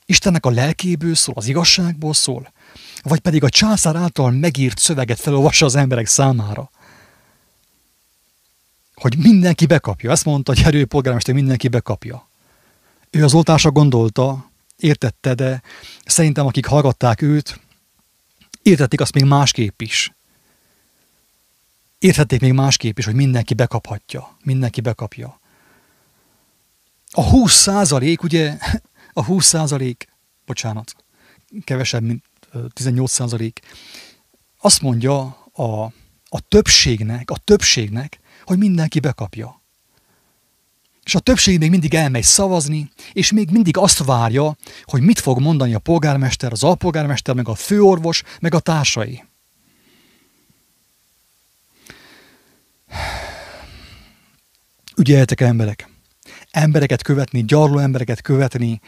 Istennek 0.06 0.46
a 0.46 0.50
lelkéből 0.50 1.14
szól, 1.14 1.34
az 1.36 1.46
igazságból 1.46 2.14
szól? 2.14 2.52
Vagy 3.02 3.20
pedig 3.20 3.44
a 3.44 3.48
császár 3.48 3.96
által 3.96 4.30
megírt 4.30 4.78
szöveget 4.78 5.20
felolvassa 5.20 5.66
az 5.66 5.74
emberek 5.74 6.06
számára? 6.06 6.70
Hogy 8.94 9.16
mindenki 9.16 9.66
bekapja. 9.66 10.10
Ezt 10.10 10.24
mondta 10.24 10.52
hogy 10.52 10.62
Herő 10.62 10.84
polgármester, 10.84 11.34
mindenki 11.34 11.68
bekapja. 11.68 12.28
Ő 13.10 13.24
az 13.24 13.34
oltásra 13.34 13.70
gondolta, 13.70 14.50
értette, 14.76 15.34
de 15.34 15.62
szerintem 16.04 16.46
akik 16.46 16.66
hallgatták 16.66 17.22
őt, 17.22 17.60
értették 18.62 19.00
azt 19.00 19.14
még 19.14 19.24
másképp 19.24 19.80
is. 19.80 20.14
Érthették 21.98 22.40
még 22.40 22.52
másképp 22.52 22.98
is, 22.98 23.04
hogy 23.04 23.14
mindenki 23.14 23.54
bekaphatja. 23.54 24.36
Mindenki 24.42 24.80
bekapja. 24.80 25.40
A 27.10 27.22
20 27.22 27.52
százalék, 27.52 28.22
ugye, 28.22 28.56
a 29.16 29.24
20 29.24 29.46
százalék, 29.46 30.08
bocsánat, 30.46 30.94
kevesebb, 31.64 32.02
mint 32.02 32.24
18 32.72 33.10
százalék, 33.10 33.60
azt 34.58 34.80
mondja 34.80 35.22
a, 35.52 35.82
a 36.24 36.40
többségnek, 36.48 37.30
a 37.30 37.36
többségnek, 37.36 38.20
hogy 38.44 38.58
mindenki 38.58 39.00
bekapja. 39.00 39.60
És 41.04 41.14
a 41.14 41.20
többség 41.20 41.58
még 41.58 41.70
mindig 41.70 41.94
elmegy 41.94 42.22
szavazni, 42.22 42.90
és 43.12 43.32
még 43.32 43.50
mindig 43.50 43.76
azt 43.76 44.04
várja, 44.04 44.56
hogy 44.82 45.00
mit 45.00 45.18
fog 45.18 45.40
mondani 45.40 45.74
a 45.74 45.78
polgármester, 45.78 46.52
az 46.52 46.62
alpolgármester, 46.62 47.34
meg 47.34 47.48
a 47.48 47.54
főorvos, 47.54 48.22
meg 48.40 48.54
a 48.54 48.60
társai. 48.60 49.24
Ügyeljetek 54.96 55.40
emberek! 55.40 55.95
Embereket 56.56 57.02
követni, 57.02 57.44
gyarló 57.44 57.78
embereket 57.78 58.20
követni, 58.20 58.80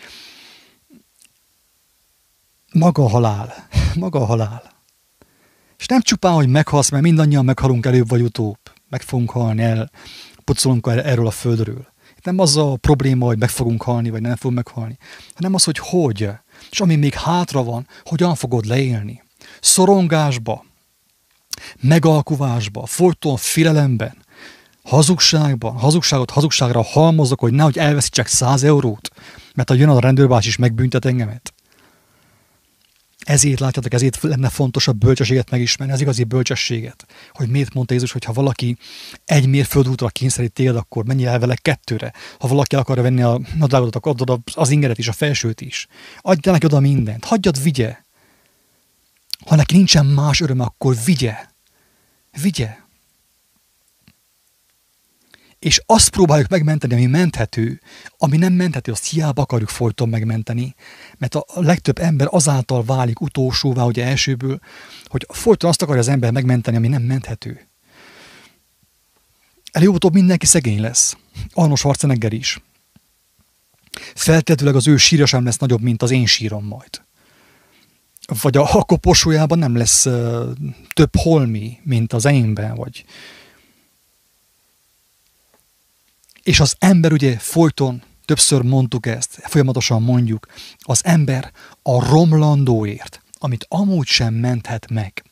maga 2.73 3.05
a 3.05 3.09
halál. 3.09 3.55
Maga 3.95 4.21
a 4.21 4.25
halál. 4.25 4.62
És 5.79 5.87
nem 5.87 6.01
csupán, 6.01 6.33
hogy 6.33 6.49
meghalsz, 6.49 6.91
mert 6.91 7.03
mindannyian 7.03 7.45
meghalunk 7.45 7.87
előbb 7.87 8.09
vagy 8.09 8.21
utóbb. 8.21 8.59
Meg 8.89 9.03
fogunk 9.03 9.31
halni, 9.31 9.62
el, 9.62 9.91
pucolunk 10.45 10.87
erről 10.87 11.27
a 11.27 11.31
földről. 11.31 11.87
Itt 12.16 12.25
nem 12.25 12.39
az 12.39 12.57
a 12.57 12.77
probléma, 12.77 13.27
hogy 13.27 13.39
meg 13.39 13.49
fogunk 13.49 13.83
halni, 13.83 14.11
vagy 14.11 14.21
nem 14.21 14.37
fogunk 14.37 14.64
meghalni, 14.64 14.99
hanem 15.35 15.55
az, 15.55 15.64
hogy 15.64 15.79
hogy. 15.79 16.29
És 16.71 16.81
ami 16.81 16.97
még 16.97 17.14
hátra 17.14 17.62
van, 17.62 17.87
hogyan 18.05 18.35
fogod 18.35 18.64
leélni. 18.64 19.23
Szorongásba, 19.61 20.64
megalkuvásba, 21.81 22.87
folyton 22.87 23.37
félelemben, 23.37 24.27
hazugságban, 24.89 25.72
hazugságot 25.72 26.30
hazugságra 26.30 26.82
halmozok, 26.82 27.41
hogy 27.41 27.53
nehogy 27.53 27.78
elveszítsek 27.78 28.26
száz 28.26 28.62
eurót, 28.62 29.11
mert 29.55 29.70
a 29.70 29.74
jön 29.74 29.89
a 29.89 30.01
rendőrbás 30.01 30.47
is 30.47 30.57
megbüntet 30.57 31.05
engemet. 31.05 31.53
Ezért 33.18 33.61
látjátok, 33.61 33.93
ezért 33.93 34.22
lenne 34.22 34.49
fontos 34.49 34.89
a 34.89 34.93
bölcsességet 34.93 35.51
megismerni, 35.51 35.93
az 35.93 36.01
igazi 36.01 36.24
bölcsességet. 36.24 37.07
Hogy 37.32 37.49
miért 37.49 37.74
mondta 37.74 37.95
Jézus, 37.95 38.12
hogy 38.12 38.24
ha 38.24 38.32
valaki 38.32 38.76
egy 39.24 39.47
mérföldútra 39.47 40.09
kényszerít 40.09 40.53
téged, 40.53 40.76
akkor 40.76 41.05
menj 41.05 41.26
el 41.26 41.39
vele 41.39 41.55
kettőre. 41.55 42.12
Ha 42.39 42.49
valaki 42.49 42.76
akarja 42.76 43.03
venni 43.03 43.22
a 43.22 43.41
nadrágodat, 43.57 43.97
akkor 43.97 44.12
adod 44.12 44.41
az 44.55 44.70
ingeret 44.70 44.99
is, 44.99 45.09
a 45.09 45.12
felsőt 45.12 45.61
is. 45.61 45.86
Adj 46.20 46.51
neki 46.51 46.66
oda 46.66 46.80
mindent. 46.80 47.24
Hagyjad, 47.24 47.62
vigye. 47.62 47.97
Ha 49.47 49.55
neki 49.55 49.76
nincsen 49.76 50.07
más 50.07 50.41
öröm, 50.41 50.61
akkor 50.61 50.97
vigye. 51.05 51.36
Vigye 52.43 52.88
és 55.59 55.83
azt 55.87 56.11
próbáljuk 56.11 56.49
megmenteni, 56.49 56.95
ami 56.95 57.07
menthető, 57.07 57.81
ami 58.19 58.37
nem 58.37 58.53
menthető, 58.53 58.93
azt 58.93 59.11
hiába 59.11 59.43
akarjuk 59.43 59.69
folyton 59.69 60.09
megmenteni, 60.09 60.75
mert 61.19 61.35
a 61.35 61.45
legtöbb 61.55 61.99
ember 61.99 62.27
azáltal 62.31 62.85
válik 62.85 63.21
utolsóvá, 63.21 63.85
ugye 63.85 64.05
elsőből, 64.05 64.61
hogy 65.05 65.27
folyton 65.29 65.71
azt 65.71 65.83
akarja 65.83 66.01
az 66.01 66.09
ember 66.09 66.31
megmenteni, 66.31 66.77
ami 66.77 66.89
nem 66.89 67.03
menthető. 67.03 67.69
Előbb-utóbb 69.73 70.13
mindenki 70.13 70.47
szegény 70.47 70.81
lesz. 70.81 71.17
Arnold 71.53 71.79
Schwarzenegger 71.79 72.33
is. 72.33 72.61
Feltetőleg 74.15 74.75
az 74.75 74.89
ő 74.89 74.97
sírja 74.97 75.27
sem 75.27 75.45
lesz 75.45 75.59
nagyobb, 75.59 75.81
mint 75.81 76.03
az 76.03 76.11
én 76.11 76.27
sírom 76.27 76.65
majd. 76.65 77.03
Vagy 78.43 78.57
a, 78.57 78.83
koporsójában 78.83 79.59
nem 79.59 79.77
lesz 79.77 80.07
uh, 80.07 80.49
több 80.93 81.17
holmi, 81.17 81.79
mint 81.83 82.13
az 82.13 82.27
enyémben, 82.27 82.75
vagy, 82.75 83.05
És 86.49 86.61
az 86.61 86.76
ember 86.78 87.12
ugye 87.12 87.38
folyton, 87.38 88.03
többször 88.24 88.62
mondtuk 88.62 89.07
ezt, 89.07 89.40
folyamatosan 89.42 90.03
mondjuk, 90.03 90.46
az 90.78 91.05
ember 91.05 91.53
a 91.82 92.09
romlandóért, 92.11 93.22
amit 93.38 93.66
amúgy 93.68 94.07
sem 94.07 94.34
menthet 94.34 94.90
meg, 94.90 95.24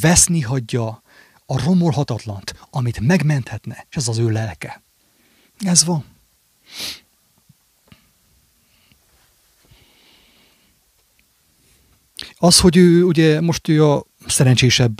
veszni 0.00 0.40
hagyja 0.40 1.02
a 1.46 1.64
romolhatatlant, 1.64 2.54
amit 2.70 3.00
megmenthetne, 3.00 3.86
és 3.90 3.96
ez 3.96 4.08
az 4.08 4.18
ő 4.18 4.30
lelke. 4.30 4.82
Ez 5.58 5.84
van. 5.84 6.04
Az, 12.38 12.60
hogy 12.60 12.76
ő 12.76 13.04
ugye 13.04 13.40
most 13.40 13.68
ő 13.68 13.86
a 13.86 14.04
szerencsésebb 14.26 14.98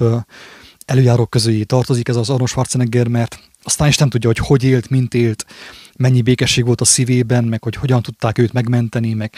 előjárók 0.84 1.30
közé 1.30 1.62
tartozik, 1.62 2.08
ez 2.08 2.16
az 2.16 2.30
Arnold 2.30 2.48
Schwarzenegger, 2.48 3.08
mert 3.08 3.50
aztán 3.62 3.88
is 3.88 3.96
nem 3.96 4.08
tudja, 4.08 4.28
hogy 4.28 4.38
hogy 4.38 4.64
élt, 4.64 4.90
mint 4.90 5.14
élt, 5.14 5.46
mennyi 5.96 6.22
békesség 6.22 6.64
volt 6.64 6.80
a 6.80 6.84
szívében, 6.84 7.44
meg 7.44 7.62
hogy 7.62 7.74
hogyan 7.74 8.02
tudták 8.02 8.38
őt 8.38 8.52
megmenteni, 8.52 9.14
meg 9.14 9.34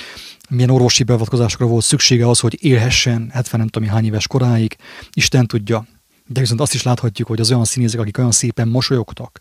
milyen 0.49 0.70
orvosi 0.70 1.03
beavatkozásokra 1.03 1.66
volt 1.66 1.85
szüksége 1.85 2.29
az, 2.29 2.41
hogy 2.41 2.64
élhessen 2.64 3.31
70 3.33 3.61
nem 3.61 3.68
tudom 3.68 3.89
hány 3.89 4.05
éves 4.05 4.27
koráig. 4.27 4.77
Isten 5.12 5.47
tudja. 5.47 5.87
De 6.27 6.41
viszont 6.41 6.61
azt 6.61 6.75
is 6.75 6.83
láthatjuk, 6.83 7.29
hogy 7.29 7.41
az 7.41 7.51
olyan 7.51 7.64
színészek, 7.64 8.01
akik 8.01 8.18
olyan 8.18 8.33
szépen 8.33 8.68
mosolyogtak, 8.68 9.41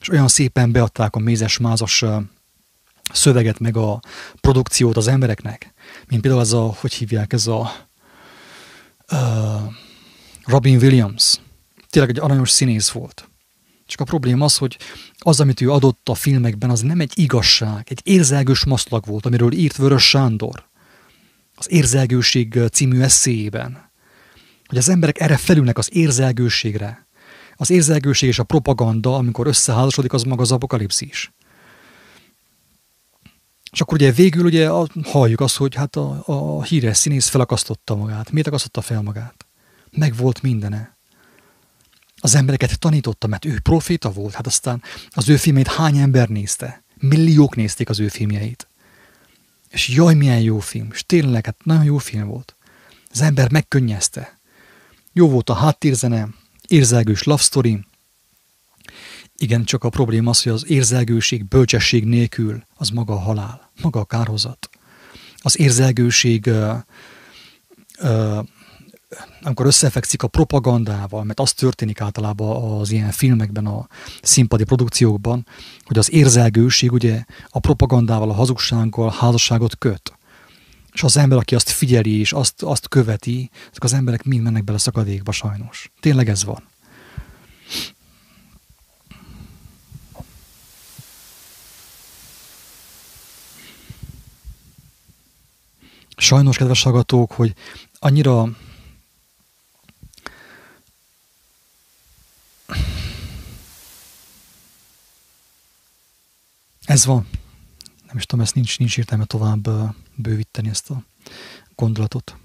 és 0.00 0.08
olyan 0.08 0.28
szépen 0.28 0.72
beadták 0.72 1.16
a 1.16 1.18
mézes-mázas 1.18 2.04
szöveget, 3.12 3.58
meg 3.58 3.76
a 3.76 4.00
produkciót 4.40 4.96
az 4.96 5.08
embereknek, 5.08 5.74
mint 6.08 6.22
például 6.22 6.42
ez 6.42 6.52
a, 6.52 6.74
hogy 6.80 6.92
hívják, 6.92 7.32
ez 7.32 7.46
a 7.46 7.72
uh, 9.12 9.18
Robin 10.44 10.76
Williams. 10.76 11.40
Tényleg 11.90 12.10
egy 12.10 12.18
aranyos 12.18 12.50
színész 12.50 12.90
volt. 12.90 13.31
Csak 13.92 14.00
a 14.00 14.04
probléma 14.04 14.44
az, 14.44 14.56
hogy 14.56 14.78
az, 15.18 15.40
amit 15.40 15.60
ő 15.60 15.70
adott 15.70 16.08
a 16.08 16.14
filmekben, 16.14 16.70
az 16.70 16.80
nem 16.80 17.00
egy 17.00 17.12
igazság, 17.14 17.86
egy 17.90 18.00
érzelgős 18.02 18.64
maszlag 18.64 19.06
volt, 19.06 19.26
amiről 19.26 19.52
írt 19.52 19.76
Vörös 19.76 20.08
Sándor 20.08 20.64
az 21.54 21.70
Érzelgőség 21.70 22.60
című 22.72 23.00
eszéjében. 23.00 23.90
Hogy 24.66 24.78
az 24.78 24.88
emberek 24.88 25.20
erre 25.20 25.36
felülnek 25.36 25.78
az 25.78 25.88
érzelgőségre. 25.92 27.06
Az 27.56 27.70
érzelgőség 27.70 28.28
és 28.28 28.38
a 28.38 28.44
propaganda, 28.44 29.16
amikor 29.16 29.46
összeházasodik, 29.46 30.12
az 30.12 30.22
maga 30.22 30.42
az 30.42 30.52
apokalipszis. 30.52 31.32
És 33.72 33.80
akkor 33.80 33.94
ugye 33.94 34.12
végül 34.12 34.44
ugye 34.44 34.68
halljuk 35.02 35.40
azt, 35.40 35.56
hogy 35.56 35.74
hát 35.74 35.96
a, 35.96 36.22
a 36.26 36.62
híres 36.62 36.96
színész 36.96 37.28
felakasztotta 37.28 37.96
magát. 37.96 38.30
Miért 38.30 38.46
akasztotta 38.46 38.80
fel 38.80 39.02
magát? 39.02 39.46
Meg 39.90 40.16
volt 40.16 40.42
mindene. 40.42 41.00
Az 42.24 42.34
embereket 42.34 42.78
tanította, 42.78 43.26
mert 43.26 43.44
ő 43.44 43.60
proféta 43.60 44.10
volt, 44.10 44.34
hát 44.34 44.46
aztán 44.46 44.82
az 45.10 45.28
ő 45.28 45.36
filmét 45.36 45.66
hány 45.66 45.96
ember 45.96 46.28
nézte? 46.28 46.82
Milliók 46.94 47.56
nézték 47.56 47.88
az 47.88 48.00
ő 48.00 48.08
filmjeit. 48.08 48.68
És 49.68 49.88
jaj, 49.88 50.14
milyen 50.14 50.40
jó 50.40 50.58
film. 50.58 50.88
És 50.92 51.06
tényleg, 51.06 51.44
hát 51.44 51.64
nagyon 51.64 51.84
jó 51.84 51.98
film 51.98 52.26
volt. 52.26 52.56
Az 53.10 53.20
ember 53.20 53.50
megkönnyezte. 53.50 54.38
Jó 55.12 55.28
volt 55.28 55.50
a 55.50 55.54
háttérzene, 55.54 56.28
érzelgős 56.68 57.22
love 57.22 57.42
story. 57.42 57.84
Igen, 59.36 59.64
csak 59.64 59.84
a 59.84 59.88
probléma 59.88 60.30
az, 60.30 60.42
hogy 60.42 60.52
az 60.52 60.70
érzelgőség, 60.70 61.44
bölcsesség 61.44 62.04
nélkül 62.04 62.64
az 62.74 62.88
maga 62.88 63.14
a 63.14 63.18
halál, 63.18 63.70
maga 63.82 64.00
a 64.00 64.04
kárhozat. 64.04 64.70
Az 65.36 65.58
érzelgőség 65.58 66.46
uh, 66.46 66.76
uh, 68.00 68.46
amikor 69.42 69.66
összefekszik 69.66 70.22
a 70.22 70.26
propagandával, 70.26 71.24
mert 71.24 71.40
az 71.40 71.52
történik 71.52 72.00
általában 72.00 72.80
az 72.80 72.90
ilyen 72.90 73.10
filmekben, 73.10 73.66
a 73.66 73.86
színpadi 74.22 74.64
produkciókban, 74.64 75.46
hogy 75.84 75.98
az 75.98 76.12
érzelgőség 76.12 76.92
ugye 76.92 77.24
a 77.48 77.58
propagandával, 77.58 78.30
a 78.30 78.34
hazugsággal 78.34 79.14
házasságot 79.18 79.78
köt. 79.78 80.12
És 80.92 81.02
az 81.02 81.16
ember, 81.16 81.38
aki 81.38 81.54
azt 81.54 81.70
figyeli 81.70 82.18
és 82.18 82.32
azt, 82.32 82.62
azt 82.62 82.88
követi, 82.88 83.50
ezek 83.70 83.82
az 83.82 83.92
emberek 83.92 84.24
mind 84.24 84.42
mennek 84.42 84.64
bele 84.64 84.78
szakadékba 84.78 85.32
sajnos. 85.32 85.90
Tényleg 86.00 86.28
ez 86.28 86.44
van. 86.44 86.62
Sajnos, 96.16 96.56
kedves 96.56 96.82
hallgatók, 96.82 97.32
hogy 97.32 97.54
annyira 97.98 98.48
Ez 106.84 107.04
van. 107.04 107.28
Nem 108.06 108.16
is 108.16 108.26
tudom, 108.26 108.44
ezt 108.44 108.54
nincs, 108.54 108.78
nincs 108.78 108.98
értelme 108.98 109.24
tovább 109.24 109.68
bővíteni 110.14 110.68
ezt 110.68 110.90
a 110.90 111.04
gondolatot. 111.74 112.36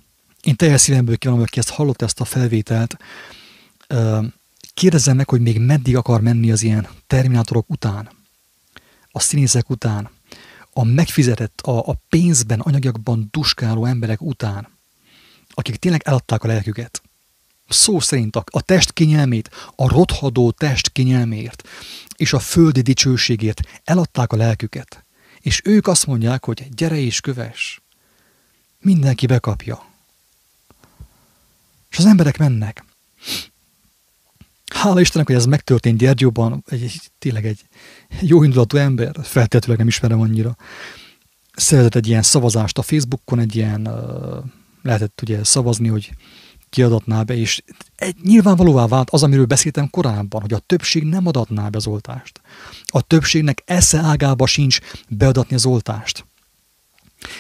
Én 0.42 0.56
teljes 0.56 0.82
szívemből 0.82 1.18
kívánom, 1.18 1.42
aki 1.42 1.60
ezt 1.60 1.70
hallott 1.70 2.02
ezt 2.02 2.20
a 2.20 2.26
felvételt, 2.26 2.98
kérdezzem 4.74 5.16
meg, 5.16 5.30
hogy 5.30 5.42
még 5.42 5.60
meddig 5.60 5.96
akar 5.96 6.22
menni 6.22 6.52
az 6.52 6.64
ilyen 6.64 6.88
terminátorok 7.08 7.70
után, 7.70 8.10
a 9.12 9.20
színészek 9.20 9.70
után, 9.70 10.10
a 10.74 10.84
megfizetett, 10.84 11.62
a, 11.62 11.88
a 11.90 12.02
pénzben, 12.10 12.60
anyagiakban 12.60 13.28
duskáló 13.32 13.86
emberek 13.86 14.22
után, 14.22 14.68
akik 15.50 15.76
tényleg 15.76 16.02
eladták 16.06 16.44
a 16.44 16.48
lelküket, 16.48 17.02
szó 17.68 18.00
szerint 18.00 18.36
a, 18.36 18.44
a 18.46 18.62
test 18.62 18.94
kinyelmét, 18.94 19.50
a 19.76 19.90
rothadó 19.90 20.52
test 20.52 20.90
kinyelmért 20.90 21.68
és 22.16 22.34
a 22.34 22.40
földi 22.40 22.82
dicsőségért 22.82 23.62
eladták 23.84 24.32
a 24.32 24.36
lelküket. 24.36 25.04
És 25.40 25.62
ők 25.64 25.88
azt 25.88 26.06
mondják, 26.06 26.46
hogy 26.46 26.68
gyere 26.76 26.98
és 26.98 27.22
köves. 27.22 27.82
Mindenki 28.80 29.26
bekapja. 29.26 29.86
És 31.90 31.98
az 31.98 32.06
emberek 32.06 32.38
mennek. 32.38 32.86
Hála 34.74 35.00
Istennek, 35.00 35.28
hogy 35.28 35.36
ez 35.36 35.46
megtörtént 35.46 35.98
Gyergyóban, 35.98 36.64
egy, 36.70 36.84
egy, 36.84 37.02
tényleg 37.20 37.46
egy 37.46 37.60
jó 38.22 38.44
indulatú 38.44 38.78
ember, 38.78 39.16
feltétlenül 39.24 39.78
nem 39.78 39.88
ismerem 39.88 40.22
annyira, 40.22 40.58
szervezett 41.56 41.96
egy 41.96 42.08
ilyen 42.08 42.22
szavazást 42.22 42.78
a 42.78 42.82
Facebookon, 42.82 43.40
egy 43.40 43.56
ilyen, 43.56 43.90
lehetett 44.82 45.22
ugye 45.22 45.44
szavazni, 45.44 45.88
hogy 45.88 46.12
kiadatná 46.70 47.24
be, 47.24 47.36
és 47.36 47.64
egy, 47.96 48.16
nyilvánvalóvá 48.24 48.88
vált 48.88 49.10
az, 49.10 49.24
amiről 49.24 49.46
beszéltem 49.46 49.90
korábban, 49.90 50.42
hogy 50.42 50.54
a 50.54 50.60
többség 50.60 51.04
nem 51.04 51.28
adatná 51.28 51.70
be 51.70 51.78
az 51.78 51.88
oltást. 51.88 52.42
A 52.86 53.02
többségnek 53.02 53.64
esze 53.66 54.00
ágába 54.00 54.46
sincs 54.46 54.80
beadatni 55.10 55.56
az 55.56 55.66
oltást. 55.66 56.26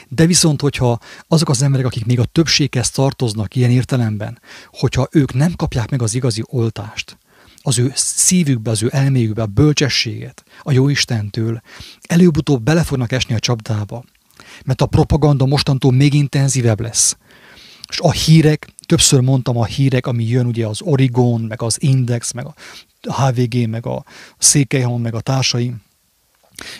De 0.08 0.26
viszont, 0.26 0.62
hogyha 0.62 1.00
azok 1.28 1.50
az 1.50 1.62
emberek, 1.62 1.86
akik 1.86 2.06
még 2.06 2.20
a 2.20 2.26
többséghez 2.26 2.90
tartoznak 2.90 3.56
ilyen 3.56 3.72
értelemben, 3.72 4.40
hogyha 4.72 5.08
ők 5.12 5.34
nem 5.34 5.56
kapják 5.56 5.90
meg 5.90 6.02
az 6.02 6.14
igazi 6.14 6.44
oltást, 6.46 7.18
az 7.62 7.80
ő 7.80 7.92
szívükbe, 7.96 8.70
az 8.72 8.84
ő 8.84 8.90
elméjükbe 8.92 9.42
a 9.42 9.46
bölcsességet 9.46 10.44
a 10.62 10.72
jó 10.72 10.90
Istentől, 10.90 11.62
előbb-utóbb 12.02 12.64
bele 12.64 12.84
fognak 12.84 13.12
esni 13.12 13.36
a 13.36 13.40
csapdába. 13.40 14.04
Mert 14.66 14.82
a 14.82 14.86
propaganda 14.86 15.46
mostantól 15.46 15.92
még 15.92 16.14
intenzívebb 16.14 16.80
lesz. 16.80 17.18
És 17.90 18.00
a 18.00 18.12
hírek 18.12 18.70
többször 18.86 19.20
mondtam 19.20 19.58
a 19.58 19.66
hírek, 19.66 20.08
ami 20.08 20.24
jön 20.24 20.46
ugye 20.46 20.68
az 20.68 20.82
Origon, 20.82 21.42
meg 21.42 21.62
az 21.62 21.78
Index, 21.82 22.32
meg 22.32 22.46
a 22.46 22.54
HVG, 23.02 23.70
meg 23.70 23.86
a 23.86 24.04
Székelyhon, 24.38 25.02
meg 25.02 25.14
a 25.16 25.22
társaim, 25.22 25.86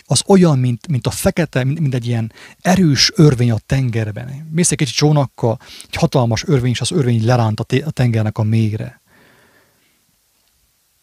az 0.06 0.24
olyan, 0.26 0.60
mint, 0.60 0.88
mint 0.88 1.08
a 1.08 1.12
fekete, 1.12 1.64
mint, 1.64 1.80
mint 1.80 1.94
egy 1.94 2.08
ilyen 2.08 2.32
erős 2.62 3.12
örvény 3.16 3.52
a 3.52 3.58
tengerben. 3.66 4.48
Mész 4.52 4.72
egy 4.72 4.78
kicsit 4.78 4.96
csónakkal, 4.96 5.60
egy 5.88 5.96
hatalmas 5.96 6.44
örvény, 6.48 6.72
és 6.72 6.82
az 6.82 6.92
örvény 6.92 7.26
leránt 7.26 7.60
a, 7.60 7.66
a 7.86 7.92
tengernek 7.92 8.38
a 8.38 8.44
mélyre. 8.44 9.02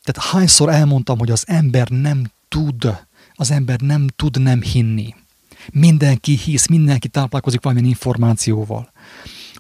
Tehát 0.03 0.31
hányszor 0.31 0.69
elmondtam, 0.69 1.19
hogy 1.19 1.31
az 1.31 1.45
ember 1.47 1.89
nem 1.89 2.31
tud, 2.49 2.99
az 3.35 3.51
ember 3.51 3.81
nem 3.81 4.07
tud 4.17 4.41
nem 4.41 4.63
hinni. 4.63 5.15
Mindenki 5.73 6.37
hisz, 6.37 6.67
mindenki 6.67 7.09
táplálkozik 7.09 7.63
valamilyen 7.63 7.91
információval. 7.91 8.93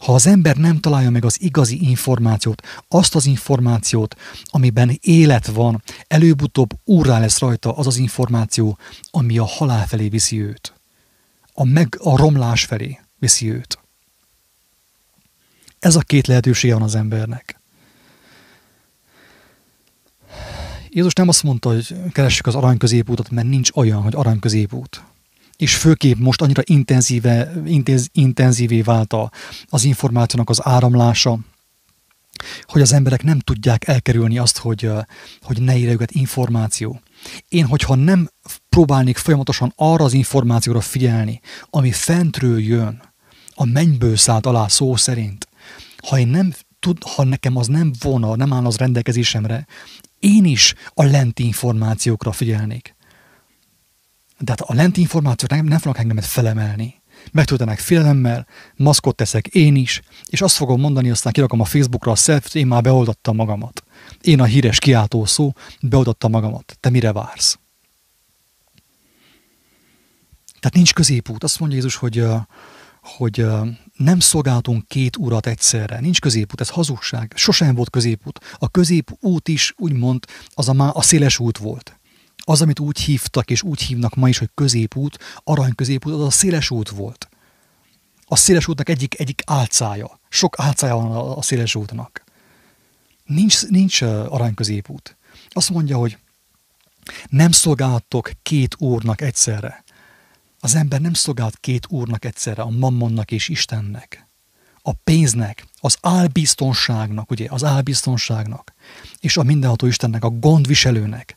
Ha 0.04 0.14
az 0.14 0.26
ember 0.26 0.56
nem 0.56 0.80
találja 0.80 1.10
meg 1.10 1.24
az 1.24 1.40
igazi 1.40 1.88
információt, 1.88 2.62
azt 2.88 3.14
az 3.14 3.26
információt, 3.26 4.16
amiben 4.44 4.98
élet 5.00 5.46
van, 5.46 5.82
előbb-utóbb 6.06 6.70
úrrá 6.84 7.18
lesz 7.18 7.38
rajta 7.38 7.76
az 7.76 7.86
az 7.86 7.96
információ, 7.96 8.78
ami 9.10 9.38
a 9.38 9.44
halál 9.44 9.86
felé 9.86 10.08
viszi 10.08 10.42
őt. 10.42 10.72
A, 11.52 11.64
meg, 11.64 11.96
a 12.02 12.16
romlás 12.16 12.64
felé 12.64 13.00
viszi 13.18 13.50
őt. 13.50 13.78
Ez 15.78 15.96
a 15.96 16.00
két 16.00 16.26
lehetősége 16.26 16.74
van 16.74 16.82
az 16.82 16.94
embernek. 16.94 17.60
Jézus 20.88 21.12
nem 21.12 21.28
azt 21.28 21.42
mondta, 21.42 21.68
hogy 21.68 21.96
keressük 22.12 22.46
az 22.46 22.54
arany 22.54 22.76
középútot, 22.76 23.30
mert 23.30 23.48
nincs 23.48 23.70
olyan, 23.74 24.02
hogy 24.02 24.14
arany 24.14 24.38
középút 24.38 25.02
és 25.56 25.76
főképp 25.76 26.18
most 26.18 26.42
annyira 26.42 26.62
intenzíve, 26.64 27.52
intenz, 27.66 28.08
intenzívé 28.12 28.82
vált 28.82 29.12
a, 29.12 29.30
az 29.66 29.84
információnak 29.84 30.50
az 30.50 30.66
áramlása, 30.66 31.38
hogy 32.62 32.80
az 32.82 32.92
emberek 32.92 33.22
nem 33.22 33.38
tudják 33.38 33.88
elkerülni 33.88 34.38
azt, 34.38 34.58
hogy, 34.58 34.90
hogy 35.42 35.62
ne 35.62 35.76
érje 35.76 35.92
őket 35.92 36.10
információ. 36.10 37.00
Én, 37.48 37.66
hogyha 37.66 37.94
nem 37.94 38.30
próbálnék 38.68 39.16
folyamatosan 39.16 39.72
arra 39.76 40.04
az 40.04 40.12
információra 40.12 40.80
figyelni, 40.80 41.40
ami 41.70 41.92
fentről 41.92 42.60
jön, 42.60 43.02
a 43.54 43.64
mennyből 43.64 44.16
szállt 44.16 44.46
alá 44.46 44.68
szó 44.68 44.96
szerint, 44.96 45.48
ha 46.08 46.18
én 46.18 46.28
nem 46.28 46.52
tud, 46.80 46.98
ha 47.02 47.24
nekem 47.24 47.56
az 47.56 47.66
nem 47.66 47.92
volna, 48.00 48.36
nem 48.36 48.52
áll 48.52 48.66
az 48.66 48.76
rendelkezésemre, 48.76 49.66
én 50.18 50.44
is 50.44 50.74
a 50.88 51.02
lenti 51.02 51.44
információkra 51.44 52.32
figyelnék. 52.32 52.93
De 54.38 54.50
hát 54.50 54.60
a 54.60 54.74
lenti 54.74 55.00
információk 55.00 55.50
nem, 55.50 55.64
nem 55.64 55.78
fognak 55.78 56.02
engemet 56.02 56.26
felemelni. 56.26 57.02
Megtöltenek 57.32 57.78
félelemmel, 57.78 58.46
maszkot 58.76 59.16
teszek 59.16 59.46
én 59.46 59.76
is, 59.76 60.02
és 60.26 60.40
azt 60.40 60.56
fogom 60.56 60.80
mondani, 60.80 61.10
aztán 61.10 61.32
kirakom 61.32 61.60
a 61.60 61.64
Facebookra 61.64 62.12
a 62.12 62.14
selfie 62.14 62.60
én 62.60 62.66
már 62.66 62.82
beoldattam 62.82 63.36
magamat. 63.36 63.84
Én 64.20 64.40
a 64.40 64.44
híres 64.44 64.78
kiáltó 64.78 65.24
szó, 65.24 65.52
beoldattam 65.80 66.30
magamat. 66.30 66.76
Te 66.80 66.90
mire 66.90 67.12
vársz? 67.12 67.58
Tehát 70.60 70.74
nincs 70.74 70.92
középút. 70.92 71.44
Azt 71.44 71.58
mondja 71.58 71.76
Jézus, 71.76 71.96
hogy, 71.96 72.24
hogy 73.00 73.46
nem 73.96 74.20
szolgáltunk 74.20 74.88
két 74.88 75.16
urat 75.16 75.46
egyszerre. 75.46 76.00
Nincs 76.00 76.20
középút, 76.20 76.60
ez 76.60 76.68
hazugság. 76.68 77.32
Sosem 77.36 77.74
volt 77.74 77.90
középút. 77.90 78.40
A 78.58 78.68
középút 78.68 79.48
is 79.48 79.74
úgymond 79.76 80.24
az 80.54 80.68
a, 80.68 80.94
a 80.94 81.02
széles 81.02 81.38
út 81.38 81.58
volt. 81.58 81.98
Az, 82.44 82.62
amit 82.62 82.80
úgy 82.80 82.98
hívtak, 82.98 83.50
és 83.50 83.62
úgy 83.62 83.82
hívnak 83.82 84.14
ma 84.14 84.28
is, 84.28 84.38
hogy 84.38 84.50
középút, 84.54 85.18
arany 85.44 85.74
középút, 85.74 86.12
az 86.12 86.20
a 86.20 86.30
széles 86.30 86.70
út 86.70 86.88
volt. 86.88 87.28
A 88.26 88.36
széles 88.36 88.68
útnak 88.68 88.88
egyik, 88.88 89.20
egyik 89.20 89.42
álcája. 89.46 90.20
Sok 90.28 90.58
álcája 90.58 90.96
van 90.96 91.36
a 91.36 91.42
széles 91.42 91.74
útnak. 91.74 92.24
Nincs, 93.24 93.66
nincs 93.66 94.02
arany 94.02 94.54
középút. 94.54 95.16
Azt 95.48 95.70
mondja, 95.70 95.96
hogy 95.96 96.18
nem 97.28 97.50
szolgáltok 97.50 98.30
két 98.42 98.74
úrnak 98.78 99.20
egyszerre. 99.20 99.84
Az 100.60 100.74
ember 100.74 101.00
nem 101.00 101.12
szolgált 101.12 101.58
két 101.60 101.86
úrnak 101.88 102.24
egyszerre, 102.24 102.62
a 102.62 102.70
mammonnak 102.70 103.30
és 103.30 103.48
Istennek. 103.48 104.26
A 104.82 104.92
pénznek, 104.92 105.66
az 105.80 105.96
álbiztonságnak, 106.00 107.30
ugye, 107.30 107.46
az 107.50 107.64
álbiztonságnak, 107.64 108.74
és 109.20 109.36
a 109.36 109.42
mindenható 109.42 109.86
Istennek, 109.86 110.24
a 110.24 110.30
gondviselőnek, 110.30 111.36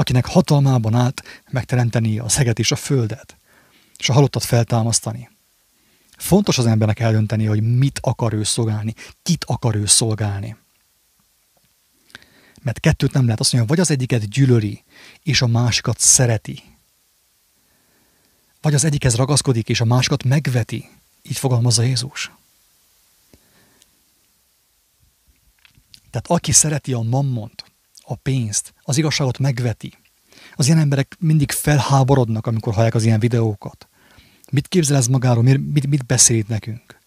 akinek 0.00 0.26
hatalmában 0.26 0.94
állt 0.94 1.22
megteremteni 1.50 2.18
a 2.18 2.28
szeget 2.28 2.58
és 2.58 2.72
a 2.72 2.76
földet, 2.76 3.36
és 3.96 4.08
a 4.08 4.12
halottat 4.12 4.44
feltámasztani. 4.44 5.30
Fontos 6.16 6.58
az 6.58 6.66
embernek 6.66 7.00
eldönteni, 7.00 7.44
hogy 7.44 7.76
mit 7.76 7.98
akar 8.02 8.32
ő 8.32 8.42
szolgálni, 8.42 8.94
kit 9.22 9.44
akar 9.44 9.74
ő 9.74 9.86
szolgálni. 9.86 10.56
Mert 12.62 12.80
kettőt 12.80 13.12
nem 13.12 13.24
lehet 13.24 13.40
azt 13.40 13.52
mondani, 13.52 13.72
vagy 13.76 13.84
az 13.84 13.90
egyiket 13.90 14.28
gyűlöli, 14.28 14.84
és 15.22 15.42
a 15.42 15.46
másikat 15.46 15.98
szereti. 15.98 16.62
Vagy 18.60 18.74
az 18.74 18.84
egyikhez 18.84 19.14
ragaszkodik, 19.16 19.68
és 19.68 19.80
a 19.80 19.84
másikat 19.84 20.24
megveti. 20.24 20.88
Így 21.22 21.38
fogalmazza 21.38 21.82
Jézus. 21.82 22.30
Tehát 26.10 26.26
aki 26.26 26.52
szereti 26.52 26.92
a 26.92 27.00
mammont, 27.00 27.69
a 28.10 28.14
pénzt, 28.14 28.74
az 28.82 28.98
igazságot 28.98 29.38
megveti. 29.38 29.92
Az 30.54 30.66
ilyen 30.66 30.78
emberek 30.78 31.16
mindig 31.18 31.50
felháborodnak, 31.50 32.46
amikor 32.46 32.74
hallják 32.74 32.94
az 32.94 33.04
ilyen 33.04 33.20
videókat. 33.20 33.88
Mit 34.50 34.68
képzel 34.68 34.96
ez 34.96 35.06
magáról? 35.06 35.42
Mit, 35.42 35.86
mit 35.86 36.06
beszél 36.06 36.44
nekünk? 36.48 36.98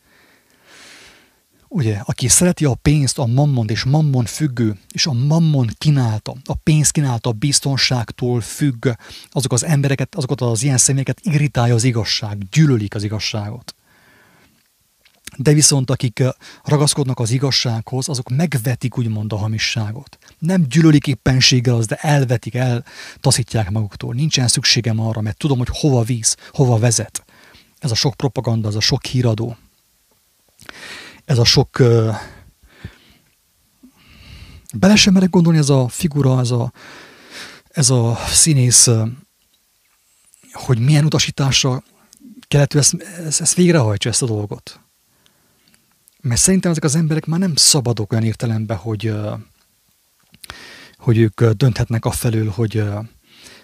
Ugye, 1.67 2.01
aki 2.03 2.27
szereti 2.27 2.65
a 2.65 2.73
pénzt, 2.81 3.19
a 3.19 3.25
mammon 3.25 3.69
és 3.69 3.83
mammon 3.83 4.25
függő, 4.25 4.77
és 4.91 5.05
a 5.05 5.13
mammon 5.13 5.69
kínálta, 5.77 6.35
a 6.45 6.55
pénz 6.55 6.89
kínálta 6.89 7.29
a 7.29 7.33
biztonságtól 7.33 8.41
függ, 8.41 8.87
azok 9.29 9.51
az 9.51 9.63
embereket, 9.63 10.15
azokat 10.15 10.41
az 10.41 10.63
ilyen 10.63 10.77
személyeket 10.77 11.19
irritálja 11.23 11.73
az 11.73 11.83
igazság, 11.83 12.49
gyűlölik 12.51 12.95
az 12.95 13.03
igazságot. 13.03 13.75
De 15.37 15.53
viszont 15.53 15.89
akik 15.89 16.23
ragaszkodnak 16.63 17.19
az 17.19 17.31
igazsághoz, 17.31 18.09
azok 18.09 18.29
megvetik 18.29 18.97
úgymond 18.97 19.33
a 19.33 19.37
hamisságot. 19.37 20.17
Nem 20.39 20.61
gyűlölik 20.61 21.07
éppenséggel 21.07 21.75
az, 21.75 21.85
de 21.85 21.95
elvetik, 21.95 22.55
eltaszítják 22.55 23.69
maguktól. 23.69 24.13
Nincsen 24.13 24.47
szükségem 24.47 24.99
arra, 24.99 25.21
mert 25.21 25.37
tudom, 25.37 25.57
hogy 25.57 25.69
hova 25.71 26.03
víz, 26.03 26.35
hova 26.51 26.77
vezet. 26.77 27.23
Ez 27.79 27.91
a 27.91 27.95
sok 27.95 28.13
propaganda, 28.13 28.67
ez 28.67 28.75
a 28.75 28.79
sok 28.79 29.05
híradó 29.05 29.57
ez 31.25 31.37
a 31.37 31.43
sok 31.43 31.79
uh, 31.79 32.15
bele 34.73 34.95
sem 34.95 35.13
merek 35.13 35.29
gondolni 35.29 35.59
ez 35.59 35.69
a 35.69 35.87
figura, 35.87 36.39
ez 36.39 36.51
a, 36.51 36.71
ez 37.69 37.89
a 37.89 38.19
színész, 38.27 38.89
hogy 40.51 40.79
milyen 40.79 41.05
utasításra 41.05 41.83
kellett, 42.47 42.73
ezt, 42.73 42.93
ezt, 43.25 43.41
ezt 43.41 43.53
végrehajtsa 43.53 44.09
ezt 44.09 44.21
a 44.21 44.25
dolgot. 44.25 44.82
Mert 46.23 46.41
szerintem 46.41 46.71
ezek 46.71 46.83
az 46.83 46.95
emberek 46.95 47.25
már 47.25 47.39
nem 47.39 47.55
szabadok 47.55 48.11
olyan 48.11 48.23
értelemben, 48.23 48.77
hogy, 48.77 49.13
hogy 50.97 51.17
ők 51.17 51.43
dönthetnek 51.43 52.05
afelől, 52.05 52.49
hogy, 52.49 52.83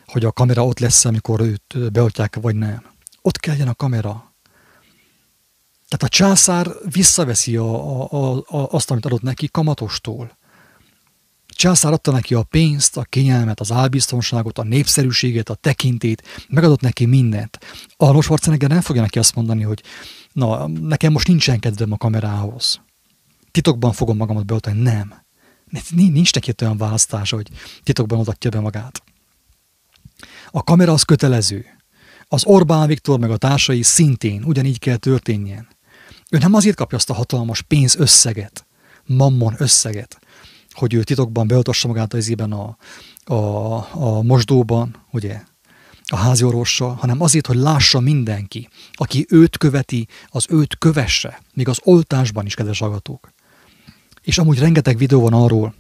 hogy 0.06 0.26
a 0.26 0.32
kamera 0.32 0.66
ott 0.66 0.80
lesz, 0.80 1.06
amikor 1.06 1.42
őt 1.42 1.92
beoltják, 1.92 2.36
vagy 2.36 2.56
nem. 2.56 2.84
Ott 3.22 3.40
kelljen 3.40 3.68
a 3.68 3.74
kamera, 3.74 4.30
tehát 5.90 6.04
a 6.04 6.18
császár 6.18 6.68
visszaveszi 6.92 7.56
a, 7.56 8.12
a, 8.12 8.36
a, 8.36 8.68
azt, 8.72 8.92
amit 8.92 9.06
adott 9.06 9.22
neki 9.22 9.50
kamatostól. 9.52 10.38
A 11.48 11.54
császár 11.56 11.94
adta 11.94 12.12
neki 12.12 12.34
a 12.34 12.44
pénzt, 12.44 12.98
a 12.98 13.04
kényelmet, 13.04 13.60
az 13.60 13.72
álbiztonságot, 13.72 14.58
a 14.58 14.64
népszerűséget, 14.64 15.50
a 15.50 15.56
tekintét, 15.56 16.46
megadott 16.48 16.82
neki 16.82 17.06
mindent. 17.06 17.60
Arnold 17.98 18.24
Schwarzenegger 18.24 18.70
nem 18.70 18.82
fogja 18.82 19.02
neki 19.02 19.20
azt 19.20 19.36
mondani, 19.36 19.64
hogy 19.64 19.84
na, 20.34 20.68
nekem 20.68 21.12
most 21.12 21.28
nincsen 21.28 21.60
kedvem 21.60 21.92
a 21.92 21.98
kamerához. 21.98 22.82
Titokban 23.52 23.92
fogom 23.92 24.18
magamat 24.18 24.46
beoltani. 24.46 24.82
Nem. 24.82 25.14
Nincs 25.90 26.34
neki 26.34 26.54
olyan 26.62 26.78
választása, 26.78 27.36
hogy 27.36 27.50
titokban 27.84 28.20
adatja 28.20 28.50
be 28.50 28.60
magát. 28.60 29.04
A 30.48 30.64
kamera 30.64 30.94
az 30.94 31.04
kötelező. 31.04 31.66
Az 32.28 32.46
Orbán 32.46 32.88
Viktor 32.88 33.20
meg 33.20 33.32
a 33.32 33.38
társai 33.38 33.82
szintén 33.82 34.44
ugyanígy 34.44 34.80
kell 34.80 34.96
történjen. 34.96 35.68
Ő 36.30 36.38
nem 36.38 36.54
azért 36.54 36.76
kapja 36.76 36.98
azt 36.98 37.10
a 37.10 37.14
hatalmas 37.14 37.62
pénz 37.62 37.96
összeget, 37.96 38.68
mammon 39.06 39.56
összeget, 39.58 40.20
hogy 40.72 40.94
ő 40.94 41.04
titokban 41.04 41.48
beoltassa 41.48 41.88
magát 41.88 42.14
az 42.14 42.20
izében 42.20 42.52
a, 42.52 42.78
a, 43.24 43.36
a 43.94 44.22
mosdóban, 44.22 45.06
ugye, 45.12 45.42
a 46.12 46.16
háziorvossal, 46.16 46.94
hanem 46.94 47.22
azért, 47.22 47.48
hogy 47.48 47.56
lássa 47.56 48.00
mindenki, 48.00 48.70
aki 48.94 49.26
őt 49.30 49.58
követi, 49.58 50.08
az 50.28 50.46
őt 50.50 50.78
kövesse, 50.78 51.42
még 51.54 51.68
az 51.68 51.80
oltásban 51.84 52.46
is, 52.46 52.54
kedves 52.54 52.82
agatók. 52.82 53.32
És 54.22 54.38
amúgy 54.38 54.60
rengeteg 54.60 54.98
videó 54.98 55.22
van 55.22 55.34
arról, 55.34 55.76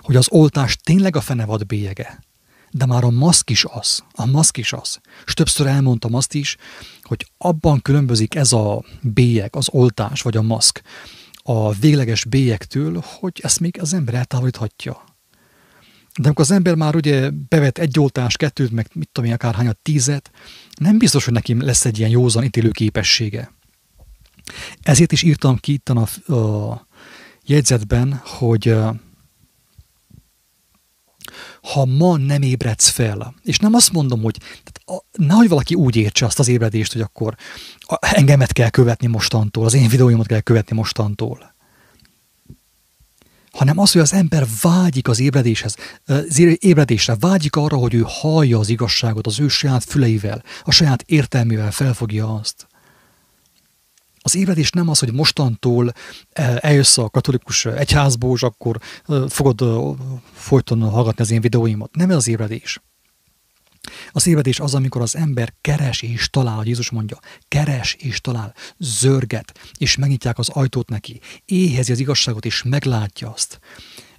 hogy 0.00 0.16
az 0.16 0.26
oltás 0.30 0.76
tényleg 0.76 1.16
a 1.16 1.20
fenevad 1.20 1.66
bélyege 1.66 2.24
de 2.70 2.86
már 2.86 3.04
a 3.04 3.10
maszk 3.10 3.50
is 3.50 3.64
az. 3.64 4.02
A 4.12 4.26
maszk 4.26 4.56
is 4.56 4.72
az. 4.72 4.98
És 5.26 5.34
többször 5.34 5.66
elmondtam 5.66 6.14
azt 6.14 6.34
is, 6.34 6.56
hogy 7.02 7.26
abban 7.38 7.82
különbözik 7.82 8.34
ez 8.34 8.52
a 8.52 8.84
bélyeg, 9.00 9.56
az 9.56 9.68
oltás 9.70 10.22
vagy 10.22 10.36
a 10.36 10.42
maszk 10.42 10.82
a 11.48 11.72
végleges 11.72 12.24
bélyektől, 12.24 13.02
hogy 13.04 13.40
ezt 13.42 13.60
még 13.60 13.80
az 13.80 13.94
ember 13.94 14.14
eltávolíthatja. 14.14 15.04
De 16.18 16.26
amikor 16.26 16.44
az 16.44 16.50
ember 16.50 16.74
már 16.74 16.96
ugye 16.96 17.30
bevet 17.30 17.78
egy 17.78 18.00
oltást, 18.00 18.36
kettőt, 18.36 18.70
meg 18.70 18.90
mit 18.92 19.08
tudom 19.12 19.30
én, 19.30 19.36
akárhányat, 19.36 19.78
tízet, 19.78 20.30
nem 20.80 20.98
biztos, 20.98 21.24
hogy 21.24 21.34
neki 21.34 21.62
lesz 21.62 21.84
egy 21.84 21.98
ilyen 21.98 22.10
józan 22.10 22.44
ítélő 22.44 22.70
képessége. 22.70 23.52
Ezért 24.82 25.12
is 25.12 25.22
írtam 25.22 25.56
ki 25.56 25.72
itt 25.72 25.88
a, 25.88 26.32
a 26.34 26.86
jegyzetben, 27.44 28.20
hogy 28.24 28.74
ha 31.62 31.84
ma 31.84 32.16
nem 32.16 32.42
ébredsz 32.42 32.88
fel, 32.88 33.34
és 33.42 33.58
nem 33.58 33.74
azt 33.74 33.92
mondom, 33.92 34.22
hogy 34.22 34.36
tehát 34.38 35.00
a, 35.00 35.06
nehogy 35.22 35.48
valaki 35.48 35.74
úgy 35.74 35.96
értse 35.96 36.26
azt 36.26 36.38
az 36.38 36.48
ébredést, 36.48 36.92
hogy 36.92 37.00
akkor 37.00 37.36
a, 37.78 37.98
engemet 38.00 38.52
kell 38.52 38.70
követni 38.70 39.06
mostantól, 39.06 39.64
az 39.64 39.74
én 39.74 39.88
videóimat 39.88 40.26
kell 40.26 40.40
követni 40.40 40.76
mostantól, 40.76 41.54
hanem 43.56 43.78
az, 43.78 43.92
hogy 43.92 44.00
az 44.00 44.12
ember 44.12 44.46
vágyik 44.62 45.08
az 45.08 45.20
ébredéshez, 45.20 45.76
az 46.06 46.38
ébredésre, 46.58 47.16
vágyik 47.20 47.56
arra, 47.56 47.76
hogy 47.76 47.94
ő 47.94 48.04
hallja 48.06 48.58
az 48.58 48.68
igazságot 48.68 49.26
az 49.26 49.40
ő 49.40 49.48
saját 49.48 49.84
füleivel, 49.84 50.42
a 50.64 50.70
saját 50.70 51.02
értelmével 51.02 51.70
felfogja 51.70 52.34
azt. 52.34 52.66
Az 54.18 54.36
ébredés 54.36 54.70
nem 54.70 54.88
az, 54.88 54.98
hogy 54.98 55.12
mostantól 55.12 55.92
eljössz 56.60 56.98
a 56.98 57.08
katolikus 57.08 57.64
egyházból, 57.64 58.34
és 58.34 58.42
akkor 58.42 58.80
fogod 59.28 59.64
folyton 60.34 60.80
hallgatni 60.80 61.22
az 61.22 61.30
én 61.30 61.40
videóimat. 61.40 61.96
Nem 61.96 62.10
ez 62.10 62.16
az 62.16 62.28
ébredés. 62.28 62.80
Az 64.12 64.26
ébredés 64.26 64.60
az, 64.60 64.74
amikor 64.74 65.00
az 65.02 65.16
ember 65.16 65.54
keres 65.60 66.02
és 66.02 66.30
talál, 66.30 66.56
hogy 66.56 66.66
Jézus 66.66 66.90
mondja, 66.90 67.18
keres 67.48 67.94
és 67.94 68.20
talál, 68.20 68.54
zörget, 68.78 69.58
és 69.78 69.96
megnyitják 69.96 70.38
az 70.38 70.48
ajtót 70.48 70.88
neki, 70.88 71.20
éhezi 71.44 71.92
az 71.92 71.98
igazságot, 71.98 72.44
és 72.44 72.62
meglátja 72.62 73.32
azt 73.32 73.60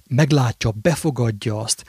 meglátja, 0.08 0.70
befogadja 0.70 1.60
azt, 1.60 1.84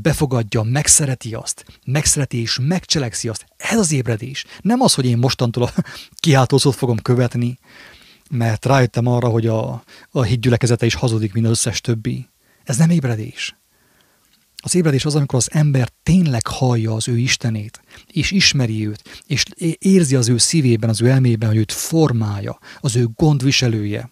befogadja, 0.00 0.62
megszereti 0.62 1.34
azt, 1.34 1.64
megszereti 1.84 2.40
és 2.40 2.58
megcselekszi 2.62 3.28
azt. 3.28 3.46
Ez 3.56 3.78
az 3.78 3.92
ébredés. 3.92 4.44
Nem 4.60 4.80
az, 4.80 4.94
hogy 4.94 5.06
én 5.06 5.18
mostantól 5.18 5.62
a 5.62 5.72
kiáltószót 6.20 6.74
fogom 6.74 6.98
követni, 6.98 7.58
mert 8.30 8.64
rájöttem 8.64 9.06
arra, 9.06 9.28
hogy 9.28 9.46
a, 9.46 9.82
a 10.10 10.22
hídgyülekezete 10.22 10.86
is 10.86 10.94
hazudik, 10.94 11.32
mint 11.32 11.46
az 11.46 11.50
összes 11.50 11.80
többi. 11.80 12.28
Ez 12.64 12.76
nem 12.76 12.90
ébredés. 12.90 13.56
Az 14.62 14.74
ébredés 14.74 15.04
az, 15.04 15.14
amikor 15.14 15.38
az 15.38 15.48
ember 15.52 15.88
tényleg 16.02 16.46
hallja 16.46 16.94
az 16.94 17.08
ő 17.08 17.18
Istenét, 17.18 17.80
és 18.06 18.30
ismeri 18.30 18.86
őt, 18.86 19.22
és 19.26 19.44
érzi 19.78 20.16
az 20.16 20.28
ő 20.28 20.38
szívében, 20.38 20.88
az 20.88 21.02
ő 21.02 21.08
elmében, 21.08 21.48
hogy 21.48 21.58
őt 21.58 21.72
formálja, 21.72 22.58
az 22.80 22.96
ő 22.96 23.08
gondviselője, 23.16 24.10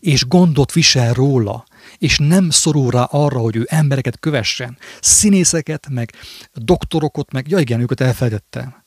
és 0.00 0.26
gondot 0.26 0.72
visel 0.72 1.12
róla, 1.12 1.64
és 1.98 2.18
nem 2.18 2.50
szorul 2.50 2.90
rá 2.90 3.02
arra, 3.02 3.38
hogy 3.38 3.56
ő 3.56 3.66
embereket 3.70 4.18
kövessen, 4.20 4.78
színészeket, 5.00 5.88
meg 5.90 6.12
doktorokat, 6.54 7.32
meg, 7.32 7.48
ja 7.48 7.58
igen, 7.58 7.80
őket 7.80 8.00
elfelejtettem. 8.00 8.84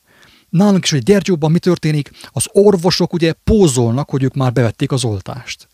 nálunk 0.48 0.84
is, 0.84 0.90
hogy 0.90 1.02
Gyergyóban 1.02 1.50
mi 1.50 1.58
történik, 1.58 2.10
az 2.30 2.46
orvosok 2.52 3.12
ugye 3.12 3.32
pózolnak, 3.32 4.10
hogy 4.10 4.22
ők 4.22 4.34
már 4.34 4.52
bevették 4.52 4.92
az 4.92 5.04
oltást. 5.04 5.68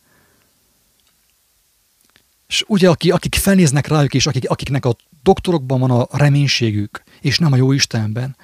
És 2.48 2.64
ugye 2.66 2.88
aki, 2.88 3.10
akik 3.10 3.34
felnéznek 3.34 3.86
rájuk, 3.86 4.14
és 4.14 4.26
akik, 4.26 4.50
akiknek 4.50 4.84
a 4.84 4.96
doktorokban 5.22 5.80
van 5.80 5.90
a 5.90 6.06
reménységük, 6.10 7.02
és 7.20 7.38
nem 7.38 7.52
a 7.52 7.56
jó 7.56 7.72
Istenben, 7.72 8.36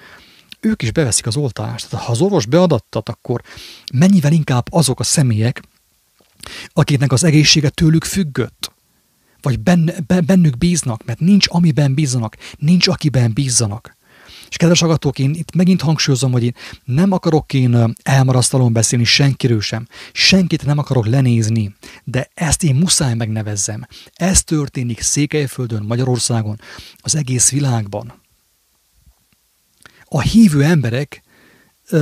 ők 0.61 0.83
is 0.83 0.93
beveszik 0.93 1.27
az 1.27 1.37
oltást. 1.37 1.89
Tehát 1.89 2.07
ha 2.07 2.13
az 2.13 2.21
orvos 2.21 2.47
beadattat, 2.47 3.09
akkor 3.09 3.43
mennyivel 3.93 4.33
inkább 4.33 4.67
azok 4.71 5.01
a 5.01 5.05
személyek, 5.05 5.63
akiknek 6.73 7.13
az 7.13 7.25
egészsége 7.25 7.69
tőlük 7.69 8.05
függött, 8.05 8.73
vagy 9.41 9.61
bennük 10.25 10.59
bíznak, 10.59 11.05
mert 11.05 11.21
nincs 11.21 11.47
amiben 11.49 11.95
bízzanak, 11.95 12.37
nincs 12.59 12.89
akiben 12.89 13.33
bízzanak. 13.33 13.97
És 14.53 14.59
kedves 14.59 14.83
agatók, 14.83 15.19
én 15.19 15.35
itt 15.35 15.55
megint 15.55 15.81
hangsúlyozom, 15.81 16.33
hogy 16.33 16.45
én 16.45 16.55
nem 16.85 17.13
akarok 17.13 17.53
én 17.53 17.95
elmarasztalon 18.03 18.73
beszélni 18.73 19.05
senkiről 19.05 19.61
sem. 19.61 19.87
Senkit 20.13 20.65
nem 20.65 20.79
akarok 20.79 21.07
lenézni, 21.07 21.75
de 22.05 22.31
ezt 22.35 22.63
én 22.63 22.75
muszáj 22.75 23.15
megnevezzem. 23.15 23.87
Ez 24.15 24.45
történik 24.45 25.01
Székelyföldön, 25.01 25.83
Magyarországon, 25.83 26.61
az 26.97 27.15
egész 27.17 27.51
világban. 27.51 28.23
A 30.05 30.21
hívő 30.21 30.63
emberek 30.63 31.23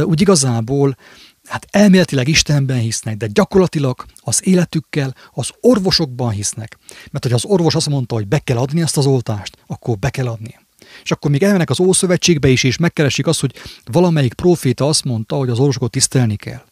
úgy 0.02 0.20
igazából 0.20 0.96
hát 1.44 1.66
elméletileg 1.70 2.28
Istenben 2.28 2.78
hisznek, 2.78 3.16
de 3.16 3.26
gyakorlatilag 3.26 4.04
az 4.20 4.46
életükkel, 4.46 5.14
az 5.32 5.50
orvosokban 5.60 6.30
hisznek. 6.30 6.78
Mert 7.10 7.24
hogy 7.24 7.32
az 7.32 7.44
orvos 7.44 7.74
azt 7.74 7.88
mondta, 7.88 8.14
hogy 8.14 8.28
be 8.28 8.38
kell 8.38 8.56
adni 8.56 8.80
ezt 8.80 8.96
az 8.96 9.06
oltást, 9.06 9.58
akkor 9.66 9.98
be 9.98 10.10
kell 10.10 10.26
adni. 10.26 10.68
És 11.02 11.10
akkor 11.10 11.30
még 11.30 11.42
elmennek 11.42 11.70
az 11.70 11.80
Ószövetségbe 11.80 12.48
is, 12.48 12.62
és 12.64 12.76
megkeresik 12.76 13.26
azt, 13.26 13.40
hogy 13.40 13.54
valamelyik 13.84 14.34
proféta 14.34 14.88
azt 14.88 15.04
mondta, 15.04 15.36
hogy 15.36 15.48
az 15.48 15.58
orvosokat 15.58 15.90
tisztelni 15.90 16.36
kell. 16.36 16.64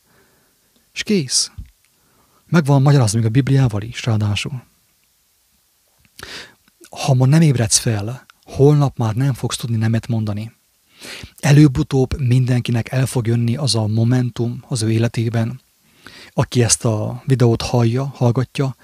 És 0.92 1.02
kész. 1.02 1.50
Meg 2.46 2.64
van 2.64 2.82
magyarázva 2.82 3.18
még 3.18 3.26
a 3.26 3.30
Bibliával 3.30 3.82
is, 3.82 4.04
ráadásul. 4.04 4.62
Ha 6.90 7.14
ma 7.14 7.26
nem 7.26 7.40
ébredsz 7.40 7.78
fel, 7.78 8.26
holnap 8.42 8.98
már 8.98 9.14
nem 9.14 9.34
fogsz 9.34 9.56
tudni 9.56 9.76
nemet 9.76 10.06
mondani. 10.06 10.52
Előbb-utóbb 11.40 12.20
mindenkinek 12.20 12.92
el 12.92 13.06
fog 13.06 13.26
jönni 13.26 13.56
az 13.56 13.74
a 13.74 13.86
momentum 13.86 14.64
az 14.68 14.82
ő 14.82 14.90
életében, 14.90 15.60
aki 16.32 16.62
ezt 16.62 16.84
a 16.84 17.22
videót 17.26 17.62
hallja, 17.62 18.12
hallgatja, 18.14 18.76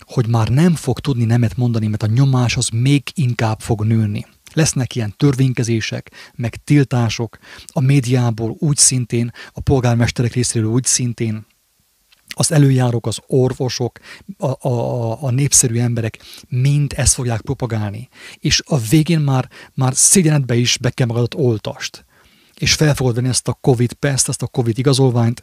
hogy 0.00 0.26
már 0.26 0.48
nem 0.48 0.74
fog 0.74 1.00
tudni 1.00 1.24
nemet 1.24 1.56
mondani, 1.56 1.86
mert 1.86 2.02
a 2.02 2.06
nyomás 2.06 2.56
az 2.56 2.68
még 2.68 3.02
inkább 3.14 3.60
fog 3.60 3.84
nőni. 3.84 4.26
Lesznek 4.54 4.94
ilyen 4.94 5.14
törvénykezések, 5.16 6.32
meg 6.34 6.56
tiltások, 6.64 7.38
a 7.66 7.80
médiából 7.80 8.56
úgy 8.58 8.76
szintén, 8.76 9.32
a 9.52 9.60
polgármesterek 9.60 10.32
részéről 10.32 10.70
úgy 10.70 10.84
szintén, 10.84 11.46
az 12.34 12.52
előjárók, 12.52 13.06
az 13.06 13.18
orvosok, 13.26 13.98
a, 14.38 14.68
a, 14.68 15.22
a 15.22 15.30
népszerű 15.30 15.78
emberek 15.78 16.18
mind 16.48 16.92
ezt 16.96 17.14
fogják 17.14 17.40
propagálni. 17.40 18.08
És 18.38 18.62
a 18.66 18.78
végén 18.78 19.20
már, 19.20 19.48
már 19.74 19.94
szégyenedbe 19.94 20.54
is 20.54 20.78
be 20.78 20.90
kell 20.90 21.06
magadat 21.06 21.34
oltast. 21.34 22.04
És 22.54 22.74
fel 22.74 22.94
fogod 22.94 23.14
venni 23.14 23.28
ezt 23.28 23.48
a 23.48 23.58
Covid 23.60 23.92
pest, 23.92 24.28
ezt 24.28 24.42
a 24.42 24.46
Covid 24.46 24.78
igazolványt, 24.78 25.42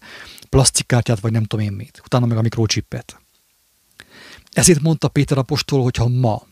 plastikkártyát, 0.50 1.20
vagy 1.20 1.32
nem 1.32 1.44
tudom 1.44 1.66
én 1.66 1.72
mit. 1.72 2.02
Utána 2.06 2.26
meg 2.26 2.38
a 2.38 2.42
mikrocsipet. 2.42 3.20
Ezért 4.52 4.82
mondta 4.82 5.08
Péter 5.08 5.38
apostol, 5.38 5.84
hogyha 5.84 6.08
ma 6.08 6.48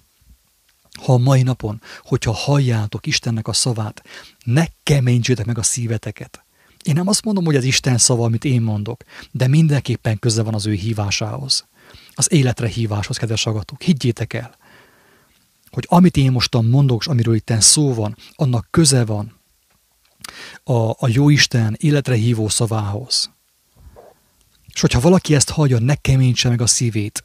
ha 1.08 1.14
a 1.14 1.18
mai 1.18 1.42
napon, 1.42 1.82
hogyha 2.02 2.32
halljátok 2.32 3.06
Istennek 3.06 3.48
a 3.48 3.54
szavát, 3.54 4.04
ne 4.46 4.66
keményítsétek 4.84 5.46
meg 5.46 5.58
a 5.58 5.64
szíveteket. 5.64 6.44
Én 6.84 6.94
nem 6.94 7.08
azt 7.08 7.24
mondom, 7.24 7.46
hogy 7.46 7.56
az 7.56 7.64
Isten 7.64 7.98
szava, 7.98 8.24
amit 8.24 8.46
én 8.46 8.62
mondok, 8.62 9.04
de 9.32 9.48
mindenképpen 9.48 10.20
köze 10.20 10.42
van 10.42 10.54
az 10.54 10.66
ő 10.66 10.74
hívásához. 10.74 11.68
Az 12.14 12.32
életre 12.32 12.68
híváshoz, 12.68 13.18
kedves 13.18 13.46
agatok. 13.46 13.82
Higgyétek 13.82 14.34
el, 14.34 14.56
hogy 15.70 15.86
amit 15.90 16.18
én 16.18 16.32
mostan 16.32 16.66
mondok, 16.66 17.02
és 17.02 17.08
amiről 17.08 17.36
itt 17.36 17.54
szó 17.60 17.94
van, 17.94 18.18
annak 18.36 18.68
köze 18.72 19.06
van 19.06 19.40
a, 20.64 20.90
a 20.90 21.08
jó 21.08 21.30
Isten 21.30 21.76
életre 21.80 22.16
hívó 22.16 22.48
szavához. 22.48 23.32
És 24.74 24.82
hogyha 24.82 25.00
valaki 25.00 25.36
ezt 25.36 25.50
hagyja, 25.50 25.80
ne 25.80 25.96
keményítse 25.96 26.50
meg 26.50 26.62
a 26.62 26.68
szívét, 26.68 27.24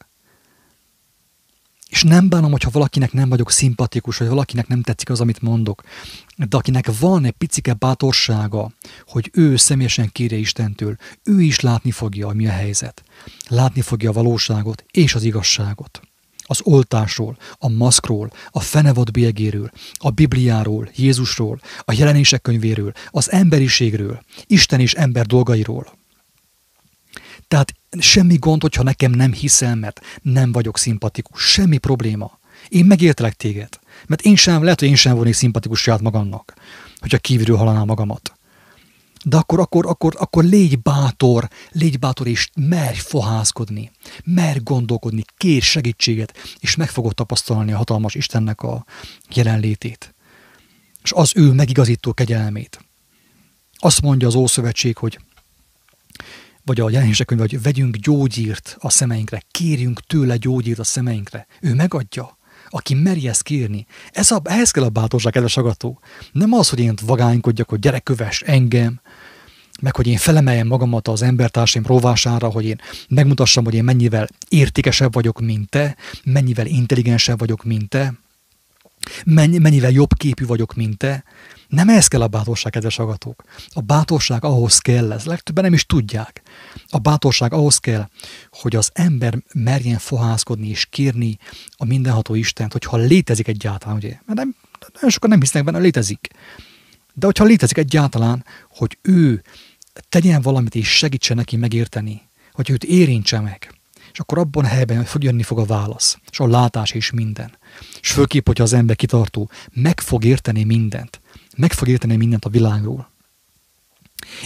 és 1.92 2.02
nem 2.02 2.28
bánom, 2.28 2.50
hogyha 2.50 2.70
valakinek 2.70 3.12
nem 3.12 3.28
vagyok 3.28 3.50
szimpatikus, 3.50 4.16
vagy 4.16 4.28
valakinek 4.28 4.66
nem 4.66 4.82
tetszik 4.82 5.10
az, 5.10 5.20
amit 5.20 5.40
mondok, 5.40 5.82
de 6.36 6.56
akinek 6.56 6.98
van 6.98 7.24
egy 7.24 7.32
picike 7.32 7.72
bátorsága, 7.72 8.72
hogy 9.06 9.30
ő 9.32 9.56
személyesen 9.56 10.08
kérje 10.12 10.38
Istentől, 10.38 10.96
ő 11.22 11.40
is 11.40 11.60
látni 11.60 11.90
fogja, 11.90 12.28
mi 12.28 12.46
a 12.46 12.50
helyzet. 12.50 13.02
Látni 13.48 13.80
fogja 13.80 14.10
a 14.10 14.12
valóságot 14.12 14.84
és 14.90 15.14
az 15.14 15.22
igazságot. 15.22 16.00
Az 16.42 16.60
oltásról, 16.62 17.36
a 17.58 17.68
maszkról, 17.68 18.32
a 18.50 18.60
fenevad 18.60 19.10
bélyegéről, 19.10 19.70
a 19.92 20.10
Bibliáról, 20.10 20.90
Jézusról, 20.96 21.60
a 21.78 21.92
jelenések 21.92 22.42
könyvéről, 22.42 22.92
az 23.10 23.30
emberiségről, 23.30 24.22
Isten 24.46 24.80
és 24.80 24.94
ember 24.94 25.26
dolgairól. 25.26 26.00
Tehát 27.52 27.74
semmi 27.98 28.36
gond, 28.36 28.62
hogyha 28.62 28.82
nekem 28.82 29.10
nem 29.10 29.32
hiszel, 29.32 29.74
mert 29.74 30.00
nem 30.22 30.52
vagyok 30.52 30.78
szimpatikus. 30.78 31.42
Semmi 31.42 31.78
probléma. 31.78 32.38
Én 32.68 32.84
megértelek 32.84 33.34
téged. 33.34 33.78
Mert 34.06 34.20
én 34.20 34.36
sem, 34.36 34.62
lehet, 34.62 34.80
hogy 34.80 34.88
én 34.88 34.94
sem 34.94 35.14
volnék 35.14 35.34
szimpatikus 35.34 35.80
saját 35.80 36.00
magamnak, 36.00 36.54
hogyha 36.98 37.18
kívülről 37.18 37.56
hallanám 37.56 37.86
magamat. 37.86 38.32
De 39.24 39.36
akkor, 39.36 39.60
akkor, 39.60 39.86
akkor, 39.86 40.14
akkor 40.18 40.44
légy 40.44 40.82
bátor, 40.82 41.48
légy 41.70 41.98
bátor, 41.98 42.26
és 42.26 42.48
merj 42.54 42.98
fohászkodni, 42.98 43.90
merj 44.24 44.58
gondolkodni, 44.58 45.22
kér 45.36 45.62
segítséget, 45.62 46.34
és 46.58 46.76
meg 46.76 46.88
fogod 46.88 47.14
tapasztalni 47.14 47.72
a 47.72 47.76
hatalmas 47.76 48.14
Istennek 48.14 48.62
a 48.62 48.84
jelenlétét. 49.34 50.14
És 51.02 51.12
az 51.14 51.32
ő 51.34 51.52
megigazító 51.52 52.12
kegyelmét. 52.12 52.84
Azt 53.78 54.02
mondja 54.02 54.26
az 54.26 54.34
Ószövetség, 54.34 54.96
hogy 54.96 55.18
vagy 56.64 56.80
a 56.80 56.90
jelenések 56.90 57.26
könyv, 57.26 57.40
hogy 57.40 57.62
vegyünk 57.62 57.96
gyógyírt 57.96 58.76
a 58.78 58.90
szemeinkre, 58.90 59.42
kérjünk 59.50 60.00
tőle 60.00 60.36
gyógyírt 60.36 60.78
a 60.78 60.84
szemeinkre. 60.84 61.46
Ő 61.60 61.74
megadja. 61.74 62.38
Aki 62.68 62.94
meri 62.94 63.28
ezt 63.28 63.42
kérni. 63.42 63.86
Ez 64.10 64.30
a, 64.30 64.40
ehhez 64.44 64.70
kell 64.70 64.84
a 64.84 64.88
bátorság, 64.88 65.32
kedves 65.32 65.56
agató. 65.56 66.00
Nem 66.32 66.52
az, 66.52 66.68
hogy 66.68 66.80
én 66.80 66.94
vagánykodjak, 67.02 67.68
hogy 67.68 67.78
gyere 67.78 67.98
köves 67.98 68.40
engem, 68.40 69.00
meg 69.80 69.96
hogy 69.96 70.06
én 70.06 70.16
felemeljem 70.16 70.66
magamat 70.66 71.08
az 71.08 71.22
embertársaim 71.22 71.86
rovására, 71.86 72.48
hogy 72.48 72.64
én 72.64 72.80
megmutassam, 73.08 73.64
hogy 73.64 73.74
én 73.74 73.84
mennyivel 73.84 74.28
értékesebb 74.48 75.12
vagyok, 75.12 75.40
mint 75.40 75.68
te, 75.68 75.96
mennyivel 76.24 76.66
intelligensebb 76.66 77.38
vagyok, 77.38 77.64
mint 77.64 77.88
te, 77.88 78.14
mennyivel 79.24 79.90
jobb 79.90 80.14
képű 80.14 80.46
vagyok, 80.46 80.74
mint 80.74 80.98
te, 80.98 81.24
nem 81.68 81.88
ez 81.88 82.08
kell 82.08 82.22
a 82.22 82.28
bátorság, 82.28 82.72
kedves 82.72 82.98
agatók. 82.98 83.42
A 83.68 83.80
bátorság 83.80 84.44
ahhoz 84.44 84.78
kell, 84.78 85.12
ez 85.12 85.24
legtöbben 85.24 85.64
nem 85.64 85.72
is 85.72 85.86
tudják. 85.86 86.42
A 86.88 86.98
bátorság 86.98 87.52
ahhoz 87.52 87.78
kell, 87.78 88.08
hogy 88.50 88.76
az 88.76 88.90
ember 88.92 89.38
merjen 89.54 89.98
fohászkodni 89.98 90.68
és 90.68 90.86
kérni 90.86 91.38
a 91.76 91.84
mindenható 91.84 92.34
Istent, 92.34 92.72
hogyha 92.72 92.96
létezik 92.96 93.48
egyáltalán, 93.48 93.96
ugye? 93.96 94.18
Mert 94.26 94.38
nem, 94.38 94.54
nagyon 94.92 95.10
sokan 95.10 95.30
nem 95.30 95.40
hisznek 95.40 95.64
benne, 95.64 95.78
létezik. 95.78 96.28
De 97.14 97.26
hogyha 97.26 97.44
létezik 97.44 97.76
egyáltalán, 97.76 98.44
hogy 98.68 98.98
ő 99.02 99.42
tegyen 100.08 100.42
valamit 100.42 100.74
és 100.74 100.96
segítsen 100.96 101.36
neki 101.36 101.56
megérteni, 101.56 102.22
hogy 102.52 102.70
őt 102.70 102.84
érintse 102.84 103.40
meg, 103.40 103.74
és 104.12 104.18
akkor 104.18 104.38
abban 104.38 104.64
a 104.64 104.68
helyben 104.68 105.04
fog 105.04 105.22
jönni 105.22 105.42
fog 105.42 105.58
a 105.58 105.64
válasz, 105.64 106.18
és 106.30 106.40
a 106.40 106.46
látás 106.46 106.90
és 106.90 107.10
minden. 107.10 107.58
És 108.00 108.12
főképp, 108.12 108.46
hogyha 108.46 108.64
az 108.64 108.72
ember 108.72 108.96
kitartó, 108.96 109.50
meg 109.72 110.00
fog 110.00 110.24
érteni 110.24 110.64
mindent 110.64 111.20
meg 111.56 111.72
fog 111.72 111.88
érteni 111.88 112.16
mindent 112.16 112.44
a 112.44 112.50
világról. 112.50 113.10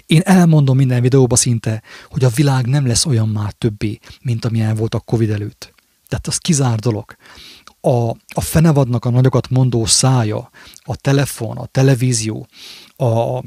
Én 0.06 0.20
elmondom 0.24 0.76
minden 0.76 1.02
videóban 1.02 1.38
szinte, 1.38 1.82
hogy 2.08 2.24
a 2.24 2.28
világ 2.28 2.66
nem 2.66 2.86
lesz 2.86 3.06
olyan 3.06 3.28
már 3.28 3.52
többé, 3.52 3.98
mint 4.22 4.44
amilyen 4.44 4.74
volt 4.74 4.94
a 4.94 5.00
Covid 5.00 5.30
előtt. 5.30 5.74
Tehát 6.08 6.26
az 6.26 6.38
kizár 6.38 6.78
dolog. 6.78 7.16
A, 7.80 8.10
a 8.10 8.40
fenevadnak 8.40 9.04
a 9.04 9.10
nagyokat 9.10 9.50
mondó 9.50 9.84
szája, 9.84 10.50
a 10.82 10.96
telefon, 10.96 11.56
a 11.56 11.66
televízió, 11.66 12.46
a, 12.96 13.38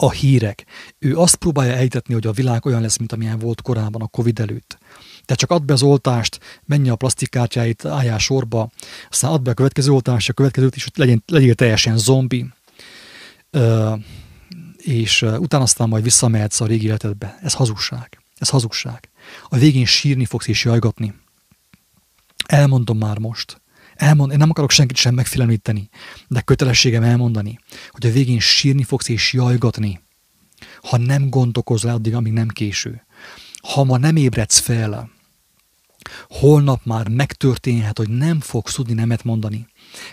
a 0.00 0.10
hírek, 0.10 0.66
ő 0.98 1.16
azt 1.16 1.36
próbálja 1.36 1.72
ejtetni, 1.72 2.14
hogy 2.14 2.26
a 2.26 2.32
világ 2.32 2.66
olyan 2.66 2.80
lesz, 2.80 2.96
mint 2.96 3.12
amilyen 3.12 3.38
volt 3.38 3.62
korábban 3.62 4.02
a 4.02 4.06
Covid 4.06 4.38
előtt. 4.38 4.78
Te 5.24 5.34
csak 5.34 5.50
add 5.50 5.66
be 5.66 5.72
az 5.72 5.82
oltást, 5.82 6.40
menj 6.64 6.88
a 6.88 6.96
plastikkártyáit, 6.96 7.84
álljál 7.84 8.18
sorba, 8.18 8.70
aztán 9.10 9.30
add 9.30 9.42
be 9.42 9.50
a 9.50 9.54
következő 9.54 9.90
oltást, 9.90 10.28
a 10.28 10.32
következőt 10.32 10.76
is, 10.76 10.84
hogy 10.84 10.92
legyen, 10.96 11.22
legyél 11.26 11.54
teljesen 11.54 11.96
zombi, 11.96 12.46
ö, 13.50 13.94
és 14.76 15.22
utána 15.22 15.62
aztán 15.62 15.88
majd 15.88 16.02
visszamehetsz 16.02 16.60
a 16.60 16.66
régi 16.66 16.86
életedbe. 16.86 17.38
Ez 17.42 17.54
hazugság. 17.54 18.18
Ez 18.36 18.48
hazugság. 18.48 19.10
A 19.48 19.56
végén 19.56 19.84
sírni 19.84 20.24
fogsz 20.24 20.46
és 20.46 20.64
jajgatni. 20.64 21.14
Elmondom 22.46 22.98
már 22.98 23.18
most. 23.18 23.60
Elmond, 23.98 24.32
én 24.32 24.38
nem 24.38 24.50
akarok 24.50 24.70
senkit 24.70 24.96
sem 24.96 25.14
megfélemlíteni, 25.14 25.88
de 26.28 26.40
kötelességem 26.40 27.02
elmondani, 27.02 27.58
hogy 27.90 28.06
a 28.06 28.12
végén 28.12 28.40
sírni 28.40 28.82
fogsz 28.82 29.08
és 29.08 29.32
jajgatni, 29.32 30.00
ha 30.82 30.96
nem 30.96 31.28
gondolkozol 31.28 31.90
addig, 31.90 32.14
amíg 32.14 32.32
nem 32.32 32.48
késő. 32.48 33.06
Ha 33.62 33.84
ma 33.84 33.96
nem 33.96 34.16
ébredsz 34.16 34.58
fel, 34.58 35.10
holnap 36.28 36.84
már 36.84 37.08
megtörténhet, 37.08 37.98
hogy 37.98 38.08
nem 38.08 38.40
fogsz 38.40 38.74
tudni 38.74 38.92
nemet 38.92 39.24
mondani. 39.24 39.66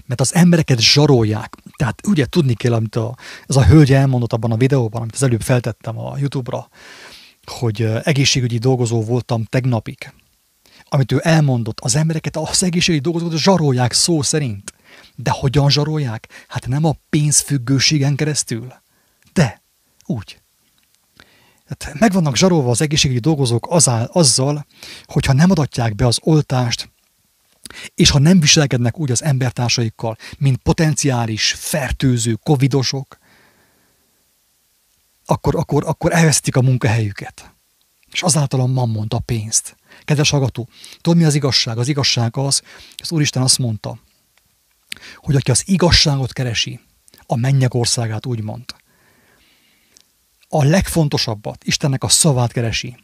Mert 0.05 0.21
az 0.21 0.33
embereket 0.35 0.79
zsarolják. 0.79 1.55
Tehát 1.77 2.07
ugye 2.07 2.25
tudni 2.25 2.53
kell, 2.53 2.73
amit 2.73 2.95
a, 2.95 3.17
ez 3.47 3.55
a 3.55 3.65
hölgy 3.65 3.93
elmondott 3.93 4.33
abban 4.33 4.51
a 4.51 4.57
videóban, 4.57 5.01
amit 5.01 5.15
az 5.15 5.23
előbb 5.23 5.41
feltettem 5.41 5.99
a 5.99 6.17
YouTube-ra, 6.17 6.69
hogy 7.45 7.81
egészségügyi 8.03 8.57
dolgozó 8.57 9.03
voltam 9.03 9.43
tegnapig. 9.43 10.13
Amit 10.95 11.11
ő 11.11 11.19
elmondott, 11.23 11.79
az 11.79 11.95
embereket 11.95 12.37
az 12.37 12.63
egészségügyi 12.63 13.03
dolgozókat 13.03 13.37
zsarolják 13.37 13.93
szó 13.93 14.21
szerint. 14.21 14.73
De 15.15 15.31
hogyan 15.31 15.69
zsarolják? 15.69 16.45
Hát 16.47 16.67
nem 16.67 16.83
a 16.83 16.95
pénzfüggőségen 17.09 18.15
keresztül. 18.15 18.73
De 19.33 19.61
úgy. 20.05 20.39
Hát 21.65 21.93
meg 21.99 22.11
vannak 22.11 22.35
zsarolva 22.35 22.69
az 22.69 22.81
egészségügyi 22.81 23.19
dolgozók 23.19 23.67
azál, 23.69 24.09
azzal, 24.11 24.65
hogyha 25.05 25.33
nem 25.33 25.51
adatják 25.51 25.95
be 25.95 26.05
az 26.07 26.19
oltást, 26.21 26.89
és 27.95 28.09
ha 28.09 28.19
nem 28.19 28.39
viselkednek 28.39 28.99
úgy 28.99 29.11
az 29.11 29.23
embertársaikkal, 29.23 30.17
mint 30.37 30.57
potenciális, 30.57 31.55
fertőző 31.57 32.33
covidosok, 32.43 33.17
akkor, 35.25 35.55
akkor, 35.55 35.83
akkor 35.85 36.13
elvesztik 36.13 36.55
a 36.55 36.61
munkahelyüket. 36.61 37.53
És 38.11 38.21
azáltal 38.21 38.59
a 38.59 38.65
mammont, 38.65 39.13
a 39.13 39.19
pénzt. 39.19 39.75
Kedves 40.05 40.29
hallgató, 40.29 40.69
tudod 41.01 41.19
mi 41.19 41.25
az 41.25 41.35
igazság? 41.35 41.77
Az 41.77 41.87
igazság 41.87 42.37
az, 42.37 42.61
az 42.97 43.11
Úristen 43.11 43.41
azt 43.41 43.57
mondta, 43.57 43.99
hogy 45.15 45.35
aki 45.35 45.51
az 45.51 45.63
igazságot 45.65 46.33
keresi, 46.33 46.79
a 47.25 47.35
mennyek 47.35 47.73
országát 47.73 48.25
úgy 48.25 48.41
mond, 48.41 48.65
a 50.49 50.63
legfontosabbat, 50.63 51.63
Istennek 51.63 52.03
a 52.03 52.07
szavát 52.07 52.51
keresi, 52.51 52.97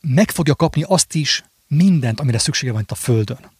meg 0.00 0.30
fogja 0.30 0.54
kapni 0.54 0.82
azt 0.82 1.14
is, 1.14 1.44
mindent, 1.66 2.20
amire 2.20 2.38
szüksége 2.38 2.72
van 2.72 2.80
itt 2.80 2.90
a 2.90 2.94
Földön. 2.94 3.50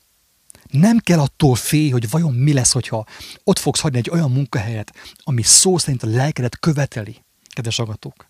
Nem 0.70 0.98
kell 0.98 1.18
attól 1.18 1.54
félj, 1.54 1.90
hogy 1.90 2.10
vajon 2.10 2.34
mi 2.34 2.52
lesz, 2.52 2.72
hogyha 2.72 3.06
ott 3.44 3.58
fogsz 3.58 3.80
hagyni 3.80 3.98
egy 3.98 4.10
olyan 4.10 4.30
munkahelyet, 4.30 4.94
ami 5.16 5.42
szó 5.42 5.78
szerint 5.78 6.02
a 6.02 6.06
lelkedet 6.06 6.58
követeli, 6.58 7.24
kedves 7.54 7.78
agatók. 7.78 8.27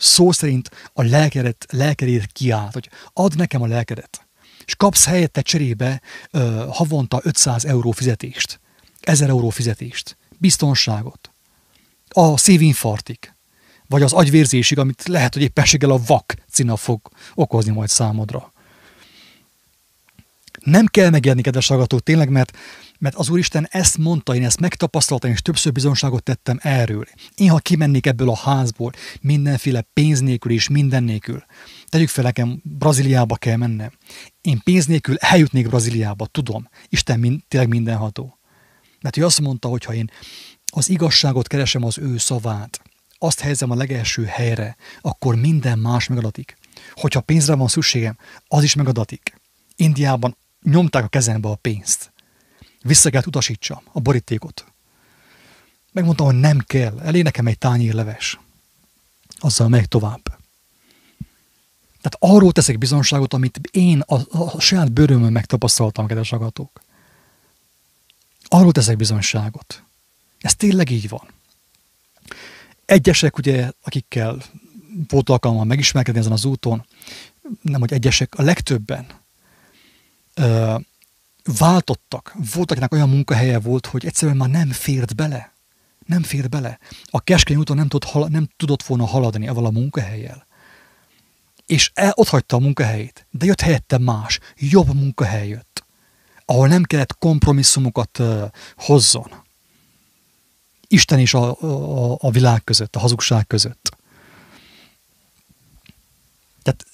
Szó 0.00 0.32
szerint 0.32 0.70
a 0.92 1.02
lelkedet, 1.02 1.66
lelkedét 1.70 2.26
kiállt, 2.26 2.72
hogy 2.72 2.88
add 3.12 3.36
nekem 3.36 3.62
a 3.62 3.66
lelkedet. 3.66 4.26
És 4.64 4.74
kapsz 4.74 5.04
helyette 5.04 5.40
cserébe 5.40 6.00
ö, 6.30 6.66
havonta 6.70 7.20
500 7.22 7.64
euró 7.64 7.90
fizetést, 7.90 8.60
1000 9.00 9.28
euró 9.28 9.48
fizetést, 9.48 10.16
biztonságot, 10.38 11.30
a 12.08 12.36
szívinfarktig, 12.36 13.32
vagy 13.86 14.02
az 14.02 14.12
agyvérzésig, 14.12 14.78
amit 14.78 15.08
lehet, 15.08 15.34
hogy 15.34 15.42
éppenséggel 15.42 15.90
a 15.90 16.00
vakcina 16.06 16.76
fog 16.76 17.08
okozni 17.34 17.72
majd 17.72 17.88
számodra. 17.88 18.52
Nem 20.60 20.86
kell 20.86 21.10
megjelenni, 21.10 21.42
kedves 21.42 21.66
hallgató, 21.68 21.98
tényleg, 21.98 22.28
mert, 22.28 22.56
mert 23.00 23.14
az 23.14 23.28
Úristen 23.28 23.66
ezt 23.70 23.98
mondta, 23.98 24.34
én 24.34 24.44
ezt 24.44 24.60
megtapasztaltam, 24.60 25.30
és 25.30 25.42
többször 25.42 25.72
bizonságot 25.72 26.22
tettem 26.22 26.58
erről. 26.62 27.04
Én, 27.34 27.50
ha 27.50 27.58
kimennék 27.58 28.06
ebből 28.06 28.30
a 28.30 28.36
házból, 28.36 28.92
mindenféle 29.20 29.86
pénz 29.92 30.20
nélkül 30.20 30.52
és 30.52 30.68
minden 30.68 31.02
nélkül, 31.02 31.44
tegyük 31.88 32.08
fel 32.08 32.24
nekem, 32.24 32.60
Brazíliába 32.62 33.36
kell 33.36 33.56
mennem. 33.56 33.90
Én 34.40 34.60
pénz 34.64 34.86
nélkül 34.86 35.16
eljutnék 35.16 35.68
Brazíliába, 35.68 36.26
tudom. 36.26 36.68
Isten 36.88 37.20
mind, 37.20 37.40
tényleg 37.48 37.68
mindenható. 37.68 38.38
Mert 39.00 39.16
ő 39.16 39.24
azt 39.24 39.40
mondta, 39.40 39.68
hogy 39.68 39.84
ha 39.84 39.94
én 39.94 40.10
az 40.72 40.88
igazságot 40.88 41.46
keresem 41.46 41.84
az 41.84 41.98
ő 41.98 42.18
szavát, 42.18 42.80
azt 43.18 43.40
helyezem 43.40 43.70
a 43.70 43.74
legelső 43.74 44.24
helyre, 44.24 44.76
akkor 45.00 45.34
minden 45.34 45.78
más 45.78 46.08
megadatik. 46.08 46.56
Hogyha 46.92 47.20
pénzre 47.20 47.54
van 47.54 47.68
szükségem, 47.68 48.16
az 48.46 48.62
is 48.62 48.74
megadatik. 48.74 49.40
Indiában 49.76 50.36
nyomták 50.62 51.04
a 51.04 51.08
kezembe 51.08 51.48
a 51.48 51.54
pénzt. 51.54 52.12
Vissza 52.82 53.10
kellett 53.10 53.26
utasítsam 53.26 53.82
a 53.92 54.00
borítékot. 54.00 54.64
Megmondtam, 55.92 56.26
hogy 56.26 56.40
nem 56.40 56.58
kell, 56.58 57.00
elég 57.00 57.22
nekem 57.22 57.46
egy 57.46 57.58
tányér 57.58 57.94
leves. 57.94 58.38
Azzal 59.38 59.68
megy 59.68 59.88
tovább. 59.88 60.22
Tehát 62.00 62.36
arról 62.36 62.52
teszek 62.52 62.78
bizonságot, 62.78 63.34
amit 63.34 63.60
én 63.70 64.00
a, 64.00 64.38
a 64.38 64.60
saját 64.60 64.92
bőrömön 64.92 65.32
megtapasztaltam, 65.32 66.06
kedves 66.06 66.32
agatók. 66.32 66.80
Arról 68.48 68.72
teszek 68.72 68.96
bizonságot. 68.96 69.82
Ez 70.40 70.56
tényleg 70.56 70.90
így 70.90 71.08
van. 71.08 71.28
Egyesek, 72.84 73.38
ugye, 73.38 73.70
akikkel 73.82 74.42
volt 75.08 75.28
alkalommal 75.28 75.64
megismerkedni 75.64 76.20
ezen 76.20 76.32
az 76.32 76.44
úton, 76.44 76.86
nem, 77.62 77.80
hogy 77.80 77.92
egyesek, 77.92 78.34
a 78.34 78.42
legtöbben 78.42 79.06
váltottak. 81.58 82.34
Volt, 82.54 82.70
akinek 82.70 82.92
olyan 82.92 83.08
munkahelye 83.08 83.58
volt, 83.58 83.86
hogy 83.86 84.06
egyszerűen 84.06 84.36
már 84.36 84.48
nem 84.48 84.70
fért 84.70 85.16
bele. 85.16 85.52
Nem 86.06 86.22
fért 86.22 86.48
bele. 86.48 86.78
A 87.04 87.20
keskeny 87.20 87.56
úton 87.56 87.76
nem 87.76 87.88
tudott, 87.88 88.28
nem 88.28 88.48
tudott 88.56 88.82
volna 88.82 89.06
haladni 89.06 89.48
avval 89.48 89.66
a 89.66 89.70
munkahelyjel. 89.70 90.46
És 91.66 91.90
el, 91.94 92.12
ott 92.14 92.28
hagyta 92.28 92.56
a 92.56 92.60
munkahelyét, 92.60 93.26
de 93.30 93.44
jött 93.44 93.60
helyette 93.60 93.98
más, 93.98 94.38
jobb 94.56 94.94
munkahely 94.94 95.48
jött, 95.48 95.84
ahol 96.44 96.68
nem 96.68 96.82
kellett 96.82 97.18
kompromisszumokat 97.18 98.18
uh, 98.18 98.44
hozzon. 98.76 99.32
Isten 100.88 101.18
is 101.18 101.34
a, 101.34 101.60
a, 101.60 102.16
a 102.20 102.30
világ 102.30 102.64
között, 102.64 102.96
a 102.96 103.00
hazugság 103.00 103.46
között. 103.46 103.96
Tehát 106.62 106.86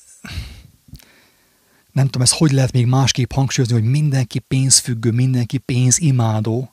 nem 1.96 2.04
tudom, 2.04 2.22
ez 2.22 2.32
hogy 2.32 2.50
lehet 2.50 2.72
még 2.72 2.86
másképp 2.86 3.32
hangsúlyozni, 3.32 3.80
hogy 3.80 3.90
mindenki 3.90 4.38
pénzfüggő, 4.38 5.10
mindenki 5.10 5.58
pénzimádó, 5.58 6.72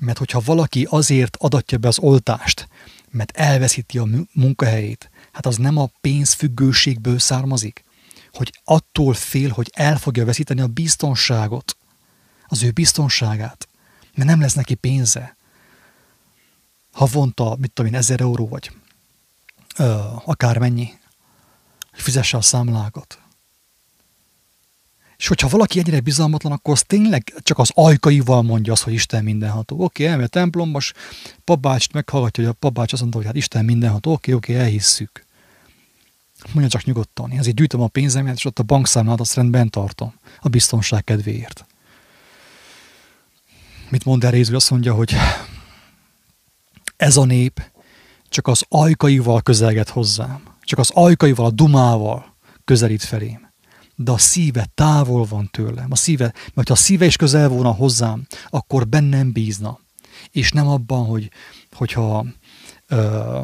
mert 0.00 0.18
hogyha 0.18 0.42
valaki 0.44 0.86
azért 0.90 1.36
adatja 1.40 1.78
be 1.78 1.88
az 1.88 1.98
oltást, 1.98 2.68
mert 3.10 3.36
elveszíti 3.36 3.98
a 3.98 4.08
munkahelyét, 4.32 5.10
hát 5.32 5.46
az 5.46 5.56
nem 5.56 5.76
a 5.76 5.90
pénzfüggőségből 6.00 7.18
származik, 7.18 7.84
hogy 8.32 8.60
attól 8.64 9.14
fél, 9.14 9.50
hogy 9.50 9.70
el 9.74 9.96
fogja 9.96 10.24
veszíteni 10.24 10.60
a 10.60 10.66
biztonságot, 10.66 11.76
az 12.46 12.62
ő 12.62 12.70
biztonságát, 12.70 13.68
mert 14.14 14.28
nem 14.28 14.40
lesz 14.40 14.54
neki 14.54 14.74
pénze. 14.74 15.36
Havonta, 16.92 17.56
mit 17.60 17.72
tudom 17.72 17.92
én, 17.92 17.98
ezer 17.98 18.20
euró 18.20 18.48
vagy, 18.48 18.70
ö, 19.76 19.98
akármennyi, 20.24 20.98
hogy 21.90 22.00
fizesse 22.00 22.36
a 22.36 22.40
számlákat. 22.40 23.18
És 25.18 25.26
hogyha 25.26 25.48
valaki 25.48 25.78
ennyire 25.78 26.00
bizalmatlan, 26.00 26.52
akkor 26.52 26.72
az 26.72 26.82
tényleg 26.82 27.34
csak 27.42 27.58
az 27.58 27.70
ajkaival 27.74 28.42
mondja 28.42 28.72
azt, 28.72 28.82
hogy 28.82 28.92
Isten 28.92 29.24
mindenható. 29.24 29.84
Oké, 29.84 30.06
elmegy 30.06 30.24
a 30.24 30.28
templomba, 30.28 30.80
papácst 31.44 31.92
meghallgatja, 31.92 32.44
hogy 32.44 32.52
a 32.52 32.58
papács 32.58 32.92
azt 32.92 33.00
mondta, 33.00 33.18
hogy 33.18 33.26
hát 33.26 33.36
Isten 33.36 33.64
mindenható. 33.64 34.12
Oké, 34.12 34.32
oké, 34.32 34.54
elhisszük. 34.54 35.24
Mondja 36.52 36.68
csak 36.68 36.84
nyugodtan. 36.84 37.30
Én 37.30 37.38
azért 37.38 37.56
gyűjtöm 37.56 37.80
a 37.80 37.86
pénzemet, 37.86 38.36
és 38.36 38.44
ott 38.44 38.58
a 38.58 38.62
bankszámlát 38.62 39.20
azt 39.20 39.34
rendben 39.34 39.70
tartom. 39.70 40.14
A 40.40 40.48
biztonság 40.48 41.04
kedvéért. 41.04 41.66
Mit 43.88 44.04
mond 44.04 44.24
el 44.24 44.30
Réző? 44.30 44.54
Azt 44.54 44.70
mondja, 44.70 44.94
hogy 44.94 45.14
ez 46.96 47.16
a 47.16 47.24
nép 47.24 47.70
csak 48.28 48.46
az 48.46 48.64
ajkaival 48.68 49.42
közelget 49.42 49.88
hozzám. 49.88 50.42
Csak 50.62 50.78
az 50.78 50.90
ajkaival, 50.94 51.46
a 51.46 51.50
dumával 51.50 52.34
közelít 52.64 53.02
felém 53.02 53.47
de 54.00 54.10
a 54.10 54.18
szíve 54.18 54.66
távol 54.74 55.24
van 55.24 55.48
tőlem. 55.50 55.86
A 55.90 55.96
szíve, 55.96 56.34
mert 56.54 56.68
ha 56.68 56.74
a 56.74 56.76
szíve 56.76 57.04
is 57.06 57.16
közel 57.16 57.48
volna 57.48 57.70
hozzám, 57.70 58.26
akkor 58.48 58.88
bennem 58.88 59.32
bízna. 59.32 59.80
És 60.30 60.50
nem 60.50 60.68
abban, 60.68 61.04
hogy, 61.04 61.30
hogyha 61.72 62.26
ö, 62.88 63.40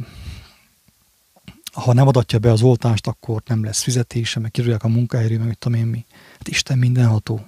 ha 1.73 1.93
nem 1.93 2.07
adatja 2.07 2.39
be 2.39 2.53
az 2.53 2.63
oltást, 2.63 3.07
akkor 3.07 3.43
nem 3.47 3.65
lesz 3.65 3.83
fizetése, 3.83 4.41
meg 4.41 4.51
kirúgják 4.51 4.85
a 4.85 4.89
munkahelyről, 4.89 5.45
meg 5.45 5.59
tudom 5.59 5.79
én 5.79 5.87
mi. 5.87 6.05
Hát 6.33 6.49
Isten 6.49 6.79
mindenható. 6.79 7.47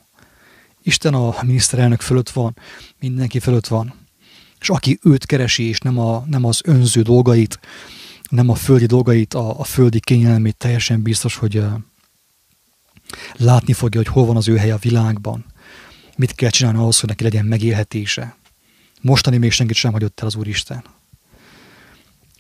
Isten 0.83 1.15
a 1.15 1.35
miniszterelnök 1.43 2.01
fölött 2.01 2.31
van, 2.31 2.57
mindenki 3.01 3.39
fölött 3.39 3.67
van. 3.67 3.95
És 4.61 4.69
aki 4.69 4.99
őt 5.03 5.27
keresi, 5.27 5.69
és 5.69 5.79
nem, 5.79 5.99
a, 5.99 6.25
nem 6.27 6.45
az 6.45 6.61
önző 6.65 7.03
dolgait, 7.03 7.61
nem 8.29 8.49
a 8.49 8.55
földi 8.55 8.87
dolgait, 8.87 9.35
a, 9.35 9.61
a 9.61 9.65
földi 9.65 10.01
kényelmét, 10.01 10.57
teljesen 10.57 11.03
biztos, 11.03 11.37
hogy, 11.37 11.65
Látni 13.37 13.73
fogja, 13.73 14.01
hogy 14.01 14.13
hol 14.13 14.25
van 14.27 14.37
az 14.37 14.49
ő 14.49 14.57
helye 14.57 14.75
a 14.75 14.79
világban. 14.79 15.45
Mit 16.17 16.35
kell 16.35 16.51
csinálni 16.51 16.79
ahhoz, 16.79 17.01
hogy 17.01 17.09
neki 17.09 17.23
legyen 17.23 17.45
megélhetése. 17.45 18.37
Mostani 19.01 19.37
még 19.37 19.53
senkit 19.53 19.77
sem 19.77 19.93
hagyott 19.93 20.21
el 20.21 20.27
az 20.27 20.35
Úristen. 20.35 20.85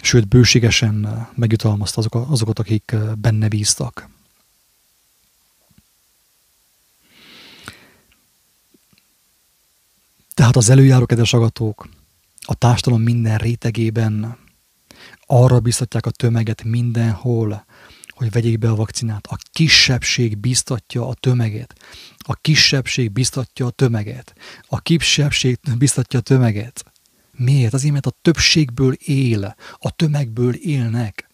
Sőt, 0.02 0.28
bőségesen 0.28 1.26
megjutalmazta 1.34 2.02
azokat, 2.10 2.58
akik 2.58 2.96
benne 3.18 3.48
bíztak. 3.48 4.08
Tehát 10.34 10.56
az 10.56 10.68
előjáró 10.68 11.06
kedves 11.06 11.32
agatók 11.32 11.88
a 12.46 12.54
társadalom 12.54 13.02
minden 13.02 13.38
rétegében 13.38 14.38
arra 15.26 15.60
biztatják 15.60 16.06
a 16.06 16.10
tömeget 16.10 16.64
mindenhol, 16.64 17.64
hogy 18.16 18.30
vegyék 18.30 18.58
be 18.58 18.70
a 18.70 18.74
vakcinát. 18.74 19.26
A 19.26 19.38
kisebbség 19.52 20.38
biztatja 20.38 21.08
a 21.08 21.14
tömeget. 21.14 21.74
A 22.18 22.34
kisebbség 22.34 23.12
biztatja 23.12 23.66
a 23.66 23.70
tömeget. 23.70 24.34
A 24.62 24.80
kisebbség 24.80 25.58
biztatja 25.78 26.18
a 26.18 26.22
tömeget. 26.22 26.84
Miért? 27.32 27.74
Azért, 27.74 27.92
mert 27.92 28.06
a 28.06 28.18
többségből 28.22 28.92
él, 28.92 29.56
a 29.78 29.90
tömegből 29.90 30.54
élnek. 30.54 31.28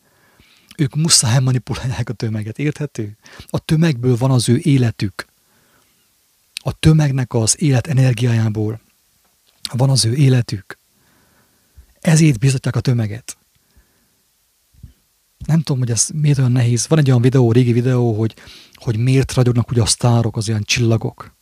Ők 0.77 0.95
muszáj 0.95 1.41
manipulálják 1.41 2.09
a 2.09 2.13
tömeget, 2.13 2.59
érthető? 2.59 3.17
A 3.47 3.59
tömegből 3.59 4.17
van 4.17 4.31
az 4.31 4.49
ő 4.49 4.59
életük. 4.59 5.27
A 6.55 6.73
tömegnek 6.73 7.35
az 7.35 7.63
élet 7.63 7.87
energiájából 7.87 8.81
van 9.73 9.91
az 9.91 10.05
ő 10.05 10.15
életük. 10.15 10.79
Ezért 12.01 12.39
biztatják 12.39 12.77
a 12.77 12.81
tömeget. 12.81 13.37
Nem 15.47 15.61
tudom, 15.61 15.79
hogy 15.81 15.91
ez 15.91 16.09
miért 16.15 16.39
olyan 16.39 16.53
nehéz. 16.53 16.87
Van 16.89 16.99
egy 16.99 17.09
olyan 17.09 17.23
videó, 17.23 17.53
régi 17.53 17.73
videó, 17.73 18.19
hogy, 18.19 18.35
hogy 18.75 18.97
miért 18.97 19.33
ragyognak 19.33 19.71
ugye 19.71 19.83
a 19.83 19.87
sztárok, 19.87 20.37
az 20.37 20.49
olyan 20.49 20.63
csillagok. 20.65 21.35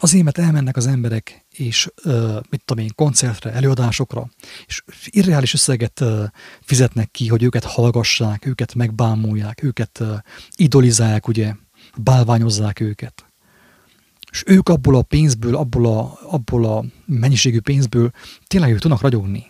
Azért, 0.00 0.24
mert 0.24 0.38
elmennek 0.38 0.76
az 0.76 0.86
emberek, 0.86 1.46
és 1.50 1.88
uh, 2.04 2.40
mit 2.50 2.62
tudom 2.64 2.84
én, 2.84 2.90
koncertre, 2.94 3.52
előadásokra, 3.52 4.30
és 4.66 4.82
irreális 5.04 5.54
összeget 5.54 6.00
uh, 6.00 6.22
fizetnek 6.60 7.10
ki, 7.10 7.26
hogy 7.26 7.42
őket 7.42 7.64
hallgassák, 7.64 8.46
őket 8.46 8.74
megbámulják, 8.74 9.62
őket 9.62 9.98
uh, 10.00 10.08
idolizálják, 10.56 11.28
ugye, 11.28 11.54
bálványozzák 11.96 12.80
őket. 12.80 13.26
És 14.30 14.42
ők 14.46 14.68
abból 14.68 14.96
a 14.96 15.02
pénzből, 15.02 15.56
abból 15.56 15.86
a, 15.86 16.18
abból 16.22 16.64
a 16.64 16.84
mennyiségű 17.06 17.60
pénzből 17.60 18.10
tényleg 18.46 18.72
ők 18.72 18.78
tudnak 18.78 19.00
ragyogni. 19.00 19.46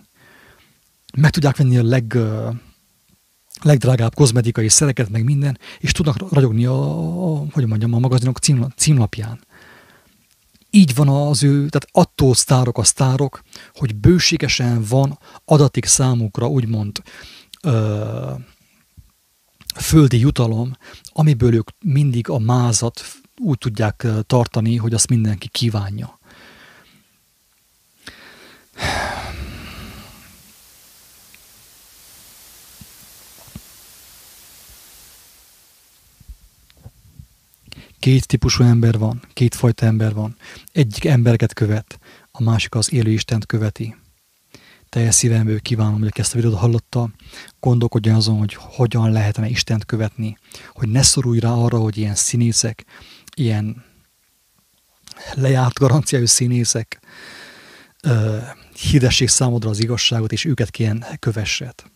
Meg 1.16 1.30
tudják 1.30 1.56
venni 1.56 1.78
a 1.78 1.82
leg, 1.82 2.18
legdrágább 3.62 4.14
kozmetikai 4.14 4.68
szereket, 4.68 5.10
meg 5.10 5.24
minden, 5.24 5.58
és 5.78 5.92
tudnak 5.92 6.32
ragyogni 6.32 6.64
a, 6.64 7.32
a 7.32 7.44
hogy 7.50 7.66
mondjam, 7.66 7.94
a 7.94 7.98
magazinok 7.98 8.38
cím, 8.38 8.66
címlapján 8.76 9.46
így 10.70 10.94
van 10.94 11.08
az 11.08 11.42
ő, 11.42 11.68
tehát 11.68 11.88
attól 11.92 12.34
sztárok 12.34 12.78
a 12.78 12.84
sztárok, 12.84 13.42
hogy 13.74 13.94
bőségesen 13.94 14.84
van 14.88 15.18
adatik 15.44 15.84
számukra, 15.84 16.48
úgymond 16.48 17.02
ö, 17.62 18.32
földi 19.76 20.18
jutalom, 20.18 20.76
amiből 21.12 21.54
ők 21.54 21.68
mindig 21.84 22.28
a 22.28 22.38
mázat 22.38 23.04
úgy 23.40 23.58
tudják 23.58 24.06
tartani, 24.26 24.76
hogy 24.76 24.94
azt 24.94 25.08
mindenki 25.08 25.48
kívánja. 25.48 26.18
Két 37.98 38.26
típusú 38.26 38.64
ember 38.64 38.98
van, 38.98 39.22
kétfajta 39.32 39.86
ember 39.86 40.14
van. 40.14 40.36
Egyik 40.72 41.04
embereket 41.04 41.52
követ, 41.54 41.98
a 42.30 42.42
másik 42.42 42.74
az 42.74 42.92
élő 42.92 43.10
Istent 43.10 43.46
követi. 43.46 43.96
Teljes 44.88 45.14
szívemből 45.14 45.60
kívánom, 45.60 46.00
hogy 46.00 46.12
ezt 46.14 46.32
a 46.32 46.36
videót 46.36 46.58
hallotta, 46.58 47.10
gondolkodjon 47.60 48.14
azon, 48.14 48.38
hogy 48.38 48.54
hogyan 48.54 49.12
lehetne 49.12 49.48
Istent 49.48 49.84
követni, 49.84 50.38
hogy 50.72 50.88
ne 50.88 51.02
szorulj 51.02 51.38
rá 51.38 51.50
arra, 51.50 51.78
hogy 51.78 51.96
ilyen 51.96 52.14
színészek, 52.14 52.84
ilyen 53.34 53.84
lejárt 55.34 55.78
garanciájú 55.78 56.26
színészek 56.26 57.00
uh, 58.06 58.42
hirdessék 58.90 59.28
számodra 59.28 59.70
az 59.70 59.80
igazságot, 59.80 60.32
és 60.32 60.44
őket 60.44 60.70
kien 60.70 61.04
kövesset. 61.18 61.90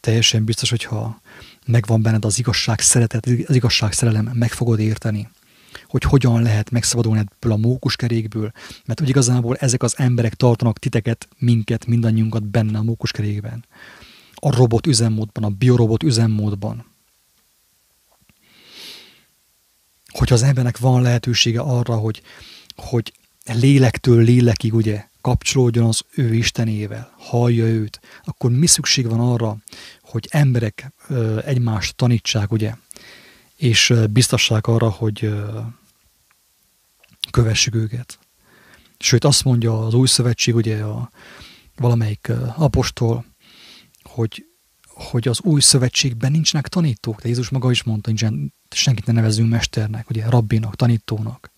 Teljesen 0.00 0.44
biztos, 0.44 0.70
hogyha 0.70 1.20
megvan 1.68 2.02
benned 2.02 2.24
az 2.24 2.38
igazság 2.38 2.80
szeretet, 2.80 3.26
az 3.46 3.54
igazság 3.54 3.92
szerelem, 3.92 4.30
meg 4.34 4.50
fogod 4.50 4.78
érteni, 4.78 5.28
hogy 5.86 6.02
hogyan 6.02 6.42
lehet 6.42 6.70
megszabadulni 6.70 7.18
ebből 7.18 7.52
a 7.52 7.56
mókuskerékből, 7.56 8.52
mert 8.84 9.00
úgy 9.00 9.08
igazából 9.08 9.56
ezek 9.56 9.82
az 9.82 9.94
emberek 9.96 10.34
tartanak 10.34 10.78
titeket, 10.78 11.28
minket, 11.38 11.86
mindannyiunkat 11.86 12.44
benne 12.44 12.78
a 12.78 12.82
mókuskerékben. 12.82 13.64
A 14.34 14.56
robot 14.56 14.86
üzemmódban, 14.86 15.44
a 15.44 15.48
biorobot 15.48 16.02
üzemmódban. 16.02 16.86
Hogyha 20.08 20.34
az 20.34 20.42
embernek 20.42 20.78
van 20.78 21.02
lehetősége 21.02 21.60
arra, 21.60 21.96
hogy, 21.96 22.22
hogy 22.76 23.12
lélektől 23.44 24.22
lélekig 24.22 24.74
ugye 24.74 25.04
kapcsolódjon 25.20 25.86
az 25.86 26.02
ő 26.14 26.34
Istenével, 26.34 27.12
hallja 27.16 27.64
őt, 27.64 28.00
akkor 28.24 28.50
mi 28.50 28.66
szükség 28.66 29.08
van 29.08 29.20
arra, 29.20 29.56
hogy 30.02 30.28
emberek 30.30 30.92
egymást 31.44 31.96
tanítsák, 31.96 32.52
ugye, 32.52 32.74
és 33.56 33.94
biztassák 34.10 34.66
arra, 34.66 34.90
hogy 34.90 35.34
kövessük 37.30 37.74
őket. 37.74 38.18
Sőt, 38.98 39.24
azt 39.24 39.44
mondja 39.44 39.86
az 39.86 39.94
új 39.94 40.06
szövetség, 40.06 40.54
ugye 40.54 40.82
a 40.82 41.10
valamelyik 41.76 42.32
apostol, 42.56 43.24
hogy, 44.02 44.46
hogy 44.86 45.28
az 45.28 45.40
új 45.40 45.60
szövetségben 45.60 46.30
nincsenek 46.30 46.68
tanítók, 46.68 47.20
de 47.20 47.28
Jézus 47.28 47.48
maga 47.48 47.70
is 47.70 47.82
mondta, 47.82 48.10
hogy 48.10 48.26
senkit 48.70 49.06
ne 49.06 49.12
nevezünk 49.12 49.50
mesternek, 49.50 50.10
ugye 50.10 50.28
rabbinak, 50.28 50.76
tanítónak. 50.76 51.52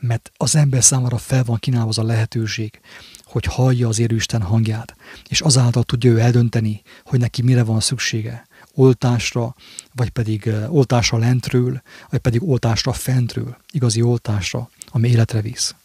Mert 0.00 0.32
az 0.36 0.56
ember 0.56 0.84
számára 0.84 1.18
fel 1.18 1.44
van 1.44 1.58
kínálva 1.58 1.88
az 1.88 1.98
a 1.98 2.02
lehetőség, 2.02 2.80
hogy 3.24 3.44
hallja 3.44 3.88
az 3.88 3.98
érőisten 3.98 4.42
hangját, 4.42 4.96
és 5.28 5.40
azáltal 5.40 5.82
tudja 5.82 6.10
ő 6.10 6.18
eldönteni, 6.18 6.82
hogy 7.04 7.18
neki 7.18 7.42
mire 7.42 7.62
van 7.64 7.80
szüksége. 7.80 8.46
Oltásra, 8.74 9.54
vagy 9.94 10.10
pedig 10.10 10.50
oltásra 10.68 11.18
lentről, 11.18 11.82
vagy 12.10 12.20
pedig 12.20 12.48
oltásra 12.48 12.92
fentről, 12.92 13.56
igazi 13.70 14.02
oltásra, 14.02 14.70
ami 14.90 15.08
életre 15.08 15.40
visz. 15.40 15.74